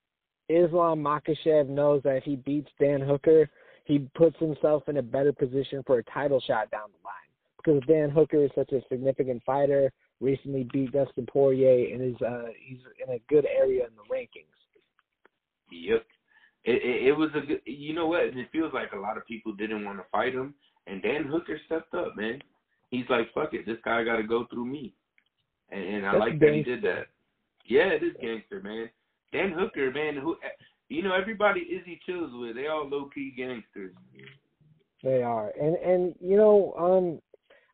Islam 0.49 1.03
Makhachev 1.03 1.69
knows 1.69 2.03
that 2.05 2.17
if 2.17 2.25
he 2.25 2.37
beats 2.37 2.71
Dan 2.81 3.01
Hooker, 3.01 3.49
he 3.85 4.09
puts 4.15 4.39
himself 4.39 4.89
in 4.89 4.99
a 4.99 5.03
better 5.03 5.33
position 5.33 5.83
for 5.87 5.99
a 5.99 6.05
title 6.05 6.41
shot 6.47 6.71
down 6.71 6.89
the 6.91 7.05
line 7.05 7.19
because 7.57 7.83
Dan 7.89 8.11
Hooker 8.11 8.45
is 8.45 8.51
such 8.55 8.73
a 8.73 8.81
significant 8.89 9.43
fighter. 9.45 9.91
Recently 10.21 10.69
beat 10.73 10.93
Dustin 10.93 11.27
Poirier 11.27 11.95
and 11.95 12.03
is 12.03 12.21
uh 12.23 12.47
he's 12.59 12.79
in 13.07 13.15
a 13.15 13.21
good 13.29 13.47
area 13.47 13.85
in 13.85 13.91
the 13.95 14.03
rankings. 14.13 14.47
Yep. 15.71 16.05
It, 16.65 16.83
it 16.83 17.09
it 17.09 17.13
was 17.13 17.31
a 17.35 17.47
good. 17.47 17.61
You 17.65 17.95
know 17.95 18.07
what? 18.07 18.23
It 18.23 18.49
feels 18.51 18.75
like 18.75 18.93
a 18.93 18.99
lot 18.99 19.17
of 19.17 19.27
people 19.27 19.53
didn't 19.53 19.85
want 19.85 19.99
to 19.99 20.05
fight 20.11 20.35
him, 20.35 20.55
and 20.87 21.03
Dan 21.03 21.25
Hooker 21.25 21.59
stepped 21.67 21.95
up, 21.95 22.17
man. 22.17 22.43
He's 22.91 23.05
like, 23.11 23.33
fuck 23.35 23.53
it, 23.53 23.67
this 23.67 23.77
guy 23.85 24.03
got 24.05 24.17
to 24.17 24.23
go 24.23 24.47
through 24.51 24.67
me, 24.67 24.95
and, 25.71 25.83
and 25.83 26.07
I 26.07 26.13
That's 26.13 26.21
like 26.21 26.41
that 26.41 26.55
he 26.55 26.63
did 26.63 26.83
that. 26.83 27.07
Yeah, 27.67 27.89
it 27.89 28.03
is 28.03 28.15
gangster, 28.21 28.63
man. 28.63 28.89
Dan 29.33 29.53
Hooker, 29.53 29.91
man. 29.91 30.17
Who, 30.17 30.37
you 30.89 31.03
know, 31.03 31.15
everybody 31.15 31.61
Izzy 31.61 32.01
chills 32.07 32.31
with, 32.33 32.57
they 32.57 32.67
all 32.67 32.89
low 32.89 33.11
key 33.15 33.35
gangsters. 33.37 33.95
They 35.03 35.23
are, 35.23 35.53
and 35.61 35.77
and 35.77 36.15
you 36.21 36.37
know, 36.37 36.75
um, 36.79 37.21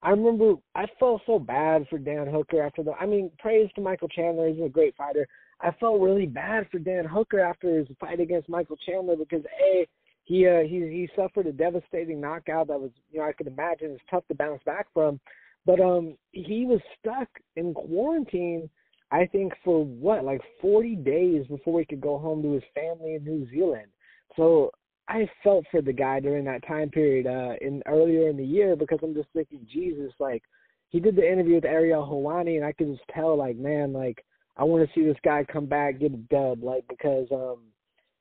I 0.03 0.11
remember 0.11 0.55
I 0.75 0.87
felt 0.99 1.23
so 1.25 1.39
bad 1.39 1.87
for 1.89 1.99
Dan 1.99 2.27
Hooker 2.27 2.63
after 2.63 2.83
the. 2.83 2.93
I 2.95 3.07
mean, 3.07 3.31
praise 3.39 3.71
to 3.77 3.81
Michael 3.81 4.09
Chandler; 4.09 4.49
he's 4.49 4.65
a 4.65 4.69
great 4.69 4.97
fighter. 4.97 5.27
I 5.61 5.71
felt 5.81 6.01
really 6.01 6.27
bad 6.27 6.67
for 6.71 6.79
Dan 6.79 7.07
Hooker 7.07 7.41
after 7.41 7.79
his 7.79 7.87
fight 7.99 8.21
against 8.21 8.49
Michael 8.49 8.77
Chandler 8.87 9.17
because 9.17 9.45
a 9.45 9.87
he 10.25 10.49
uh, 10.49 10.61
he 10.61 10.79
he 10.81 11.09
suffered 11.15 11.47
a 11.47 11.53
devastating 11.53 12.21
knockout 12.21 12.69
that 12.69 12.81
was 12.81 12.91
you 13.13 13.21
know 13.21 13.27
I 13.27 13.33
could 13.33 13.47
imagine 13.47 13.91
it's 13.93 14.03
tough 14.11 14.27
to 14.29 14.35
bounce 14.35 14.63
back 14.65 14.87
from, 14.93 15.21
but 15.67 15.81
um 15.81 16.17
he 16.33 16.67
was 16.67 16.81
stuck 16.99 17.29
in 17.57 17.75
quarantine. 17.75 18.69
I 19.11 19.27
think 19.27 19.53
for 19.63 19.85
what 19.85 20.25
like 20.25 20.41
40 20.61 20.97
days 20.97 21.47
before 21.47 21.79
he 21.79 21.87
could 21.87 22.01
go 22.01 22.19
home 22.19 22.43
to 22.43 22.53
his 22.53 22.63
family 22.75 23.15
in 23.15 23.25
New 23.25 23.49
Zealand. 23.51 23.87
So 24.35 24.71
I 25.07 25.29
felt 25.45 25.67
for 25.71 25.83
the 25.83 25.93
guy 25.93 26.21
during 26.21 26.45
that 26.47 26.67
time 26.67 26.89
period 26.89 27.27
uh 27.27 27.55
in 27.61 27.83
earlier 27.87 28.29
in 28.29 28.39
the 28.39 28.47
year 28.47 28.77
because 28.77 28.99
I'm 29.03 29.15
just 29.15 29.29
thinking, 29.35 29.67
Jesus, 29.71 30.13
like 30.19 30.43
he 30.89 31.01
did 31.01 31.17
the 31.17 31.31
interview 31.31 31.57
with 31.57 31.67
Ariel 31.67 32.07
Helwani 32.07 32.57
and 32.57 32.65
I 32.65 32.73
could 32.73 32.91
just 32.91 33.07
tell 33.15 33.37
like, 33.37 33.57
man, 33.57 33.93
like 33.93 34.25
I 34.57 34.65
want 34.65 34.89
to 34.89 34.95
see 34.95 35.05
this 35.05 35.21
guy 35.23 35.45
come 35.45 35.67
back, 35.67 35.99
get 35.99 36.15
a 36.15 36.17
dub, 36.17 36.63
like 36.63 36.85
because 36.89 37.27
um 37.31 37.59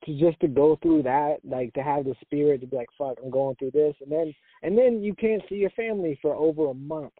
to 0.06 0.20
just 0.20 0.39
to 0.42 0.48
go 0.48 0.78
through 0.82 1.04
that, 1.04 1.38
like 1.44 1.74
to 1.74 1.84
have 1.84 2.06
the 2.06 2.16
spirit 2.22 2.62
to 2.62 2.68
be 2.68 2.76
like, 2.78 2.89
fuck, 2.98 3.18
I'm 3.24 3.30
going 3.32 3.56
through 3.58 3.72
this 3.72 3.96
and 4.02 4.12
then 4.12 4.34
and 4.62 4.78
then 4.78 5.04
you 5.04 5.13
can't 5.16 5.42
see 5.50 5.56
your 5.56 5.70
family 5.72 6.18
for 6.22 6.34
over 6.36 6.70
a 6.70 6.74
month. 6.74 7.13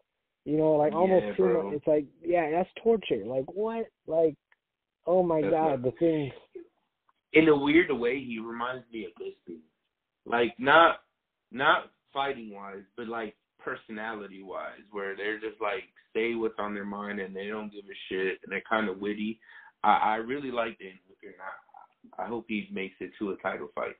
You 0.44 0.56
know, 0.58 0.72
like 0.72 0.92
almost 0.92 1.24
Yeah, 1.26 1.32
two 1.36 1.42
bro. 1.42 1.62
months. 1.64 1.76
It's 1.78 1.86
like, 1.86 2.06
yeah, 2.22 2.50
that's 2.50 2.68
torture. 2.82 3.22
Like 3.24 3.44
what? 3.54 3.86
Like, 4.06 4.34
oh 5.06 5.22
my 5.22 5.40
That's 5.40 5.52
god, 5.52 5.70
not- 5.70 5.82
the 5.82 5.90
things. 5.98 6.32
in 7.32 7.48
a 7.48 7.56
weird 7.56 7.90
way, 7.90 8.22
he 8.22 8.38
reminds 8.38 8.84
me 8.92 9.06
of 9.06 9.12
Bisping. 9.20 9.60
Like 10.26 10.54
not 10.58 11.00
not 11.52 11.90
fighting 12.12 12.52
wise, 12.54 12.82
but 12.96 13.08
like 13.08 13.34
personality 13.58 14.42
wise, 14.42 14.84
where 14.90 15.16
they're 15.16 15.40
just 15.40 15.60
like 15.60 15.84
say 16.14 16.34
what's 16.34 16.58
on 16.58 16.74
their 16.74 16.84
mind 16.84 17.20
and 17.20 17.34
they 17.34 17.48
don't 17.48 17.72
give 17.72 17.84
a 17.84 17.98
shit 18.08 18.38
and 18.42 18.50
they're 18.52 18.62
kind 18.68 18.88
of 18.88 18.98
witty. 19.00 19.40
I, 19.82 19.96
I 19.96 20.14
really 20.16 20.50
like 20.50 20.78
Hooker, 20.78 21.32
and 21.32 21.42
I, 22.18 22.26
hope 22.26 22.46
he 22.48 22.68
makes 22.72 22.96
it 23.00 23.10
to 23.18 23.30
a 23.30 23.36
title 23.36 23.68
fight. 23.74 23.96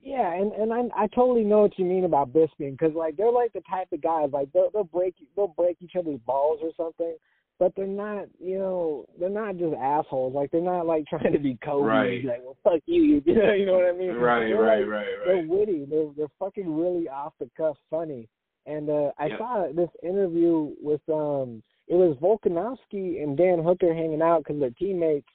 Yeah, 0.00 0.32
and 0.32 0.52
and 0.52 0.72
I 0.72 1.04
I 1.04 1.06
totally 1.08 1.44
know 1.44 1.62
what 1.62 1.78
you 1.78 1.84
mean 1.84 2.04
about 2.04 2.32
Bisping 2.32 2.72
because 2.78 2.94
like 2.94 3.16
they're 3.16 3.32
like 3.32 3.52
the 3.52 3.62
type 3.68 3.88
of 3.92 4.02
guys 4.02 4.28
like 4.32 4.52
they'll 4.52 4.70
they'll 4.72 4.84
break 4.84 5.14
they'll 5.34 5.48
break 5.48 5.78
each 5.80 5.96
other's 5.98 6.20
balls 6.26 6.60
or 6.62 6.70
something, 6.76 7.16
but 7.58 7.72
they're 7.74 7.86
not 7.86 8.26
you 8.38 8.58
know 8.58 9.06
they're 9.18 9.30
not 9.30 9.56
just 9.56 9.74
assholes 9.74 10.34
like 10.34 10.50
they're 10.50 10.60
not 10.60 10.86
like 10.86 11.06
trying 11.10 11.32
to 11.32 11.38
be 11.38 11.58
Kobe 11.64 11.86
Right. 11.86 12.24
like 12.24 12.40
well 12.42 12.56
fuck 12.62 12.80
you 12.86 13.22
you 13.24 13.34
know 13.34 13.52
you 13.52 13.66
know 13.66 13.74
what 13.74 13.88
I 13.88 13.92
mean 13.92 14.14
Right, 14.14 14.46
They're, 14.48 14.60
right, 14.60 14.80
like, 14.80 14.88
right, 14.88 15.06
they're 15.24 15.46
witty 15.46 15.86
they're 15.88 16.10
they're 16.16 16.26
fucking 16.38 16.74
really 16.76 17.08
off 17.08 17.32
the 17.40 17.48
cuff 17.56 17.76
funny 17.90 18.28
and 18.66 18.90
uh 18.90 19.10
I 19.18 19.28
Yeah. 19.28 19.38
saw 19.38 19.66
this 19.74 19.90
interview 20.02 20.74
with 20.80 21.00
um 21.08 21.62
it 21.88 21.94
was 21.94 22.16
Volkanovski 22.20 23.22
and 23.22 23.36
Dan 23.36 23.62
Hooker 23.62 23.94
hanging 23.94 24.22
out 24.22 24.38
because 24.44 24.58
they're 24.60 24.70
teammates 24.70 25.28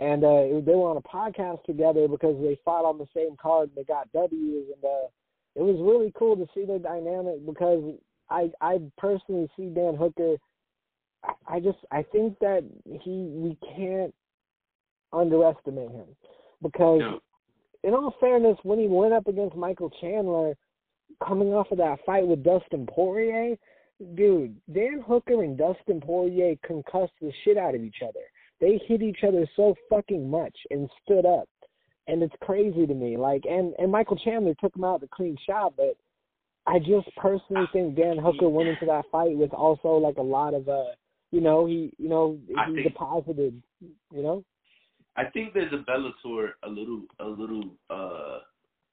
and 0.00 0.24
uh 0.24 0.28
it- 0.44 0.64
they 0.66 0.74
were 0.74 0.90
on 0.90 0.96
a 0.96 1.02
podcast 1.02 1.62
together 1.64 2.08
because 2.08 2.36
they 2.40 2.58
fought 2.64 2.84
on 2.84 2.98
the 2.98 3.08
same 3.14 3.36
card 3.36 3.68
and 3.68 3.76
they 3.76 3.84
got 3.84 4.10
W's 4.12 4.66
and 4.74 4.84
uh 4.84 5.08
it 5.54 5.60
was 5.62 5.76
really 5.80 6.12
cool 6.16 6.34
to 6.36 6.46
see 6.54 6.64
their 6.64 6.78
dynamic 6.78 7.44
because 7.46 7.94
I 8.30 8.50
I 8.60 8.80
personally 8.98 9.48
see 9.56 9.66
Dan 9.68 9.94
Hooker 9.96 10.36
I, 11.24 11.56
I 11.56 11.60
just 11.60 11.78
I 11.90 12.02
think 12.10 12.38
that 12.40 12.64
he 13.02 13.28
we 13.34 13.58
can't 13.76 14.14
underestimate 15.12 15.90
him 15.90 16.06
because 16.62 17.00
No. 17.00 17.20
in 17.84 17.94
all 17.94 18.14
fairness, 18.20 18.56
when 18.62 18.78
he 18.78 18.86
went 18.86 19.12
up 19.12 19.26
against 19.26 19.56
Michael 19.56 19.90
Chandler, 20.00 20.56
coming 21.26 21.52
off 21.52 21.70
of 21.70 21.78
that 21.78 21.98
fight 22.06 22.26
with 22.26 22.42
Dustin 22.42 22.86
Poirier, 22.86 23.56
dude, 24.14 24.56
Dan 24.72 25.02
Hooker 25.06 25.42
and 25.42 25.58
Dustin 25.58 26.00
Poirier 26.00 26.56
concussed 26.64 27.12
the 27.20 27.32
shit 27.44 27.56
out 27.58 27.74
of 27.74 27.82
each 27.84 27.98
other. 28.02 28.20
They 28.62 28.80
hit 28.86 29.02
each 29.02 29.24
other 29.26 29.44
so 29.56 29.74
fucking 29.90 30.30
much 30.30 30.56
and 30.70 30.88
stood 31.02 31.26
up. 31.26 31.48
And 32.06 32.22
it's 32.22 32.34
crazy 32.40 32.86
to 32.86 32.94
me. 32.94 33.16
Like 33.16 33.42
and, 33.44 33.74
and 33.78 33.92
Michael 33.92 34.16
Chandler 34.16 34.54
took 34.60 34.74
him 34.74 34.84
out 34.84 35.00
with 35.02 35.10
a 35.10 35.14
clean 35.14 35.36
shot, 35.46 35.74
but 35.76 35.96
I 36.66 36.78
just 36.78 37.14
personally 37.16 37.66
think 37.72 37.96
Dan 37.96 38.18
Hooker 38.18 38.48
went 38.48 38.68
into 38.68 38.86
that 38.86 39.04
fight 39.10 39.36
with 39.36 39.52
also 39.52 39.88
like 39.88 40.16
a 40.16 40.22
lot 40.22 40.54
of 40.54 40.68
uh 40.68 40.94
you 41.32 41.40
know, 41.40 41.66
he 41.66 41.92
you 41.98 42.08
know, 42.08 42.38
he 42.46 42.54
think- 42.74 42.86
deposited 42.86 43.60
you 43.80 44.22
know? 44.22 44.44
I 45.16 45.24
think 45.24 45.52
there's 45.52 45.72
a 45.72 45.84
Bellator 45.90 46.50
a 46.62 46.68
little 46.68 47.02
a 47.18 47.26
little 47.26 47.64
uh 47.90 48.38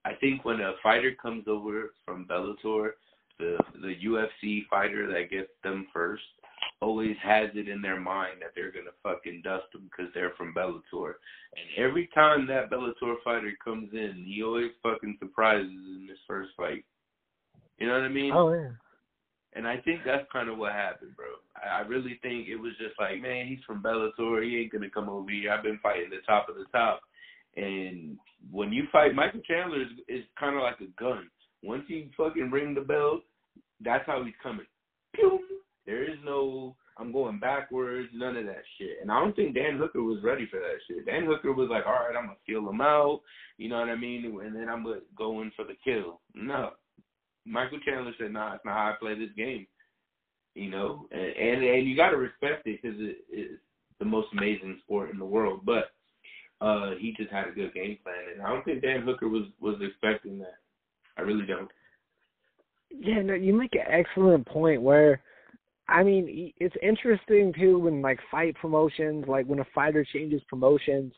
I 0.03 0.13
think 0.19 0.45
when 0.45 0.61
a 0.61 0.73
fighter 0.81 1.11
comes 1.21 1.43
over 1.47 1.93
from 2.05 2.25
Bellator, 2.25 2.91
the 3.37 3.57
the 3.81 3.93
UFC 4.05 4.61
fighter 4.67 5.07
that 5.07 5.29
gets 5.29 5.51
them 5.63 5.87
first 5.93 6.23
always 6.81 7.15
has 7.21 7.49
it 7.55 7.67
in 7.67 7.81
their 7.81 7.99
mind 7.99 8.37
that 8.41 8.51
they're 8.55 8.71
gonna 8.71 8.95
fucking 9.03 9.41
dust 9.43 9.65
them 9.73 9.89
because 9.89 10.11
they're 10.13 10.33
from 10.37 10.53
Bellator. 10.53 11.13
And 11.55 11.67
every 11.77 12.09
time 12.13 12.47
that 12.47 12.71
Bellator 12.71 13.15
fighter 13.23 13.51
comes 13.63 13.89
in, 13.93 14.23
he 14.25 14.43
always 14.43 14.71
fucking 14.81 15.17
surprises 15.19 15.69
in 15.69 16.07
his 16.09 16.19
first 16.27 16.51
fight. 16.55 16.85
You 17.77 17.87
know 17.87 17.93
what 17.93 18.03
I 18.03 18.09
mean? 18.09 18.31
Oh 18.33 18.53
yeah. 18.53 18.69
And 19.53 19.67
I 19.67 19.77
think 19.77 20.01
that's 20.05 20.31
kind 20.31 20.47
of 20.47 20.57
what 20.57 20.73
happened, 20.73 21.15
bro. 21.15 21.25
I 21.55 21.79
I 21.79 21.81
really 21.81 22.19
think 22.21 22.47
it 22.47 22.55
was 22.55 22.73
just 22.79 22.99
like, 22.99 23.21
man, 23.21 23.47
he's 23.47 23.63
from 23.65 23.83
Bellator. 23.83 24.43
He 24.43 24.57
ain't 24.57 24.71
gonna 24.71 24.89
come 24.89 25.09
over 25.09 25.29
here. 25.29 25.51
I've 25.51 25.63
been 25.63 25.79
fighting 25.83 26.09
the 26.09 26.21
top 26.25 26.47
of 26.49 26.55
the 26.55 26.65
top. 26.71 27.01
And 27.57 28.17
when 28.51 28.71
you 28.71 28.83
fight 28.91 29.15
Michael 29.15 29.41
Chandler, 29.41 29.81
is, 29.81 29.87
is 30.07 30.23
kind 30.39 30.55
of 30.55 30.61
like 30.61 30.79
a 30.79 31.01
gun. 31.01 31.29
Once 31.63 31.83
you 31.87 32.09
fucking 32.15 32.51
ring 32.51 32.73
the 32.73 32.81
bell, 32.81 33.21
that's 33.81 34.05
how 34.05 34.23
he's 34.23 34.35
coming. 34.41 34.65
Pew! 35.13 35.39
There 35.89 36.03
is 36.03 36.17
no 36.23 36.75
I'm 36.99 37.11
going 37.11 37.39
backwards, 37.39 38.09
none 38.13 38.37
of 38.37 38.45
that 38.45 38.61
shit. 38.77 38.97
And 39.01 39.09
I 39.09 39.19
don't 39.19 39.35
think 39.35 39.55
Dan 39.55 39.77
Hooker 39.77 40.03
was 40.03 40.21
ready 40.21 40.47
for 40.51 40.59
that 40.59 40.77
shit. 40.87 41.05
Dan 41.05 41.25
Hooker 41.25 41.51
was 41.53 41.69
like, 41.71 41.85
all 41.87 41.93
right, 41.93 42.15
I'm 42.15 42.25
gonna 42.25 42.37
feel 42.45 42.69
him 42.69 42.79
out. 42.79 43.21
You 43.57 43.69
know 43.69 43.79
what 43.79 43.89
I 43.89 43.95
mean? 43.95 44.39
And 44.43 44.55
then 44.55 44.69
I'm 44.69 44.83
gonna 44.83 44.99
go 45.17 45.41
in 45.41 45.51
for 45.55 45.65
the 45.65 45.73
kill. 45.83 46.21
No, 46.35 46.71
Michael 47.43 47.79
Chandler 47.79 48.13
said, 48.19 48.31
"Nah, 48.31 48.53
it's 48.53 48.65
not 48.65 48.75
how 48.75 48.91
I 48.91 48.95
play 48.99 49.17
this 49.17 49.33
game." 49.35 49.65
You 50.53 50.69
know, 50.69 51.07
and 51.11 51.21
and, 51.21 51.63
and 51.63 51.89
you 51.89 51.95
got 51.95 52.11
to 52.11 52.17
respect 52.17 52.67
it 52.67 52.81
because 52.81 52.99
it 52.99 53.25
is 53.31 53.57
the 53.97 54.05
most 54.05 54.27
amazing 54.33 54.79
sport 54.83 55.09
in 55.09 55.17
the 55.17 55.25
world. 55.25 55.61
But 55.65 55.91
uh 56.61 56.91
he 56.99 57.15
just 57.17 57.31
had 57.31 57.47
a 57.47 57.51
good 57.51 57.73
game 57.73 57.97
plan, 58.03 58.33
and 58.33 58.43
I 58.43 58.49
don't 58.49 58.63
think 58.63 58.83
Dan 58.83 59.01
Hooker 59.01 59.27
was 59.27 59.45
was 59.59 59.77
expecting 59.81 60.37
that. 60.39 60.59
I 61.17 61.21
really 61.21 61.47
don't. 61.47 61.71
Yeah, 62.91 63.21
no, 63.21 63.33
you 63.33 63.53
make 63.53 63.73
an 63.73 63.85
excellent 63.87 64.45
point 64.45 64.81
where 64.81 65.21
I 65.89 66.03
mean, 66.03 66.53
it's 66.57 66.75
interesting 66.81 67.53
too 67.53 67.79
when 67.79 68.01
like 68.01 68.19
fight 68.31 68.55
promotions, 68.61 69.25
like 69.27 69.45
when 69.45 69.59
a 69.59 69.65
fighter 69.73 70.05
changes 70.05 70.41
promotions 70.47 71.13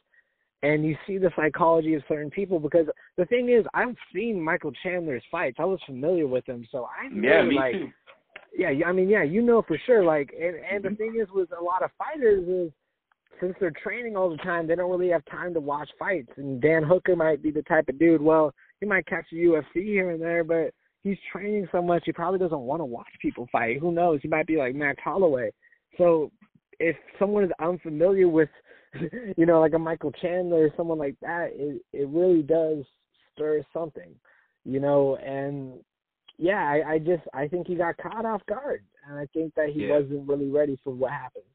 and 0.64 0.86
you 0.86 0.96
see 1.08 1.18
the 1.18 1.32
psychology 1.36 1.96
of 1.96 2.04
certain 2.08 2.30
people 2.30 2.60
because 2.60 2.88
the 3.18 3.26
thing 3.26 3.50
is 3.50 3.66
I've 3.74 3.96
seen 4.14 4.40
Michael 4.40 4.72
Chandler's 4.84 5.24
fights. 5.32 5.58
I 5.60 5.66
was 5.66 5.80
familiar 5.86 6.28
with 6.28 6.48
him, 6.48 6.68
so 6.72 6.88
I 6.88 7.08
know 7.10 7.30
Yeah, 7.30 7.44
me 7.44 7.56
like 7.56 7.74
too. 7.74 7.92
yeah, 8.56 8.70
yeah, 8.70 8.88
I 8.88 8.92
mean, 8.92 9.10
yeah, 9.10 9.24
you 9.24 9.42
know 9.42 9.62
for 9.62 9.78
sure. 9.86 10.04
Like, 10.04 10.34
and 10.40 10.56
and 10.56 10.84
the 10.84 10.90
mm-hmm. 10.90 10.96
thing 10.96 11.20
is 11.22 11.28
with 11.34 11.50
a 11.52 11.64
lot 11.64 11.84
of 11.84 11.92
fighters 11.98 12.48
is 12.48 12.72
since 13.40 13.56
they're 13.60 13.74
training 13.84 14.16
all 14.16 14.30
the 14.30 14.38
time, 14.38 14.68
they 14.68 14.76
don't 14.76 14.92
really 14.92 15.10
have 15.10 15.26
time 15.26 15.54
to 15.56 15.60
watch 15.60 15.90
fights. 15.98 16.32
And 16.38 16.62
Dan 16.62 16.84
Hooker 16.84 17.16
might 17.16 17.42
be 17.42 17.50
the 17.50 17.64
type 17.64 17.90
of 17.90 17.98
dude. 17.98 18.22
Well, 18.22 18.54
he 18.80 18.86
might 18.86 19.08
catch 19.08 19.26
a 19.32 19.36
UFC 19.36 19.84
here 19.84 20.12
and 20.12 20.22
there, 20.22 20.44
but 20.44 20.74
he's 21.04 21.18
training 21.32 21.68
so 21.72 21.82
much, 21.82 22.04
he 22.06 22.12
probably 22.12 22.40
doesn't 22.40 22.60
want 22.60 22.80
to 22.80 22.86
watch 22.86 23.08
people 23.22 23.48
fight. 23.52 23.80
Who 23.80 23.92
knows? 23.92 24.20
He 24.22 24.28
might 24.28 24.48
be 24.48 24.58
like 24.58 24.76
Max 24.76 25.00
Holloway. 25.04 25.52
So 25.98 26.32
if 26.80 26.96
someone 27.20 27.44
is 27.44 27.52
unfamiliar 27.60 28.28
with, 28.28 28.50
you 29.38 29.46
know, 29.46 29.60
like 29.60 29.74
a 29.74 29.80
Michael 29.80 30.12
Chandler 30.12 30.66
or 30.66 30.74
someone 30.76 30.98
like 30.98 31.16
that, 31.22 31.50
it 31.54 31.82
it 31.94 32.08
really 32.10 32.44
does 32.44 32.84
stir 33.34 33.64
something, 33.74 34.14
you 34.66 34.80
know. 34.80 35.16
And 35.18 35.80
yeah, 36.38 36.60
I, 36.60 36.94
I 36.94 37.00
just 37.00 37.24
I 37.34 37.48
think 37.48 37.68
he 37.68 37.76
got 37.76 37.98
caught 37.98 38.26
off 38.26 38.42
guard, 38.48 38.84
and 39.08 39.18
I 39.18 39.26
think 39.34 39.54
that 39.56 39.70
he 39.70 39.86
Yeah. 39.86 40.00
wasn't 40.00 40.28
really 40.28 40.50
ready 40.50 40.78
for 40.84 40.94
what 40.94 41.12
happened. 41.12 41.46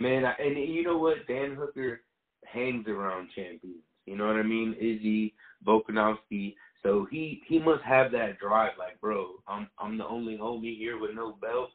Man, 0.00 0.24
I, 0.24 0.34
and 0.42 0.56
you 0.58 0.82
know 0.82 0.98
what? 0.98 1.26
Dan 1.28 1.54
Hooker 1.54 2.02
hangs 2.44 2.86
around 2.88 3.28
champions. 3.34 3.82
You 4.06 4.16
know 4.16 4.26
what 4.26 4.36
I 4.36 4.42
mean? 4.42 4.74
Izzy, 4.78 5.34
Volkanovski. 5.66 6.54
So 6.84 7.06
he 7.10 7.42
he 7.46 7.58
must 7.58 7.82
have 7.82 8.12
that 8.12 8.38
drive. 8.38 8.72
Like, 8.78 9.00
bro, 9.00 9.36
I'm 9.48 9.68
I'm 9.78 9.96
the 9.96 10.06
only 10.06 10.36
homie 10.36 10.76
here 10.76 10.98
with 10.98 11.12
no 11.14 11.32
belt, 11.40 11.70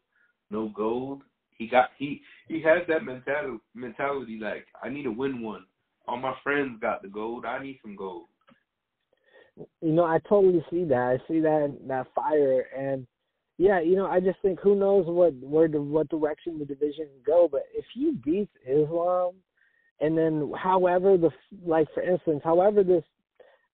no 0.51 0.70
gold. 0.70 1.24
He 1.57 1.68
got 1.68 1.89
he 1.97 2.22
he 2.47 2.62
has 2.62 2.84
that 2.88 3.03
mentality 3.03 3.57
mentality. 3.74 4.39
Like, 4.41 4.68
I 4.84 4.89
need 4.89 5.03
to 5.03 5.12
win 5.12 5.41
one. 5.41 5.66
All 6.07 6.18
my 6.18 6.36
friends 6.43 6.80
got 6.80 7.01
the 7.01 7.07
gold. 7.07 7.45
I 7.45 7.62
need 7.62 7.80
some 7.82 7.95
gold. 7.95 8.26
You 9.82 9.91
know, 9.91 10.05
I 10.05 10.20
totally 10.30 10.64
see 10.70 10.86
that. 10.86 11.20
I 11.20 11.28
see 11.28 11.39
that 11.39 11.76
that 11.88 12.07
fire, 12.14 12.68
and 12.78 13.07
yeah, 13.57 13.82
you 13.82 13.95
know, 13.95 14.05
I 14.05 14.20
just 14.20 14.39
think 14.41 14.60
who 14.60 14.76
knows 14.76 15.05
what 15.07 15.34
where 15.41 15.68
the 15.68 15.82
what 15.82 16.10
direction 16.10 16.60
the 16.60 16.66
division 16.66 17.07
can 17.07 17.24
go. 17.26 17.49
But 17.51 17.64
if 17.74 17.84
he 17.95 18.14
beats 18.24 18.51
Islam, 18.66 19.34
and 19.99 20.16
then 20.16 20.53
however 20.55 21.18
the 21.18 21.32
like 21.66 21.88
for 21.95 22.03
instance, 22.03 22.41
however 22.43 22.84
this 22.84 23.03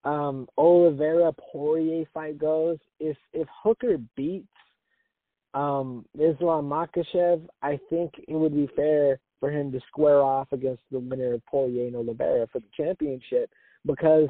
um 0.06 0.48
Oliveira 0.58 1.34
Poirier 1.52 2.06
fight 2.14 2.38
goes, 2.38 2.78
if 3.00 3.18
if 3.34 3.48
Hooker 3.64 3.98
beats 4.16 4.48
um 5.54 6.06
Islam 6.16 6.70
Makhachev, 6.70 7.48
I 7.62 7.80
think 7.90 8.14
it 8.28 8.36
would 8.36 8.54
be 8.54 8.70
fair 8.76 9.20
for 9.40 9.52
him 9.52 9.72
to 9.72 9.80
square 9.88 10.22
off 10.22 10.48
against 10.52 10.84
the 10.92 11.00
winner 11.00 11.34
of 11.34 11.46
Poirier 11.46 11.88
and 11.88 11.96
Oliveira 11.96 12.48
for 12.52 12.60
the 12.60 12.68
championship 12.76 13.50
because 13.86 14.30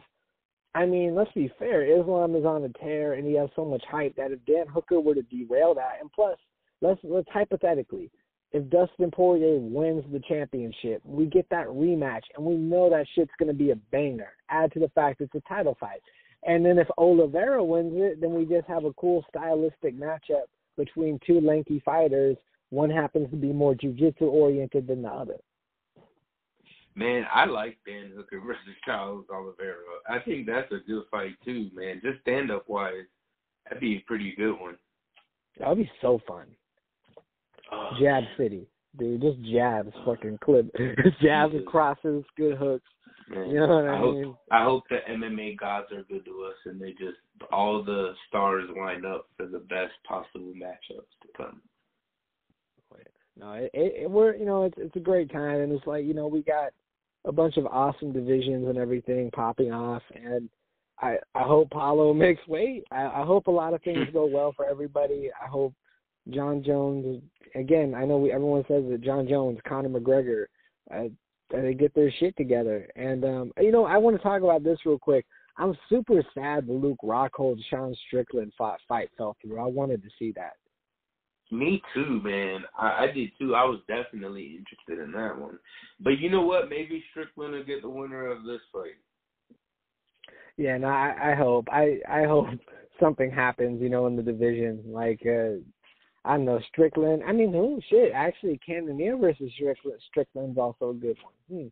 I 0.76 0.86
mean, 0.86 1.16
let's 1.16 1.32
be 1.32 1.50
fair. 1.58 1.84
Islam 1.84 2.36
is 2.36 2.44
on 2.44 2.66
a 2.66 2.70
tear, 2.84 3.14
and 3.14 3.26
he 3.26 3.34
has 3.36 3.50
so 3.56 3.64
much 3.64 3.84
hype 3.90 4.14
that 4.18 4.34
if 4.34 4.40
Dan 4.46 4.68
Hooker 4.68 5.00
were 5.00 5.16
to 5.16 5.22
derail 5.22 5.74
that, 5.76 6.00
and 6.02 6.12
plus, 6.12 6.38
let's 6.82 7.00
let's 7.02 7.30
hypothetically, 7.32 8.12
if 8.56 8.70
Dustin 8.70 9.12
Poirier 9.12 9.60
wins 9.60 10.06
the 10.14 10.22
championship, 10.30 11.02
we 11.04 11.26
get 11.26 11.46
that 11.50 11.68
rematch, 11.68 12.22
and 12.38 12.46
we 12.46 12.56
know 12.56 12.90
that 12.90 13.06
shit's 13.14 13.34
going 13.38 13.50
to 13.50 13.54
be 13.54 13.72
a 13.72 13.76
banger. 13.92 14.30
Add 14.50 14.72
to 14.72 14.80
the 14.80 14.88
fact 14.96 15.20
it's 15.20 15.36
a 15.36 15.42
title 15.42 15.76
fight, 15.78 16.00
and 16.44 16.66
then 16.66 16.80
if 16.80 16.88
Oliveira 16.98 17.62
wins 17.62 17.92
it, 17.96 18.22
then 18.22 18.34
we 18.34 18.46
just 18.46 18.66
have 18.70 18.86
a 18.86 18.94
cool 18.94 19.26
stylistic 19.28 20.00
matchup 20.00 20.46
between 20.78 21.20
two 21.28 21.42
lanky 21.42 21.82
fighters. 21.84 22.38
One 22.70 22.90
happens 22.90 23.30
to 23.32 23.36
be 23.36 23.52
more 23.52 23.76
jiu-jitsu 23.76 24.24
oriented 24.24 24.88
than 24.88 25.02
the 25.02 25.10
other. 25.10 25.36
Man, 26.96 27.26
I 27.34 27.44
like 27.44 27.78
Dan 27.86 28.14
Hooker 28.16 28.40
versus 28.48 28.62
Charles 28.86 29.26
Oliveira. 29.30 29.76
I 30.10 30.20
think 30.20 30.48
that's 30.48 30.72
a 30.72 30.80
good 30.88 31.04
fight 31.12 31.36
too, 31.44 31.70
man. 31.74 32.00
Just 32.02 32.22
stand 32.22 32.52
up 32.52 32.70
wise, 32.70 33.04
that'd 33.66 33.82
be 33.82 33.98
a 33.98 34.04
pretty 34.08 34.34
good 34.38 34.58
one. 34.58 34.78
That 35.60 35.68
would 35.68 35.80
be 35.80 35.92
so 36.02 36.22
fun. 36.26 36.46
Oh, 37.72 37.92
Jab 38.00 38.24
City, 38.38 38.68
dude. 38.98 39.22
Just 39.22 39.42
jabs, 39.52 39.92
fucking 40.06 40.40
clip. 40.44 40.68
jabs, 41.22 41.54
Jesus. 41.54 41.68
crosses, 41.68 42.24
good 42.38 42.58
hooks. 42.58 42.86
man. 43.30 43.50
You 43.50 43.60
know 43.60 43.68
what 43.68 43.88
I 43.88 43.96
I 43.96 44.00
hope 44.00 44.16
mean? 44.16 44.36
I 44.52 44.64
hope 44.64 44.84
the 44.90 44.98
MMA 45.10 45.58
gods 45.58 45.88
are 45.92 46.04
good 46.04 46.26
to 46.26 46.44
us 46.46 46.56
and 46.66 46.80
they 46.80 46.92
just 46.92 47.18
all 47.52 47.84
the 47.84 48.14
stars 48.28 48.70
line 48.78 49.06
up 49.06 49.28
for 49.38 49.48
the 49.48 49.60
best 49.60 49.94
possible 50.08 50.54
matchups 50.56 51.12
to 51.22 51.28
come. 51.36 51.62
No, 53.38 53.54
it, 53.54 53.72
it, 53.74 53.94
it 54.04 54.10
we're 54.10 54.36
you 54.36 54.46
know 54.46 54.64
it's 54.64 54.78
it's 54.78 54.96
a 54.96 55.00
great 55.00 55.32
time, 55.32 55.62
and 55.62 55.72
it's 55.72 55.86
like 55.86 56.06
you 56.06 56.14
know 56.14 56.28
we 56.28 56.42
got 56.42 56.72
a 57.26 57.32
bunch 57.32 57.58
of 57.58 57.66
awesome 57.66 58.14
divisions 58.14 58.68
and 58.68 58.78
everything 58.78 59.30
popping 59.32 59.72
off, 59.72 60.02
and 60.14 60.50
I 61.02 61.18
I 61.34 61.42
hope 61.42 61.70
Paulo 61.72 62.14
makes 62.14 62.46
weight. 62.48 62.86
I, 62.92 63.06
I 63.06 63.26
hope 63.26 63.48
a 63.48 63.52
lot 63.52 63.74
of 63.74 63.82
things 63.84 64.08
go 64.14 64.26
well 64.26 64.54
for 64.56 64.66
everybody. 64.66 65.30
I 65.42 65.48
hope 65.48 65.74
Jon 66.30 66.64
Jones 66.64 67.22
again. 67.56 67.94
I 67.96 68.06
know 68.06 68.18
we, 68.18 68.32
everyone 68.32 68.66
says 68.68 68.84
that 68.90 69.02
Jon 69.02 69.28
Jones, 69.28 69.60
Conor 69.68 69.90
McGregor, 69.90 70.46
uh, 70.94 71.10
they 71.52 71.74
get 71.74 71.94
their 71.94 72.12
shit 72.20 72.36
together. 72.38 72.88
And 72.96 73.24
um, 73.24 73.52
you 73.60 73.72
know, 73.72 73.86
I 73.86 73.98
want 73.98 74.18
to 74.18 74.24
talk 74.24 74.42
about 74.42 74.64
this 74.64 74.80
real 74.86 75.00
quick. 75.00 75.26
I'm 75.58 75.78
super 75.90 76.22
sad 76.34 76.68
the 76.68 76.74
Luke 76.74 77.00
Rockhold 77.04 77.60
Sean 77.70 77.96
Strickland 78.08 78.52
fought, 78.58 78.80
fight 78.88 79.10
fell 79.18 79.38
through. 79.42 79.60
I 79.60 79.68
wanted 79.68 80.04
to 80.04 80.10
see 80.20 80.34
that. 80.34 80.54
Me 81.52 81.82
too, 81.94 82.22
man. 82.24 82.64
I, 82.78 83.06
I 83.06 83.12
did 83.14 83.30
too. 83.40 83.56
I 83.56 83.64
was 83.64 83.80
definitely 83.88 84.58
interested 84.58 85.04
in 85.04 85.12
that 85.12 85.40
one. 85.40 85.60
But 86.00 86.20
you 86.20 86.30
know 86.30 86.42
what? 86.42 86.70
Maybe 86.70 87.04
Strickland 87.12 87.54
will 87.54 87.64
get 87.64 87.84
the 87.84 87.90
winner 87.90 88.32
of 88.32 88.44
this 88.44 88.62
fight. 88.74 88.98
Yeah, 90.58 90.78
no, 90.78 90.88
I, 90.88 91.32
I 91.32 91.36
hope. 91.36 91.68
I 91.72 92.00
I 92.10 92.24
hope 92.24 92.48
something 93.00 93.30
happens, 93.30 93.82
you 93.82 93.90
know, 93.90 94.08
in 94.08 94.16
the 94.16 94.24
division. 94.24 94.84
Like 94.88 95.22
uh 95.26 95.62
I 96.26 96.38
know, 96.38 96.60
Strickland. 96.70 97.22
I 97.26 97.32
mean, 97.32 97.54
oh 97.56 97.80
shit, 97.90 98.12
actually 98.14 98.60
Cannonier 98.66 99.16
versus 99.16 99.52
Strickland 99.54 100.00
Strickland's 100.10 100.58
also 100.58 100.90
a 100.90 100.94
good 100.94 101.18
one. 101.22 101.34
Hmm. 101.62 101.68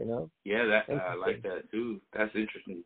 You 0.00 0.06
know? 0.06 0.30
Yeah, 0.44 0.64
that 0.64 0.94
I 0.94 1.14
like 1.14 1.42
that 1.42 1.70
too. 1.70 2.00
That's 2.16 2.34
interesting. 2.34 2.82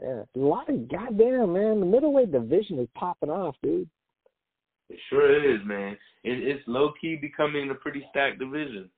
Yeah, 0.00 0.22
a 0.34 0.38
lot 0.38 0.70
of 0.70 0.88
goddamn 0.88 1.52
man. 1.52 1.80
The 1.80 1.86
middleweight 1.86 2.30
division 2.30 2.78
is 2.78 2.88
popping 2.94 3.30
off, 3.30 3.56
dude. 3.62 3.88
It 4.88 4.98
sure 5.10 5.54
is, 5.54 5.60
man. 5.64 5.96
It, 6.22 6.38
it's 6.46 6.62
low 6.68 6.92
key 7.00 7.16
becoming 7.16 7.70
a 7.70 7.74
pretty 7.74 8.06
stacked 8.10 8.38
division. 8.38 8.88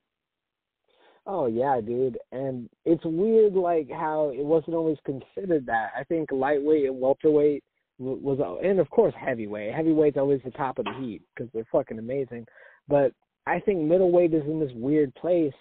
Oh 1.26 1.46
yeah, 1.46 1.80
dude. 1.80 2.18
And 2.32 2.68
it's 2.84 3.04
weird, 3.04 3.54
like 3.54 3.90
how 3.90 4.30
it 4.34 4.44
wasn't 4.44 4.76
always 4.76 4.98
considered 5.06 5.64
that. 5.66 5.92
I 5.98 6.04
think 6.04 6.30
lightweight 6.30 6.84
and 6.84 7.00
welterweight 7.00 7.64
was, 7.98 8.58
and 8.62 8.78
of 8.78 8.90
course 8.90 9.14
heavyweight. 9.18 9.72
Heavyweight's 9.72 10.16
always 10.16 10.40
the 10.44 10.50
top 10.50 10.78
of 10.78 10.84
the 10.84 10.94
heat 11.00 11.22
because 11.34 11.50
they're 11.52 11.66
fucking 11.70 11.98
amazing. 11.98 12.46
But 12.88 13.12
I 13.46 13.60
think 13.60 13.80
middleweight 13.82 14.34
is 14.34 14.44
in 14.46 14.60
this 14.60 14.72
weird 14.74 15.14
place. 15.14 15.52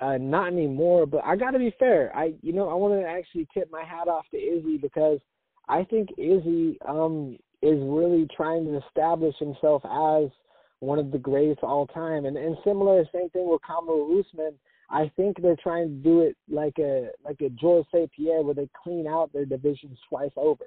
Uh, 0.00 0.18
not 0.18 0.48
anymore, 0.48 1.06
but 1.06 1.24
I 1.24 1.36
got 1.36 1.52
to 1.52 1.58
be 1.58 1.72
fair. 1.78 2.14
I, 2.16 2.34
you 2.42 2.52
know, 2.52 2.68
I 2.68 2.74
want 2.74 3.00
to 3.00 3.08
actually 3.08 3.46
tip 3.54 3.70
my 3.70 3.84
hat 3.84 4.08
off 4.08 4.24
to 4.32 4.36
Izzy 4.36 4.76
because 4.76 5.20
I 5.68 5.84
think 5.84 6.10
Izzy 6.18 6.78
um 6.86 7.38
is 7.62 7.78
really 7.80 8.28
trying 8.36 8.64
to 8.66 8.80
establish 8.86 9.34
himself 9.38 9.82
as 9.84 10.30
one 10.80 10.98
of 10.98 11.10
the 11.12 11.18
greatest 11.18 11.62
all 11.62 11.86
time. 11.86 12.26
And 12.26 12.36
and 12.36 12.56
similar, 12.64 13.04
same 13.12 13.30
thing 13.30 13.48
with 13.48 13.62
Kamaru 13.62 14.20
Usman. 14.20 14.54
I 14.90 15.10
think 15.16 15.40
they're 15.40 15.56
trying 15.62 15.88
to 15.88 15.94
do 15.94 16.20
it 16.20 16.36
like 16.50 16.78
a 16.78 17.08
like 17.24 17.40
a 17.40 17.50
George 17.50 17.86
St. 17.94 18.10
Pierre, 18.12 18.42
where 18.42 18.54
they 18.54 18.68
clean 18.82 19.06
out 19.06 19.32
their 19.32 19.46
divisions 19.46 19.98
twice 20.08 20.32
over. 20.36 20.66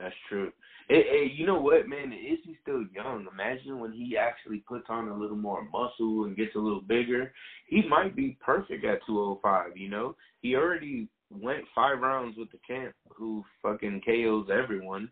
That's 0.00 0.14
true. 0.28 0.50
Hey, 0.88 1.04
hey, 1.08 1.32
you 1.32 1.46
know 1.46 1.60
what, 1.60 1.88
man? 1.88 2.12
Izzy's 2.12 2.56
still 2.62 2.84
young. 2.94 3.26
Imagine 3.32 3.78
when 3.78 3.92
he 3.92 4.16
actually 4.16 4.58
puts 4.66 4.86
on 4.88 5.08
a 5.08 5.16
little 5.16 5.36
more 5.36 5.62
muscle 5.64 6.24
and 6.24 6.36
gets 6.36 6.56
a 6.56 6.58
little 6.58 6.80
bigger. 6.80 7.32
He 7.66 7.86
might 7.86 8.16
be 8.16 8.36
perfect 8.44 8.84
at 8.84 9.04
205. 9.06 9.76
You 9.76 9.90
know, 9.90 10.16
he 10.40 10.56
already 10.56 11.08
went 11.30 11.64
five 11.74 12.00
rounds 12.00 12.36
with 12.36 12.50
the 12.50 12.58
champ, 12.66 12.94
who 13.14 13.44
fucking 13.62 14.02
KOs 14.04 14.48
everyone. 14.50 15.10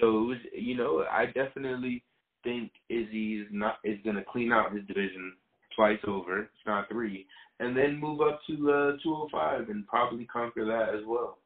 So 0.00 0.06
it 0.06 0.26
was, 0.26 0.38
you 0.52 0.76
know, 0.76 1.04
I 1.10 1.26
definitely 1.26 2.02
think 2.42 2.72
Izzy 2.88 3.40
is 3.40 3.48
not 3.52 3.76
is 3.84 3.98
gonna 4.04 4.24
clean 4.30 4.52
out 4.52 4.72
his 4.74 4.86
division 4.86 5.34
twice 5.76 6.00
over, 6.06 6.42
if 6.42 6.48
not 6.66 6.88
three, 6.88 7.26
and 7.60 7.76
then 7.76 8.00
move 8.00 8.20
up 8.20 8.40
to 8.48 8.54
uh 8.70 8.96
205 9.02 9.68
and 9.68 9.86
probably 9.86 10.24
conquer 10.24 10.64
that 10.64 10.94
as 10.94 11.04
well. 11.06 11.38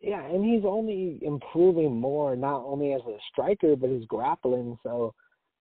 Yeah, 0.00 0.24
and 0.24 0.44
he's 0.44 0.64
only 0.64 1.18
improving 1.22 2.00
more, 2.00 2.34
not 2.34 2.64
only 2.64 2.94
as 2.94 3.02
a 3.06 3.16
striker 3.30 3.76
but 3.76 3.90
his 3.90 4.04
grappling. 4.06 4.78
So 4.82 5.14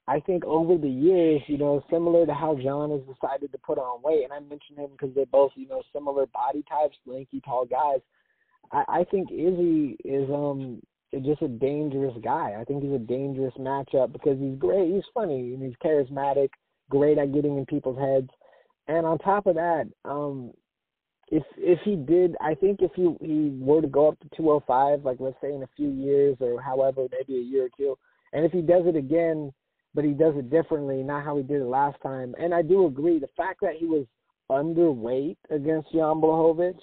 I 0.07 0.19
think 0.21 0.45
over 0.45 0.77
the 0.77 0.89
years, 0.89 1.41
you 1.47 1.57
know, 1.57 1.83
similar 1.91 2.25
to 2.25 2.33
how 2.33 2.55
Jon 2.55 2.91
has 2.91 3.01
decided 3.01 3.51
to 3.51 3.57
put 3.57 3.77
on 3.77 4.01
weight, 4.01 4.23
and 4.23 4.33
I 4.33 4.39
mentioned 4.39 4.79
him 4.79 4.91
because 4.91 5.13
they're 5.13 5.25
both, 5.25 5.51
you 5.55 5.67
know, 5.67 5.83
similar 5.93 6.25
body 6.27 6.63
types, 6.69 6.97
lanky, 7.05 7.41
tall 7.41 7.65
guys. 7.65 7.99
I, 8.71 8.83
I 8.87 9.03
think 9.11 9.31
Izzy 9.31 9.97
is 10.05 10.29
um 10.29 10.81
just 11.21 11.41
a 11.41 11.47
dangerous 11.47 12.15
guy. 12.23 12.55
I 12.59 12.63
think 12.63 12.83
he's 12.83 12.93
a 12.93 12.99
dangerous 12.99 13.53
matchup 13.59 14.13
because 14.13 14.39
he's 14.39 14.57
great. 14.57 14.93
He's 14.93 15.03
funny 15.13 15.53
and 15.53 15.63
he's 15.63 15.75
charismatic, 15.83 16.49
great 16.89 17.17
at 17.17 17.33
getting 17.33 17.57
in 17.57 17.65
people's 17.65 17.97
heads. 17.97 18.29
And 18.87 19.05
on 19.05 19.17
top 19.17 19.47
of 19.47 19.55
that, 19.55 19.87
um, 20.05 20.51
if 21.32 21.43
if 21.57 21.80
he 21.84 21.95
did, 21.95 22.36
I 22.41 22.55
think 22.55 22.82
if 22.82 22.91
he 22.95 23.15
he 23.21 23.49
were 23.59 23.82
to 23.82 23.88
go 23.88 24.09
up 24.09 24.19
to 24.19 24.30
205, 24.36 25.05
like 25.05 25.17
let's 25.19 25.38
say 25.41 25.53
in 25.53 25.63
a 25.63 25.69
few 25.75 25.89
years 25.91 26.38
or 26.39 26.61
however, 26.61 27.07
maybe 27.11 27.39
a 27.39 27.43
year 27.43 27.65
or 27.65 27.69
two, 27.77 27.97
and 28.34 28.45
if 28.45 28.51
he 28.51 28.61
does 28.61 28.86
it 28.86 28.95
again, 28.95 29.53
but 29.93 30.03
he 30.03 30.11
does 30.11 30.36
it 30.38 30.49
differently, 30.49 31.03
not 31.03 31.23
how 31.23 31.38
he 31.38 31.43
did 31.43 31.61
it 31.61 31.65
last 31.65 31.97
time. 32.01 32.36
And 32.39 32.53
I 32.53 32.61
do 32.61 32.86
agree, 32.86 33.19
the 33.19 33.30
fact 33.38 33.61
that 33.61 33.75
he 33.77 33.86
was 33.86 34.05
underweight 34.49 35.38
against 35.51 35.91
Jan 35.91 36.21
Blachowicz 36.21 36.80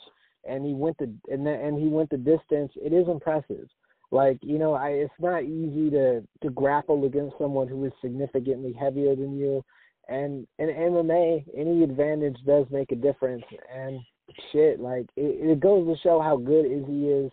and 0.49 0.64
he 0.64 0.74
went 0.74 0.97
the 0.99 1.12
and 1.28 1.44
the, 1.44 1.53
and 1.53 1.78
he 1.78 1.88
went 1.88 2.11
the 2.11 2.16
distance, 2.16 2.72
it 2.76 2.92
is 2.92 3.09
impressive. 3.09 3.68
Like 4.12 4.38
you 4.42 4.59
know, 4.59 4.74
I 4.74 4.90
it's 4.90 5.12
not 5.18 5.42
easy 5.42 5.90
to 5.90 6.22
to 6.42 6.51
grapple 6.51 7.05
against 7.05 7.36
someone 7.38 7.66
who 7.66 7.84
is 7.84 7.92
significantly 8.01 8.72
heavier 8.72 9.16
than 9.16 9.36
you, 9.36 9.64
and 10.09 10.47
in 10.61 10.68
MMA, 10.68 11.44
any 11.57 11.82
advantage 11.82 12.36
does 12.47 12.66
make 12.70 12.92
a 12.92 12.97
difference. 12.97 13.42
And 13.74 14.01
shit, 14.53 14.81
like 14.81 15.07
it, 15.16 15.51
it 15.51 15.61
goes 15.61 15.87
to 15.87 16.01
show 16.03 16.20
how 16.20 16.37
good 16.37 16.66
Izzy 16.66 17.09
is, 17.09 17.31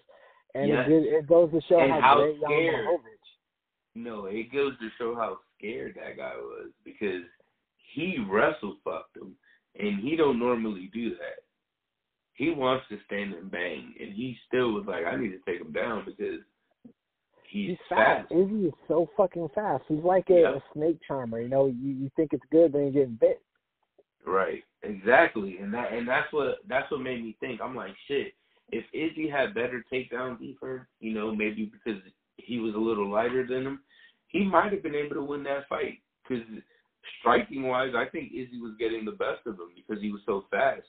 and 0.55 0.67
yes. 0.67 0.85
it, 0.87 1.13
it 1.13 1.27
goes 1.27 1.51
to 1.51 1.61
show 1.67 1.79
and 1.79 1.91
how, 1.91 1.99
how 1.99 2.15
great 2.17 2.37
scared. 2.43 2.85
No, 3.95 4.25
it 4.25 4.51
goes 4.51 4.73
to 4.79 4.89
show 4.97 5.15
how 5.15 5.37
scared 5.57 5.95
that 5.95 6.17
guy 6.17 6.33
was 6.35 6.69
because 6.83 7.23
he 7.93 8.17
wrestle 8.29 8.77
fucked 8.83 9.17
him, 9.17 9.35
and 9.77 9.99
he 9.99 10.15
don't 10.15 10.39
normally 10.39 10.89
do 10.93 11.11
that. 11.11 11.43
He 12.33 12.49
wants 12.49 12.85
to 12.89 12.97
stand 13.05 13.33
and 13.33 13.51
bang, 13.51 13.93
and 13.99 14.11
he 14.13 14.35
still 14.47 14.73
was 14.73 14.85
like, 14.87 15.05
I 15.05 15.15
need 15.15 15.29
to 15.29 15.39
take 15.45 15.61
him 15.61 15.71
down 15.71 16.03
because 16.05 16.39
he's, 17.43 17.69
He's 17.69 17.77
fast. 17.87 18.31
Izzy 18.31 18.67
is 18.67 18.73
so 18.87 19.07
fucking 19.15 19.49
fast. 19.53 19.83
He's 19.87 20.03
like 20.03 20.29
a, 20.31 20.43
a 20.43 20.63
snake 20.73 20.97
charmer. 21.07 21.39
You 21.39 21.49
know, 21.49 21.67
you 21.67 21.89
you 21.89 22.11
think 22.15 22.33
it's 22.33 22.43
good, 22.51 22.73
then 22.73 22.85
you 22.85 22.91
get 22.91 23.19
bit. 23.19 23.41
Right, 24.25 24.63
exactly, 24.83 25.57
and 25.57 25.73
that 25.73 25.91
and 25.91 26.07
that's 26.07 26.31
what 26.31 26.59
that's 26.67 26.89
what 26.91 27.01
made 27.01 27.23
me 27.23 27.35
think. 27.39 27.59
I'm 27.61 27.75
like, 27.75 27.93
shit. 28.07 28.33
If 28.71 28.85
Izzy 28.93 29.29
had 29.29 29.53
better 29.53 29.83
takedown 29.91 30.39
defense, 30.39 30.87
you 30.99 31.13
know, 31.13 31.35
maybe 31.35 31.71
because 31.71 32.01
he 32.37 32.59
was 32.59 32.73
a 32.73 32.79
little 32.79 33.09
lighter 33.11 33.45
than 33.45 33.67
him, 33.67 33.79
he 34.27 34.45
might 34.45 34.71
have 34.71 34.81
been 34.81 34.95
able 34.95 35.15
to 35.15 35.23
win 35.23 35.43
that 35.43 35.67
fight. 35.67 35.99
Because 36.27 36.43
striking 37.19 37.67
wise, 37.67 37.91
I 37.95 38.05
think 38.05 38.31
Izzy 38.31 38.59
was 38.61 38.73
getting 38.79 39.05
the 39.05 39.11
best 39.11 39.45
of 39.45 39.55
him 39.55 39.69
because 39.75 40.01
he 40.01 40.11
was 40.11 40.21
so 40.25 40.45
fast. 40.49 40.87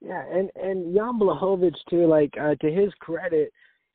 Yeah, 0.00 0.24
and 0.32 0.50
and 0.56 0.94
Jan 0.94 1.18
Blachowicz 1.18 1.76
too. 1.88 2.06
Like 2.06 2.32
uh, 2.40 2.54
to 2.56 2.70
his 2.70 2.92
credit, 2.98 3.52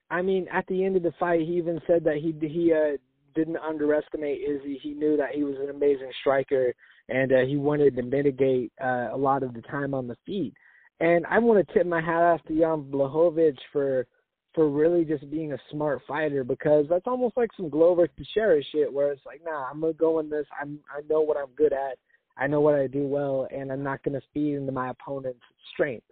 I 0.10 0.22
mean, 0.22 0.48
at 0.54 0.66
the 0.68 0.86
end 0.86 0.96
of 0.96 1.04
the 1.04 1.14
fight, 1.20 1.42
he 1.42 1.58
even 1.58 1.82
said 1.88 2.04
that 2.06 2.18
he 2.18 2.34
he 2.48 2.72
uh, 2.72 2.98
didn't 3.36 3.58
underestimate 3.58 4.42
Izzy. 4.42 4.80
He 4.82 4.92
knew 4.92 5.18
that 5.18 5.36
he 5.36 5.44
was 5.44 5.56
an 5.60 5.70
amazing 5.70 6.12
striker, 6.22 6.74
and 7.10 7.32
uh, 7.32 7.46
he 7.46 7.58
wanted 7.58 7.96
to 7.96 8.04
mitigate 8.04 8.72
uh, 8.84 9.10
a 9.12 9.18
lot 9.18 9.44
of 9.44 9.54
the 9.54 9.62
time 9.62 9.94
on 9.94 10.08
the 10.08 10.18
feet. 10.26 10.54
And 11.00 11.26
I 11.28 11.40
want 11.40 11.66
to 11.66 11.74
tip 11.74 11.86
my 11.86 12.02
hat 12.02 12.22
off 12.22 12.44
to 12.48 12.58
Jan 12.58 12.84
Blachowicz 12.92 13.58
for 13.72 14.08
for 14.56 14.70
really 14.70 15.06
just 15.06 15.30
being 15.30 15.54
a 15.54 15.58
smart 15.70 16.02
fighter 16.08 16.44
because 16.44 16.88
that's 16.90 17.06
almost 17.06 17.38
like 17.38 17.52
some 17.56 17.70
Glover 17.70 18.08
Teixeira 18.08 18.60
shit 18.72 18.92
where 18.92 19.12
it's 19.12 19.24
like, 19.24 19.42
nah, 19.46 19.68
I'm 19.70 19.80
gonna 19.82 19.94
go 19.94 20.18
in 20.20 20.30
this. 20.30 20.48
I'm 20.60 20.80
I 20.90 21.02
know 21.08 21.22
what 21.22 21.38
I'm 21.38 21.54
good 21.56 21.74
at. 21.74 21.98
I 22.38 22.48
know 22.48 22.62
what 22.62 22.76
I 22.76 22.88
do 22.88 23.06
well, 23.06 23.48
and 23.52 23.72
I'm 23.72 23.84
not 23.84 24.04
gonna 24.04 24.22
feed 24.34 24.56
into 24.56 24.72
my 24.72 24.90
opponent's 24.90 25.42
strength. 25.74 26.06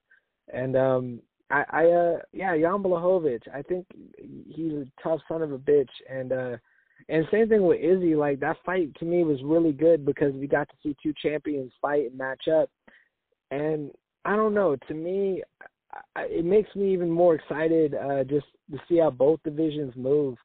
And 0.54 0.76
um, 0.76 1.22
I, 1.50 1.64
I 1.70 1.86
uh, 1.86 2.18
yeah, 2.34 2.56
Jan 2.56 2.84
Blachowicz. 2.84 3.48
I 3.54 3.64
think 3.64 3.88
he's 4.48 4.74
a 4.74 4.86
tough 5.02 5.22
son 5.28 5.42
of 5.42 5.52
a 5.52 5.58
bitch, 5.58 5.90
and 6.08 6.32
uh, 6.32 6.58
and 7.10 7.26
same 7.32 7.50
thing 7.50 7.64
with 7.64 7.80
Izzy. 7.80 8.16
Like 8.16 8.40
that 8.40 8.58
fight 8.66 8.94
to 8.96 9.06
me 9.06 9.24
was 9.24 9.40
really 9.44 9.72
good 9.72 10.06
because 10.06 10.34
we 10.34 10.48
got 10.48 10.68
to 10.70 10.76
see 10.82 10.96
two 11.02 11.14
champions 11.22 11.72
fight 11.82 12.10
and 12.10 12.18
match 12.18 12.48
up. 12.48 12.70
And 13.52 13.92
I 14.26 14.36
don't 14.36 14.54
know. 14.54 14.76
To 14.88 14.94
me, 14.94 15.44
it 16.18 16.46
makes 16.46 16.74
me 16.76 16.94
even 16.94 17.10
more 17.10 17.36
excited 17.36 17.94
uh, 17.94 18.24
just 18.24 18.48
to 18.72 18.80
see 18.90 18.98
how 18.98 19.12
both 19.12 19.40
divisions 19.44 19.94
move. 19.96 20.36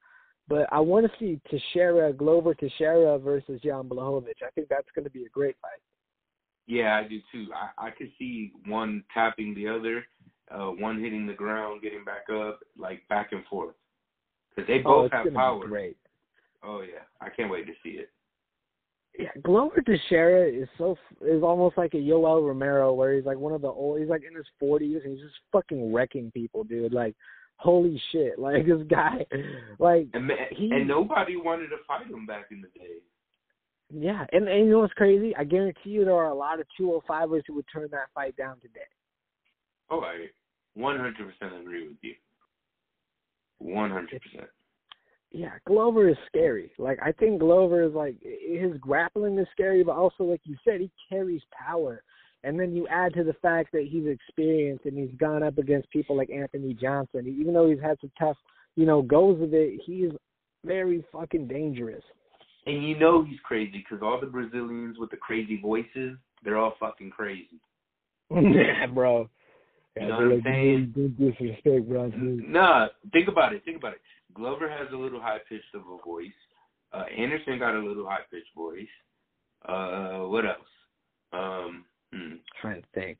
But 0.49 0.67
I 0.73 0.81
want 0.81 1.07
to 1.07 1.13
see 1.19 1.41
Teixeira, 1.49 2.13
Glover 2.13 2.55
Teixeira 2.55 3.19
versus 3.19 3.61
Jan 3.63 3.89
Blachowicz. 3.89 4.43
I 4.45 4.51
think 4.55 4.69
that's 4.69 4.89
going 4.95 5.05
to 5.05 5.11
be 5.11 5.25
a 5.25 5.29
great 5.29 5.57
fight. 5.63 5.81
Yeah, 6.67 6.97
I 6.97 7.09
do 7.09 7.21
too. 7.33 7.47
I, 7.55 7.87
I 7.87 7.91
could 7.91 8.11
see 8.19 8.53
one 8.67 9.05
tapping 9.15 9.55
the 9.55 9.69
other, 9.69 10.05
uh, 10.53 10.71
one 10.71 11.01
hitting 11.01 11.27
the 11.27 11.33
ground, 11.33 11.83
getting 11.83 12.05
back 12.05 12.29
up, 12.33 12.61
like 12.77 13.07
back 13.09 13.31
and 13.33 13.45
forth. 13.47 13.77
Because 14.55 14.69
they 14.69 14.81
oh, 14.85 15.03
both 15.03 15.05
it's 15.07 15.15
have 15.15 15.35
power. 15.35 15.63
Be 15.63 15.69
great. 15.69 15.97
Oh 16.63 16.83
yeah, 16.83 17.05
I 17.21 17.31
can't 17.31 17.51
wait 17.51 17.67
to 17.67 17.73
see 17.83 17.91
it. 17.91 18.11
Yeah, 19.19 19.31
Glover 19.43 19.83
Teixeira 19.83 20.49
is 20.49 20.69
so 20.79 20.97
is 21.23 21.43
almost 21.43 21.77
like 21.77 21.95
a 21.95 21.99
Yoel 21.99 22.47
Romero, 22.47 22.93
where 22.93 23.15
he's 23.15 23.25
like 23.25 23.39
one 23.39 23.53
of 23.53 23.61
the 23.61 23.69
old. 23.69 23.99
He's 23.99 24.09
like 24.09 24.23
in 24.29 24.37
his 24.37 24.47
forties, 24.59 25.01
and 25.05 25.13
he's 25.13 25.23
just 25.23 25.37
fucking 25.53 25.93
wrecking 25.93 26.31
people, 26.33 26.65
dude. 26.65 26.93
Like, 26.93 27.17
holy 27.57 28.01
shit! 28.13 28.35
Like 28.39 28.67
this 28.67 28.83
guy, 28.89 29.27
like 29.79 30.09
And 30.15 30.31
he, 30.51 30.71
and 30.71 30.87
nobody 30.87 31.37
wanted 31.37 31.69
to 31.69 31.77
fight 31.87 32.07
him 32.07 32.25
back 32.27 32.47
in 32.51 32.61
the 32.61 32.69
day. 32.79 33.01
yeah, 33.93 34.27
and 34.33 34.49
and 34.49 34.67
you 34.67 34.71
know 34.71 34.81
what's 34.81 34.93
crazy? 34.95 35.35
I 35.37 35.45
guarantee 35.45 35.91
you 35.91 36.05
there 36.05 36.15
are 36.15 36.31
a 36.31 36.35
lot 36.35 36.61
of 36.61 36.67
205ers 36.79 37.43
who 37.47 37.55
would 37.55 37.67
turn 37.73 37.89
that 37.91 38.09
fight 38.15 38.37
down 38.37 38.61
today. 38.61 38.81
Oh, 39.91 40.01
I 40.01 40.29
100% 40.79 41.61
agree 41.61 41.89
with 41.89 41.97
you. 42.03 42.15
100%. 43.63 44.07
Yeah, 45.33 45.53
Glover 45.67 46.09
is 46.09 46.17
scary. 46.27 46.73
Like 46.79 46.99
I 47.03 47.13
think 47.13 47.41
Glover 47.41 47.83
is 47.83 47.95
like 47.95 48.17
his 48.23 48.77
grappling 48.81 49.39
is 49.39 49.47
scary, 49.53 49.85
but 49.85 49.97
also 49.97 50.25
like 50.25 50.41
you 50.45 50.57
said, 50.65 50.81
he 50.81 50.91
carries 51.09 51.43
power. 51.53 52.03
And 52.43 52.59
then 52.59 52.75
you 52.75 52.89
add 52.89 53.13
to 53.15 53.23
the 53.25 53.35
fact 53.35 53.71
that 53.73 53.87
he's 53.91 54.07
experienced 54.07 54.87
and 54.87 54.97
he's 54.97 55.15
gone 55.19 55.43
up 55.43 55.59
against 55.59 55.91
people 55.91 56.17
like 56.17 56.31
Anthony 56.31 56.73
Johnson. 56.73 57.27
Even 57.27 57.53
though 57.53 57.69
he's 57.69 57.81
had 57.81 57.99
some 58.01 58.11
tough, 58.19 58.37
you 58.77 58.87
know, 58.87 59.03
goes 59.03 59.41
of 59.43 59.53
it, 59.53 59.79
he's 59.85 60.11
very 60.65 61.05
fucking 61.13 61.49
dangerous. 61.49 62.03
And 62.67 62.83
you 62.83 62.99
know 62.99 63.23
he's 63.23 63.39
crazy 63.45 63.85
because 63.89 64.03
all 64.03 64.19
the 64.19 64.27
Brazilians 64.27 64.99
with 64.99 65.11
the 65.11 65.17
crazy 65.19 65.61
voices 65.61 66.17
they're 66.43 66.59
all 66.59 66.75
fucking 66.81 67.11
crazy. 67.11 67.61
yeah, 68.31 68.87
bro. 68.87 69.29
You 70.01 70.09
know 70.09 70.17
what 70.17 70.33
I'm 70.33 70.43
saying? 70.45 71.15
Disrespect, 71.19 71.89
bro. 71.89 72.11
Nah, 72.15 72.89
think 73.13 73.29
about 73.29 73.53
it. 73.53 73.65
Think 73.65 73.77
about 73.77 73.95
it. 73.95 74.01
Glover 74.35 74.69
has 74.71 74.89
a 74.93 74.97
little 74.97 75.21
high 75.21 75.39
pitched 75.49 75.75
of 75.75 75.83
a 75.83 75.97
voice. 76.07 76.27
Uh, 76.93 77.05
Anderson 77.17 77.59
got 77.59 77.75
a 77.75 77.79
little 77.79 78.07
high 78.09 78.25
pitched 78.31 78.55
voice. 78.57 78.87
Uh, 79.69 80.21
what 80.29 80.45
else? 80.47 80.71
Um, 81.33 81.85
hmm, 82.13 82.35
Trying 82.61 82.83
to 82.83 82.89
think. 82.95 83.19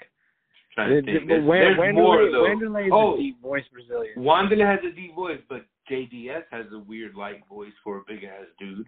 trying 0.75 0.91
to 0.91 1.03
Did- 1.03 1.05
think. 1.05 1.21
but 1.23 1.29
There's, 1.35 1.47
Wan- 1.47 1.59
there's 1.59 1.95
more 1.95 2.17
Wanderlei- 2.19 2.33
though. 2.33 2.45
Wanderlei's 2.67 2.91
Oh. 2.93 3.15
a 3.15 3.19
deep 3.19 3.41
voice 3.43 3.65
Brazilian. 3.73 4.15
Wanderlei 4.19 4.67
has 4.67 4.81
a 4.85 4.95
deep 4.95 5.15
voice, 5.15 5.41
but 5.49 5.65
JDS 5.89 6.45
has 6.51 6.67
a 6.73 6.79
weird 6.79 7.15
light 7.15 7.45
voice 7.49 7.73
for 7.85 7.99
a 7.99 8.03
big 8.07 8.25
ass 8.25 8.47
dude. 8.59 8.87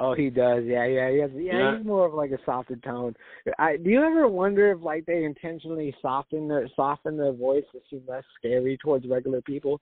Oh, 0.00 0.12
he 0.12 0.28
does. 0.28 0.64
Yeah, 0.64 0.84
yeah, 0.86 1.10
he 1.10 1.18
has, 1.18 1.30
yeah. 1.34 1.52
Yeah. 1.56 1.76
He's 1.76 1.86
more 1.86 2.06
of 2.06 2.14
like 2.14 2.32
a 2.32 2.38
softer 2.44 2.74
tone. 2.76 3.14
I, 3.60 3.76
do 3.76 3.90
you 3.90 4.02
ever 4.02 4.26
wonder 4.26 4.72
if 4.72 4.82
like 4.82 5.06
they 5.06 5.22
intentionally 5.24 5.94
soften 6.02 6.48
their 6.48 6.66
soften 6.74 7.16
their 7.16 7.32
voice 7.32 7.64
to 7.72 7.80
seem 7.88 8.02
less 8.08 8.24
scary 8.36 8.76
towards 8.78 9.06
regular 9.06 9.40
people? 9.42 9.80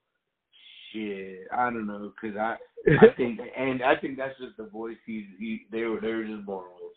Shit, 0.93 1.47
I 1.51 1.65
don't 1.71 1.87
know, 1.87 2.13
cause 2.21 2.35
I 2.39 2.55
I 2.87 3.07
think 3.17 3.39
and 3.57 3.81
I 3.81 3.95
think 3.97 4.17
that's 4.17 4.37
just 4.39 4.55
the 4.57 4.65
voice 4.65 4.97
he's 5.05 5.25
he 5.39 5.61
they 5.71 5.83
were 5.83 5.99
they 5.99 6.13
were 6.13 6.23
just 6.25 6.45
born 6.45 6.65
with. 6.81 6.93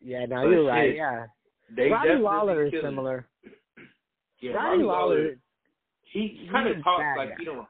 yeah, 0.00 0.24
no, 0.26 0.42
But 0.42 0.48
you're 0.48 0.66
right. 0.66 0.96
Yeah, 0.96 1.26
They 1.76 1.90
Robbie 1.90 2.20
Lawler 2.22 2.66
is 2.66 2.72
similar. 2.82 3.26
Yeah, 4.40 4.52
Robbie 4.52 4.68
Robbie 4.68 4.82
Lawler, 4.84 5.16
Lawler 5.18 5.34
he 6.12 6.48
kind 6.52 6.68
of 6.68 6.82
talks 6.84 7.02
like 7.16 7.30
guy. 7.30 7.34
he 7.38 7.44
don't. 7.46 7.66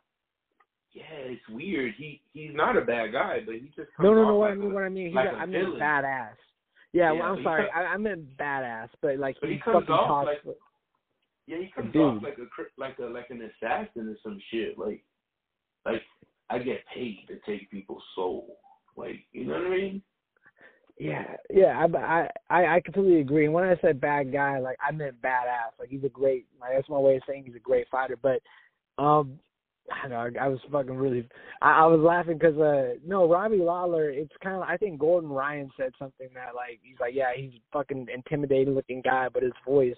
Yeah, 0.92 1.02
it's 1.10 1.42
weird. 1.48 1.94
He 1.96 2.20
he's 2.32 2.50
not 2.54 2.76
a 2.76 2.80
bad 2.80 3.12
guy, 3.12 3.40
but 3.44 3.54
he 3.56 3.66
just 3.76 3.90
no, 3.98 4.10
comes 4.10 4.16
no, 4.16 4.24
no. 4.24 4.36
What 4.36 4.50
like 4.50 4.52
I 4.52 4.60
mean, 4.60 4.70
a- 4.70 4.74
what 4.74 4.82
I 4.84 4.88
mean, 4.88 5.06
he's 5.06 5.14
like 5.14 5.28
a, 5.28 5.34
a 5.34 5.38
I 5.38 5.46
meant 5.46 5.64
villain. 5.66 5.80
badass. 5.80 6.34
Yeah, 6.92 7.12
well, 7.12 7.22
I'm 7.22 7.42
sorry. 7.42 7.66
co- 7.72 7.80
I, 7.80 7.84
I 7.86 7.96
meant 7.96 8.36
badass, 8.36 8.88
but 9.02 9.18
like 9.18 9.36
But 9.40 9.48
he, 9.50 9.56
he 9.56 9.60
comes 9.60 9.82
fucking 9.82 9.94
off 9.94 10.26
talks. 10.26 10.46
like- 10.46 10.56
Yeah, 11.46 11.56
he 11.58 11.70
comes 11.74 11.92
dude. 11.92 12.02
off 12.02 12.22
like 12.22 12.38
a 12.38 12.46
like 12.80 12.98
a 12.98 13.04
like 13.12 13.30
an 13.30 13.42
assassin 13.50 14.08
or 14.08 14.16
some 14.22 14.38
shit. 14.50 14.78
Like 14.78 15.04
like 15.84 16.02
I 16.50 16.58
get 16.58 16.84
paid 16.94 17.26
to 17.28 17.38
take 17.46 17.70
people's 17.70 18.02
soul. 18.14 18.58
Like 18.96 19.24
you 19.32 19.46
know 19.46 19.54
what 19.54 19.66
I 19.66 19.70
mean? 19.70 20.02
Yeah, 20.98 21.24
yeah, 21.52 21.84
I, 21.96 22.28
I, 22.50 22.76
I 22.76 22.80
completely 22.80 23.20
agree. 23.20 23.46
And 23.46 23.54
when 23.54 23.64
I 23.64 23.74
said 23.80 24.00
bad 24.00 24.32
guy, 24.32 24.60
like 24.60 24.76
I 24.86 24.92
meant 24.92 25.20
badass. 25.20 25.78
Like 25.78 25.88
he's 25.88 26.04
a 26.04 26.08
great. 26.08 26.46
Like 26.60 26.70
that's 26.74 26.88
my 26.88 26.98
way 26.98 27.16
of 27.16 27.22
saying 27.26 27.44
he's 27.46 27.56
a 27.56 27.60
great 27.60 27.88
fighter. 27.90 28.16
But, 28.20 28.40
um, 29.02 29.40
I 29.90 30.08
know 30.08 30.30
I 30.40 30.48
was 30.48 30.60
fucking 30.70 30.96
really. 30.96 31.28
I, 31.60 31.82
I 31.82 31.86
was 31.86 32.00
laughing 32.00 32.38
because 32.38 32.56
uh, 32.58 32.94
no, 33.04 33.28
Robbie 33.28 33.56
Lawler. 33.56 34.08
It's 34.10 34.32
kind 34.42 34.56
of. 34.56 34.62
I 34.62 34.76
think 34.76 35.00
Gordon 35.00 35.30
Ryan 35.30 35.68
said 35.76 35.90
something 35.98 36.28
that 36.34 36.54
like 36.54 36.78
he's 36.82 37.00
like, 37.00 37.14
yeah, 37.14 37.32
he's 37.36 37.52
a 37.54 37.60
fucking 37.72 38.06
intimidating 38.14 38.74
looking 38.74 39.02
guy, 39.02 39.28
but 39.32 39.42
his 39.42 39.52
voice, 39.66 39.96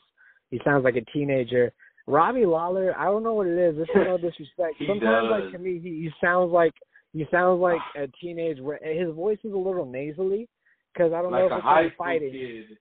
he 0.51 0.61
sounds 0.65 0.83
like 0.83 0.97
a 0.97 1.05
teenager. 1.13 1.73
Robbie 2.07 2.47
Lawler, 2.47 2.97
I 2.97 3.05
don't 3.07 3.23
know 3.25 3.35
what 3.35 3.47
it 3.47 3.59
is. 3.59 3.77
This 3.77 3.89
is 3.89 3.95
no 3.97 4.17
disrespect. 4.19 4.75
Sometimes, 4.87 5.29
like 5.31 5.53
to 5.53 5.59
me, 5.59 5.81
he, 5.83 5.89
he 5.89 6.11
sounds 6.23 6.53
like 6.53 6.73
he 7.13 7.27
sounds 7.31 7.61
like 7.61 7.81
a 7.97 8.07
teenage. 8.21 8.59
His 8.83 9.15
voice 9.15 9.39
is 9.45 9.53
a 9.53 9.57
little 9.57 9.87
nasally 9.87 10.49
because 10.93 11.13
I 11.13 11.23
don't 11.23 11.33
know 11.33 11.47
if 11.47 11.53
it's 11.53 11.65
like 11.65 11.97
fighting. 11.97 12.31
kid. 12.33 12.79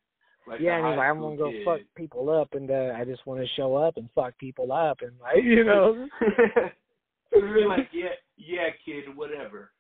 Like 0.47 0.59
yeah, 0.59 0.77
and 0.77 0.87
he's 0.87 0.97
like, 0.97 1.09
I'm 1.09 1.19
gonna 1.21 1.37
go 1.37 1.49
kid. 1.49 1.65
fuck 1.65 1.79
people 1.97 2.29
up, 2.29 2.53
and 2.53 2.69
uh, 2.69 2.93
I 2.95 3.03
just 3.03 3.25
want 3.25 3.41
to 3.41 3.47
show 3.55 3.75
up 3.75 3.97
and 3.97 4.07
fuck 4.13 4.37
people 4.37 4.71
up, 4.71 4.99
and 5.01 5.13
like, 5.19 5.37
you 5.43 5.63
know, 5.63 6.07
You're 7.31 7.67
like, 7.67 7.89
yeah, 7.91 8.09
yeah, 8.37 8.67
kid, 8.85 9.15
whatever. 9.15 9.71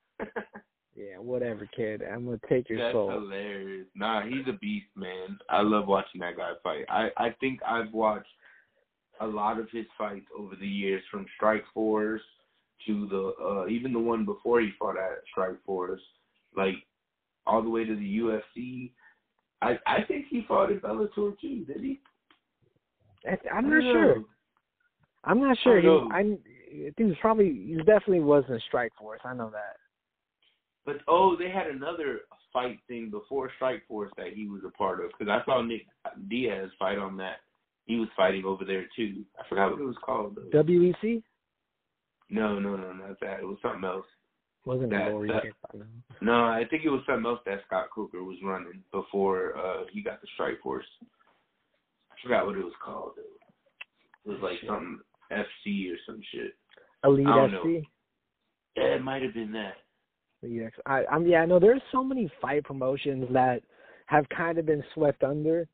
yeah, 0.95 1.17
whatever, 1.19 1.67
kid. 1.75 2.01
I'm 2.01 2.25
gonna 2.25 2.39
take 2.49 2.67
your 2.69 2.79
That's 2.79 2.93
soul. 2.93 3.11
hilarious. 3.11 3.85
Nah, 3.95 4.23
he's 4.25 4.47
a 4.47 4.57
beast, 4.57 4.87
man. 4.95 5.37
I 5.49 5.61
love 5.61 5.87
watching 5.87 6.21
that 6.21 6.35
guy 6.37 6.51
fight. 6.63 6.85
I 6.89 7.09
I 7.17 7.29
think 7.39 7.59
I've 7.63 7.93
watched 7.93 8.27
a 9.21 9.27
lot 9.27 9.59
of 9.59 9.69
his 9.71 9.85
fights 9.97 10.25
over 10.37 10.55
the 10.55 10.67
years, 10.67 11.01
from 11.11 11.25
Strike 11.35 11.63
Force 11.73 12.21
to 12.85 13.07
the 13.07 13.43
uh 13.43 13.67
even 13.67 13.93
the 13.93 13.99
one 13.99 14.25
before 14.25 14.59
he 14.61 14.71
fought 14.77 14.97
at 14.97 15.23
Strikeforce, 15.35 15.99
like 16.55 16.75
all 17.47 17.61
the 17.63 17.69
way 17.69 17.85
to 17.85 17.95
the 17.95 18.19
UFC. 18.19 18.91
I 19.61 19.77
I 19.87 20.03
think 20.07 20.25
he 20.29 20.45
fought 20.47 20.71
at 20.71 20.81
Bellator 20.81 21.39
too, 21.39 21.65
did 21.65 21.81
he? 21.81 21.99
I'm 23.51 23.69
not 23.69 23.81
sure. 23.81 24.23
I'm 25.23 25.39
not 25.39 25.57
sure. 25.63 25.79
I 26.13 26.23
He. 26.23 26.37
I, 26.83 26.87
I 26.87 26.91
think 26.97 27.09
he's 27.09 27.17
probably 27.21 27.45
he 27.45 27.77
definitely 27.77 28.19
was 28.19 28.43
in 28.49 28.59
Strikeforce. 28.71 29.25
I 29.25 29.33
know 29.33 29.49
that. 29.49 29.77
But 30.85 30.97
oh, 31.07 31.35
they 31.37 31.49
had 31.49 31.67
another 31.67 32.21
fight 32.53 32.79
thing 32.87 33.09
before 33.09 33.49
Strikeforce 33.59 34.09
that 34.17 34.33
he 34.35 34.47
was 34.47 34.61
a 34.65 34.71
part 34.77 35.03
of 35.03 35.11
because 35.17 35.31
I 35.31 35.43
saw 35.45 35.61
Nick 35.61 35.87
Diaz 36.29 36.69
fight 36.77 36.97
on 36.97 37.17
that. 37.17 37.37
He 37.85 37.97
was 37.97 38.09
fighting 38.15 38.45
over 38.45 38.65
there 38.65 38.85
too. 38.95 39.23
I 39.39 39.47
forgot 39.47 39.71
what 39.71 39.81
it 39.81 39.85
was 39.85 39.97
called. 40.03 40.35
Though. 40.51 40.63
WEC 40.63 41.21
No, 42.29 42.59
no, 42.59 42.75
no, 42.75 42.93
not 42.93 43.19
that. 43.21 43.39
It 43.41 43.45
was 43.45 43.57
something 43.61 43.83
else. 43.83 44.05
wasn't 44.65 44.89
That- 44.89 45.09
it 45.09 45.11
Lori 45.11 45.29
that- 45.29 46.21
No, 46.21 46.45
I 46.45 46.65
think 46.65 46.83
it 46.85 46.89
was 46.89 47.05
something 47.05 47.25
else 47.25 47.41
that 47.45 47.63
Scott 47.67 47.89
Coker 47.91 48.23
was 48.23 48.41
running 48.43 48.83
before 48.91 49.55
uh 49.57 49.85
he 49.91 50.01
got 50.01 50.21
the 50.21 50.27
Strikeforce. 50.37 50.87
I 52.11 52.15
forgot 52.23 52.47
what 52.47 52.57
it 52.57 52.63
was 52.63 52.73
called. 52.83 53.13
Though. 53.15 54.31
It 54.31 54.33
was 54.33 54.41
like 54.41 54.59
Shit. 54.59 54.69
something 54.69 54.99
FC 55.31 55.91
or 55.91 55.97
some 56.07 56.21
shit. 56.31 56.55
Elite 57.03 57.27
I 57.27 57.35
don't 57.35 57.51
know. 57.51 57.63
FC. 57.63 57.87
Yeah, 58.75 58.95
it 58.95 59.03
might 59.03 59.21
have 59.21 59.33
been 59.35 59.51
that. 59.51 59.77
Elite 60.41 60.73
I'm, 60.87 61.27
yeah. 61.27 61.45
No, 61.45 61.59
there's 61.59 61.81
so 61.91 62.03
many 62.03 62.27
fight 62.41 62.63
promotions 62.63 63.31
that 63.31 63.63
have 64.07 64.27
kind 64.29 64.57
of 64.57 64.65
been 64.65 64.83
swept 64.93 65.23
under. 65.23 65.67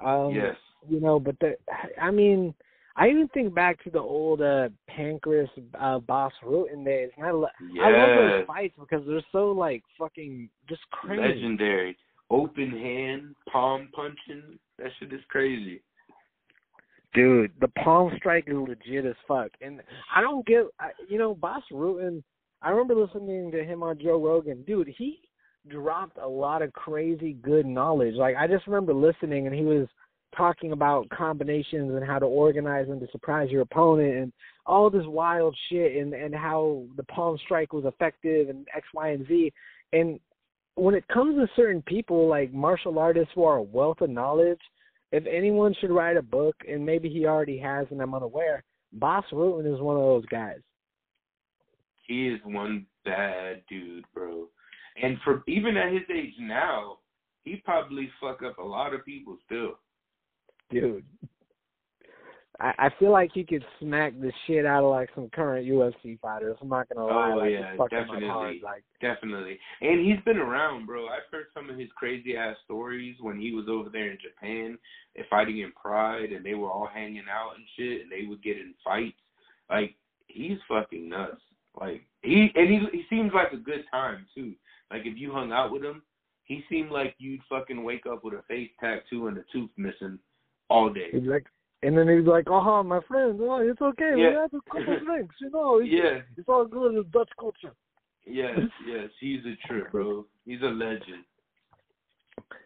Um, 0.00 0.34
yes. 0.34 0.56
You 0.86 1.00
know, 1.00 1.18
but 1.18 1.36
the 1.40 1.56
I 2.00 2.10
mean, 2.10 2.54
I 2.96 3.08
even 3.08 3.28
think 3.28 3.54
back 3.54 3.82
to 3.84 3.90
the 3.90 3.98
old 3.98 4.42
uh 4.42 4.68
Pancrase 4.90 5.48
uh 5.78 5.98
Bas 6.00 6.32
Rutten 6.44 6.84
days, 6.84 7.10
and 7.16 7.26
I 7.26 7.30
lo- 7.30 7.48
I 7.82 7.90
love 7.90 8.16
those 8.16 8.46
fights 8.46 8.74
because 8.78 9.06
they're 9.06 9.24
so 9.32 9.52
like 9.52 9.82
fucking 9.98 10.48
just 10.68 10.82
crazy. 10.90 11.22
Legendary. 11.22 11.96
Open 12.30 12.70
hand, 12.70 13.34
palm 13.50 13.88
punching. 13.94 14.58
That 14.78 14.90
shit 14.98 15.12
is 15.12 15.20
crazy. 15.28 15.80
Dude, 17.14 17.52
the 17.60 17.68
palm 17.68 18.12
strike 18.18 18.44
is 18.48 18.54
legit 18.54 19.06
as 19.06 19.16
fuck, 19.26 19.50
and 19.62 19.80
I 20.14 20.20
don't 20.20 20.46
get, 20.46 20.64
I, 20.78 20.90
you 21.08 21.18
know, 21.18 21.34
Bas 21.34 21.62
Rutten. 21.72 22.22
I 22.60 22.70
remember 22.70 22.94
listening 22.94 23.50
to 23.52 23.64
him 23.64 23.82
on 23.82 23.98
Joe 23.98 24.22
Rogan. 24.22 24.62
Dude, 24.66 24.92
he 24.98 25.20
dropped 25.68 26.18
a 26.18 26.28
lot 26.28 26.60
of 26.60 26.72
crazy 26.72 27.32
good 27.34 27.64
knowledge. 27.64 28.14
Like 28.14 28.36
I 28.36 28.46
just 28.46 28.66
remember 28.66 28.92
listening, 28.92 29.46
and 29.46 29.54
he 29.54 29.64
was 29.64 29.88
talking 30.36 30.72
about 30.72 31.08
combinations 31.10 31.92
and 31.94 32.04
how 32.04 32.18
to 32.18 32.26
organize 32.26 32.86
them 32.86 33.00
to 33.00 33.08
surprise 33.10 33.50
your 33.50 33.62
opponent, 33.62 34.14
and 34.14 34.32
all 34.66 34.90
this 34.90 35.06
wild 35.06 35.56
shit, 35.68 35.96
and 35.96 36.14
and 36.14 36.34
how 36.34 36.84
the 36.96 37.04
palm 37.04 37.38
strike 37.44 37.72
was 37.72 37.84
effective, 37.84 38.48
and 38.48 38.66
X, 38.74 38.86
Y, 38.94 39.08
and 39.10 39.26
Z. 39.26 39.52
And 39.92 40.20
when 40.74 40.94
it 40.94 41.06
comes 41.08 41.36
to 41.36 41.48
certain 41.56 41.82
people, 41.82 42.28
like 42.28 42.52
martial 42.52 42.98
artists 42.98 43.32
who 43.34 43.44
are 43.44 43.56
a 43.56 43.62
wealth 43.62 44.00
of 44.00 44.10
knowledge 44.10 44.60
if 45.10 45.24
anyone 45.26 45.74
should 45.80 45.90
write 45.90 46.16
a 46.16 46.22
book, 46.22 46.56
and 46.68 46.84
maybe 46.84 47.08
he 47.08 47.26
already 47.26 47.58
has, 47.58 47.86
and 47.90 48.00
I'm 48.00 48.14
unaware, 48.14 48.62
Bas 48.92 49.24
Rutten 49.32 49.72
is 49.72 49.80
one 49.80 49.96
of 49.96 50.02
those 50.02 50.26
guys. 50.26 50.58
He 52.06 52.28
is 52.28 52.40
one 52.44 52.86
bad 53.04 53.62
dude, 53.68 54.04
bro. 54.14 54.48
And 55.02 55.16
for 55.24 55.42
even 55.46 55.76
at 55.76 55.92
his 55.92 56.02
age 56.14 56.34
now, 56.40 56.98
he 57.44 57.56
probably 57.64 58.10
fuck 58.20 58.42
up 58.42 58.58
a 58.58 58.62
lot 58.62 58.94
of 58.94 59.04
people 59.04 59.38
still. 59.46 59.78
Dude. 60.70 61.04
I, 62.60 62.72
I 62.78 62.88
feel 62.98 63.12
like 63.12 63.30
he 63.32 63.44
could 63.44 63.64
smack 63.78 64.18
the 64.20 64.32
shit 64.46 64.66
out 64.66 64.82
of 64.82 64.90
like 64.90 65.10
some 65.14 65.30
current 65.30 65.66
UFC 65.66 66.18
fighters. 66.20 66.56
I'm 66.60 66.68
not 66.68 66.88
gonna 66.88 67.06
oh, 67.06 67.14
lie. 67.14 67.32
Oh, 67.32 67.36
like, 67.36 67.50
yeah, 67.52 68.00
definitely. 68.00 68.60
Like 68.62 68.82
Definitely. 69.00 69.58
And 69.80 70.04
he's 70.04 70.22
been 70.24 70.38
around, 70.38 70.86
bro. 70.86 71.06
I've 71.06 71.30
heard 71.30 71.46
some 71.54 71.70
of 71.70 71.78
his 71.78 71.88
crazy 71.96 72.36
ass 72.36 72.56
stories 72.64 73.16
when 73.20 73.38
he 73.38 73.52
was 73.52 73.66
over 73.68 73.88
there 73.90 74.10
in 74.10 74.18
Japan 74.20 74.76
and 75.14 75.26
fighting 75.30 75.58
in 75.58 75.72
Pride 75.72 76.32
and 76.32 76.44
they 76.44 76.54
were 76.54 76.70
all 76.70 76.88
hanging 76.92 77.26
out 77.30 77.52
and 77.56 77.64
shit 77.76 78.02
and 78.02 78.10
they 78.10 78.26
would 78.28 78.42
get 78.42 78.56
in 78.56 78.74
fights. 78.84 79.18
Like 79.70 79.94
he's 80.26 80.58
fucking 80.68 81.08
nuts. 81.08 81.40
Like 81.80 82.02
he 82.22 82.50
and 82.56 82.68
he 82.68 82.80
he 82.92 83.04
seems 83.08 83.32
like 83.32 83.52
a 83.52 83.56
good 83.56 83.84
time 83.90 84.26
too. 84.34 84.54
Like 84.90 85.02
if 85.04 85.16
you 85.16 85.32
hung 85.32 85.52
out 85.52 85.70
with 85.70 85.84
him, 85.84 86.02
he 86.42 86.64
seemed 86.68 86.90
like 86.90 87.14
you'd 87.18 87.42
fucking 87.48 87.84
wake 87.84 88.06
up 88.10 88.24
with 88.24 88.34
a 88.34 88.42
face 88.48 88.70
tattoo 88.80 89.28
and 89.28 89.38
a 89.38 89.44
tooth 89.52 89.70
missing 89.76 90.18
all 90.68 90.90
day. 90.92 91.10
he'd 91.12 91.26
like 91.26 91.46
and 91.82 91.96
then 91.96 92.08
he'd 92.08 92.24
be 92.24 92.30
like, 92.30 92.48
Oh 92.48 92.82
my 92.82 93.00
friend, 93.06 93.38
oh, 93.42 93.58
it's 93.58 93.80
okay, 93.80 94.12
we 94.16 94.22
Yeah. 94.22 94.42
have 94.42 94.54
a 94.54 94.70
couple 94.70 94.98
drinks, 95.04 95.36
you 95.40 95.50
know, 95.50 95.78
it's, 95.78 95.90
Yeah. 95.90 96.20
it's 96.36 96.48
all 96.48 96.64
good 96.64 96.94
in 96.96 97.04
Dutch 97.10 97.30
culture. 97.38 97.74
Yes, 98.26 98.58
yes, 98.86 99.08
he's 99.20 99.40
a 99.46 99.54
trip, 99.66 99.90
bro. 99.92 100.26
He's 100.44 100.62
a 100.62 100.66
legend. 100.66 101.24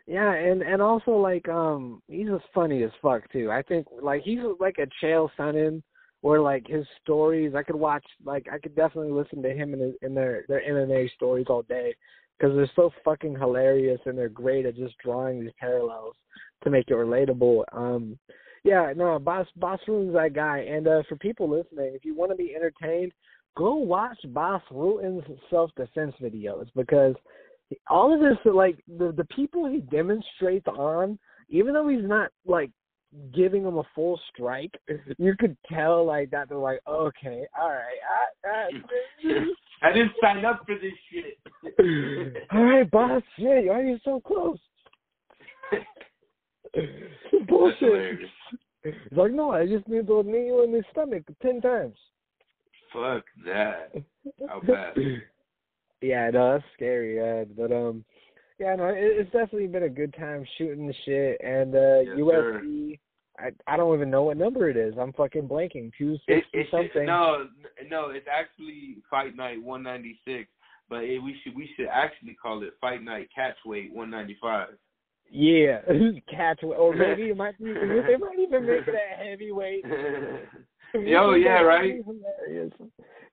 Yeah, 0.06 0.32
and 0.32 0.62
and 0.62 0.82
also 0.82 1.12
like 1.12 1.48
um 1.48 2.02
he's 2.08 2.28
as 2.28 2.40
funny 2.54 2.82
as 2.82 2.90
fuck 3.00 3.30
too. 3.32 3.50
I 3.50 3.62
think 3.62 3.86
like 4.02 4.22
he's 4.22 4.40
like 4.58 4.76
a 4.78 4.86
Chael 5.04 5.28
Sonnen 5.38 5.82
where 6.22 6.40
like 6.40 6.66
his 6.66 6.86
stories 7.02 7.54
I 7.54 7.62
could 7.62 7.76
watch 7.76 8.04
like 8.24 8.46
I 8.52 8.58
could 8.58 8.74
definitely 8.74 9.12
listen 9.12 9.42
to 9.42 9.50
him 9.54 9.72
and 9.74 9.82
his, 9.82 9.94
in 10.02 10.14
their 10.14 10.44
their 10.48 10.62
MMA 10.62 11.10
stories 11.12 11.46
all 11.48 11.62
day 11.62 11.94
because 12.42 12.56
they're 12.56 12.70
so 12.74 12.90
fucking 13.04 13.36
hilarious 13.38 14.00
and 14.04 14.18
they're 14.18 14.28
great 14.28 14.66
at 14.66 14.76
just 14.76 14.98
drawing 14.98 15.40
these 15.40 15.52
parallels 15.60 16.14
to 16.64 16.70
make 16.70 16.88
it 16.88 16.94
relatable. 16.94 17.62
Um, 17.72 18.18
yeah, 18.64 18.92
no, 18.96 19.18
Bas 19.18 19.46
Bas 19.56 19.78
Rutten's 19.86 20.14
that 20.14 20.34
guy. 20.34 20.58
And 20.58 20.88
uh, 20.88 21.02
for 21.08 21.16
people 21.16 21.48
listening, 21.48 21.92
if 21.94 22.04
you 22.04 22.16
want 22.16 22.30
to 22.32 22.36
be 22.36 22.54
entertained, 22.54 23.12
go 23.56 23.76
watch 23.76 24.18
Bas 24.28 24.62
Rutten's 24.70 25.22
self 25.50 25.70
defense 25.76 26.14
videos 26.20 26.66
because 26.74 27.14
all 27.88 28.12
of 28.12 28.20
this, 28.20 28.38
like 28.52 28.78
the 28.88 29.12
the 29.12 29.26
people 29.34 29.68
he 29.68 29.78
demonstrates 29.78 30.66
on, 30.66 31.18
even 31.48 31.74
though 31.74 31.88
he's 31.88 32.04
not 32.04 32.30
like 32.44 32.70
giving 33.34 33.62
them 33.62 33.78
a 33.78 33.84
full 33.94 34.20
strike, 34.32 34.74
you 35.18 35.34
could 35.38 35.56
tell 35.70 36.04
like 36.04 36.30
that 36.30 36.48
they're 36.48 36.58
like, 36.58 36.80
okay, 36.86 37.44
all 37.60 37.70
right, 37.70 38.00
I, 38.44 38.48
I, 38.48 38.68
I 39.88 39.92
didn't 39.92 40.12
sign 40.22 40.44
up 40.44 40.64
for 40.66 40.76
this 40.76 40.92
shit. 41.10 42.46
all 42.52 42.64
right, 42.64 42.90
boss, 42.90 43.22
shit, 43.38 43.66
why 43.66 43.80
are 43.80 43.82
you 43.82 43.98
so 44.04 44.20
close? 44.20 44.58
Bullshit. 47.48 48.20
He's 48.82 48.94
like, 49.12 49.32
no, 49.32 49.52
I 49.52 49.66
just 49.66 49.86
need 49.88 50.06
to 50.06 50.22
knee 50.22 50.46
you 50.46 50.64
in 50.64 50.72
the 50.72 50.82
stomach 50.90 51.22
ten 51.40 51.60
times. 51.60 51.96
Fuck 52.92 53.24
that. 53.44 53.92
How 54.48 54.60
bad? 54.60 54.94
Yeah, 56.00 56.30
no, 56.30 56.52
that's 56.52 56.64
scary, 56.74 57.16
yeah. 57.16 57.44
But 57.56 57.72
um, 57.72 58.04
yeah, 58.58 58.74
no, 58.76 58.86
it, 58.86 58.96
it's 58.98 59.32
definitely 59.32 59.66
been 59.66 59.84
a 59.84 59.88
good 59.88 60.14
time 60.14 60.44
shooting 60.58 60.86
the 60.86 60.94
shit. 61.04 61.40
And 61.42 61.74
uh 61.74 62.00
Yes, 62.00 62.16
UFC, 62.16 62.98
I 63.38 63.50
I 63.66 63.76
don't 63.76 63.94
even 63.94 64.10
know 64.10 64.24
what 64.24 64.36
number 64.36 64.68
it 64.68 64.76
is. 64.76 64.94
I'm 65.00 65.12
fucking 65.12 65.48
blanking. 65.48 65.90
Two 65.96 66.14
It, 66.28 66.44
sixty 66.52 66.58
it 66.60 66.66
something. 66.70 67.06
no, 67.06 67.48
no, 67.88 68.10
it's 68.10 68.26
actually 68.30 68.98
Fight 69.10 69.34
Night 69.36 69.62
196, 69.62 70.48
but 70.88 71.04
it, 71.04 71.18
we 71.18 71.36
should 71.42 71.56
we 71.56 71.70
should 71.76 71.88
actually 71.90 72.34
call 72.34 72.62
it 72.62 72.74
Fight 72.80 73.02
Night 73.02 73.28
Catchweight 73.36 73.92
195. 73.92 74.68
Yeah, 75.30 75.80
catch 76.30 76.62
or 76.62 76.94
maybe 76.96 77.30
it 77.30 77.36
might 77.36 77.58
be. 77.58 77.72
They 77.72 78.16
might 78.18 78.38
even 78.38 78.66
make 78.66 78.86
it 78.86 78.94
a 78.94 79.24
heavyweight. 79.24 79.84
Yo, 81.06 81.34
yeah, 81.34 81.60
right. 81.60 82.02
Hilarious. 82.04 82.72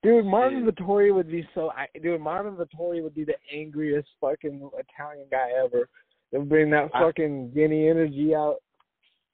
Dude, 0.01 0.25
Marvin 0.25 0.63
Yeah. 0.65 0.71
Vittori 0.71 1.13
would 1.13 1.29
be 1.29 1.47
so. 1.53 1.71
I, 1.71 1.87
dude, 2.01 2.21
Marvin 2.21 2.55
Vettori 2.55 3.03
would 3.03 3.13
be 3.15 3.25
the 3.25 3.35
angriest 3.53 4.07
fucking 4.21 4.69
Italian 4.77 5.27
guy 5.29 5.49
ever. 5.63 5.89
They'll 6.31 6.45
bring 6.45 6.69
that 6.71 6.89
I- 6.93 7.01
fucking 7.01 7.51
Guinea 7.53 7.89
energy 7.89 8.33
out. 8.35 8.57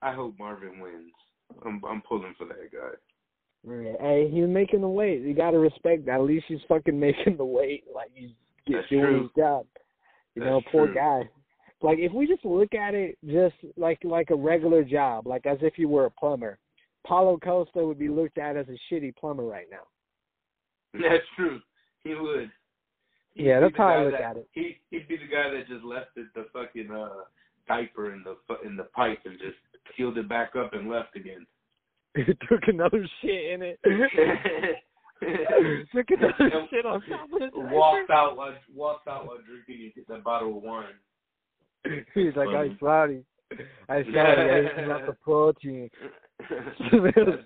I 0.01 0.13
hope 0.13 0.35
Marvin 0.39 0.79
wins. 0.79 1.11
I'm 1.65 1.81
I'm 1.87 2.01
pulling 2.01 2.33
for 2.37 2.45
that 2.45 2.71
guy. 2.71 2.95
Right. 3.63 3.95
Hey, 3.99 4.29
he's 4.31 4.47
making 4.47 4.81
the 4.81 4.87
weight. 4.87 5.21
You 5.21 5.33
gotta 5.33 5.57
respect 5.59 6.05
that. 6.05 6.15
At 6.15 6.21
least 6.21 6.45
he's 6.47 6.59
fucking 6.67 6.99
making 7.07 7.37
the 7.37 7.45
weight. 7.45 7.83
Like 7.93 8.09
he's 8.13 8.29
That's 8.67 8.87
doing 8.89 9.01
true. 9.03 9.21
his 9.23 9.31
job. 9.37 9.65
You 10.35 10.43
know, 10.43 10.61
poor 10.71 10.87
true. 10.87 10.95
guy. 10.95 11.29
Like 11.81 11.99
if 11.99 12.11
we 12.11 12.25
just 12.27 12.43
look 12.45 12.73
at 12.73 12.95
it 12.95 13.17
just 13.25 13.55
like 13.77 13.99
like 14.03 14.29
a 14.31 14.35
regular 14.35 14.83
job, 14.83 15.27
like 15.27 15.45
as 15.45 15.57
if 15.61 15.77
you 15.77 15.87
were 15.89 16.05
a 16.05 16.11
plumber, 16.11 16.57
Paulo 17.05 17.37
Costa 17.37 17.85
would 17.85 17.99
be 17.99 18.09
looked 18.09 18.37
at 18.37 18.57
as 18.57 18.65
a 18.67 18.93
shitty 18.93 19.15
plumber 19.15 19.43
right 19.43 19.67
now. 19.71 19.83
That's 20.93 21.23
true. 21.35 21.59
He 22.03 22.15
would. 22.15 22.49
He'd 23.33 23.45
Yeah, 23.47 23.59
that's 23.59 23.75
how 23.77 23.87
I 23.87 24.03
look 24.03 24.13
that- 24.13 24.21
at 24.21 24.37
it. 24.37 24.47
He 24.53 24.77
he'd 24.91 25.07
be 25.07 25.17
the 25.17 25.27
guy 25.27 25.49
that 25.51 25.67
just 25.67 25.83
left 25.83 26.11
it, 26.17 26.27
the 26.35 26.45
fucking 26.53 26.89
uh 26.91 27.23
diaper 27.67 28.13
in 28.13 28.23
the 28.23 28.35
in 28.67 28.75
the 28.77 28.83
pipe 28.85 29.19
and 29.25 29.37
just 29.39 29.57
sealed 29.97 30.17
it 30.17 30.29
back 30.29 30.55
up 30.55 30.73
and 30.73 30.89
left 30.89 31.15
again. 31.15 31.45
It 32.15 32.37
Took 32.49 32.61
another 32.67 33.05
shit 33.21 33.51
in 33.51 33.61
it. 33.61 33.79
Took 35.93 36.09
another 36.09 36.67
shit 36.69 36.85
on 36.85 37.01
top 37.09 37.33
of 37.33 37.41
it. 37.41 37.51
walked 37.55 38.09
out 38.09 38.37
while 38.37 38.53
walked 38.73 39.07
out 39.07 39.27
while 39.27 39.37
drinking 39.45 39.91
the 40.07 40.17
bottle 40.19 40.57
of 40.57 40.63
wine. 40.63 40.85
He's 42.13 42.35
like. 42.35 42.49
I'm 42.49 42.77
sorry. 42.79 43.23
I'm 43.89 44.05
sorry. 44.13 44.69
I 44.77 44.85
not 44.87 45.05
the 45.05 45.13
protein. 45.23 45.89
it 46.01 46.11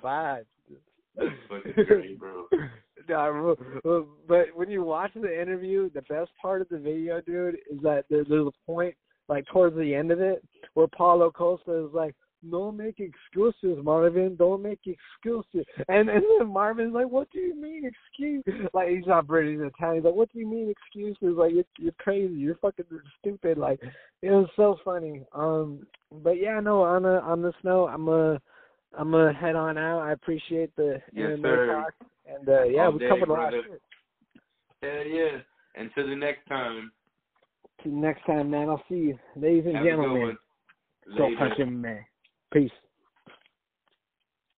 bad. 0.03 0.45
That's 1.15 1.29
fucking 1.49 1.85
great, 1.85 2.19
bro. 2.19 2.45
Nah, 3.07 3.55
but 4.27 4.47
when 4.53 4.69
you 4.69 4.83
watch 4.83 5.11
the 5.15 5.41
interview, 5.41 5.89
the 5.89 6.03
best 6.03 6.29
part 6.39 6.61
of 6.61 6.69
the 6.69 6.77
video, 6.77 7.19
dude, 7.21 7.55
is 7.71 7.79
that 7.81 8.05
there, 8.07 8.23
there's 8.23 8.45
a 8.45 8.65
point, 8.67 8.93
like 9.27 9.47
towards 9.47 9.75
the 9.75 9.95
end 9.95 10.11
of 10.11 10.21
it, 10.21 10.43
where 10.75 10.85
Paulo 10.87 11.31
Costa 11.31 11.87
is 11.87 11.93
like, 11.93 12.15
"Don't 12.51 12.77
make 12.77 12.99
excuses, 12.99 13.83
Marvin. 13.83 14.35
Don't 14.35 14.61
make 14.61 14.81
excuses." 14.85 15.65
And 15.87 16.07
and 16.07 16.23
then 16.37 16.47
Marvin's 16.53 16.93
like, 16.93 17.09
"What 17.09 17.31
do 17.31 17.39
you 17.39 17.59
mean 17.59 17.83
excuse?" 17.83 18.43
Like 18.75 18.89
he's 18.89 19.07
not 19.07 19.25
British, 19.25 19.57
he's 19.57 19.71
Italian. 19.75 20.03
He's 20.03 20.05
like, 20.05 20.15
"What 20.15 20.31
do 20.31 20.37
you 20.37 20.47
mean 20.47 20.69
excuses? 20.69 21.35
Like 21.35 21.53
you're, 21.53 21.63
you're 21.79 21.93
crazy. 21.93 22.35
You're 22.35 22.55
fucking 22.55 22.85
stupid." 23.19 23.57
Like 23.57 23.81
it 24.21 24.29
was 24.29 24.49
so 24.55 24.77
funny. 24.85 25.23
Um, 25.33 25.87
but 26.11 26.39
yeah, 26.39 26.59
no. 26.59 26.83
On 26.83 27.05
a 27.05 27.19
on 27.21 27.41
this 27.41 27.55
note, 27.63 27.87
I'm 27.87 28.07
a 28.07 28.39
I'm 28.97 29.11
gonna 29.11 29.33
head 29.33 29.55
on 29.55 29.77
out. 29.77 29.99
I 29.99 30.11
appreciate 30.13 30.75
the 30.75 31.01
Yes, 31.13 31.37
MMA 31.37 31.41
sir. 31.41 31.67
talk, 31.67 31.93
and 32.27 32.49
uh, 32.49 32.63
yeah, 32.63 32.85
All 32.85 32.91
we 32.93 32.99
day, 32.99 33.09
covered 33.09 33.29
a 33.29 33.33
lot 33.33 33.53
of 33.53 33.63
shit. 33.65 33.81
Hell 34.81 35.05
yeah. 35.05 35.37
Until 35.75 36.07
the 36.09 36.15
next 36.15 36.45
time. 36.47 36.91
Till 37.83 37.91
next 37.91 38.25
time, 38.25 38.49
man. 38.49 38.69
I'll 38.69 38.83
see 38.89 38.95
you, 38.95 39.19
ladies 39.35 39.65
and 39.65 39.75
Have 39.75 39.85
gentlemen. 39.85 40.37
Go 41.17 41.29
punch 41.37 41.57
him, 41.57 41.81
man. 41.81 42.05
Peace. 42.51 42.71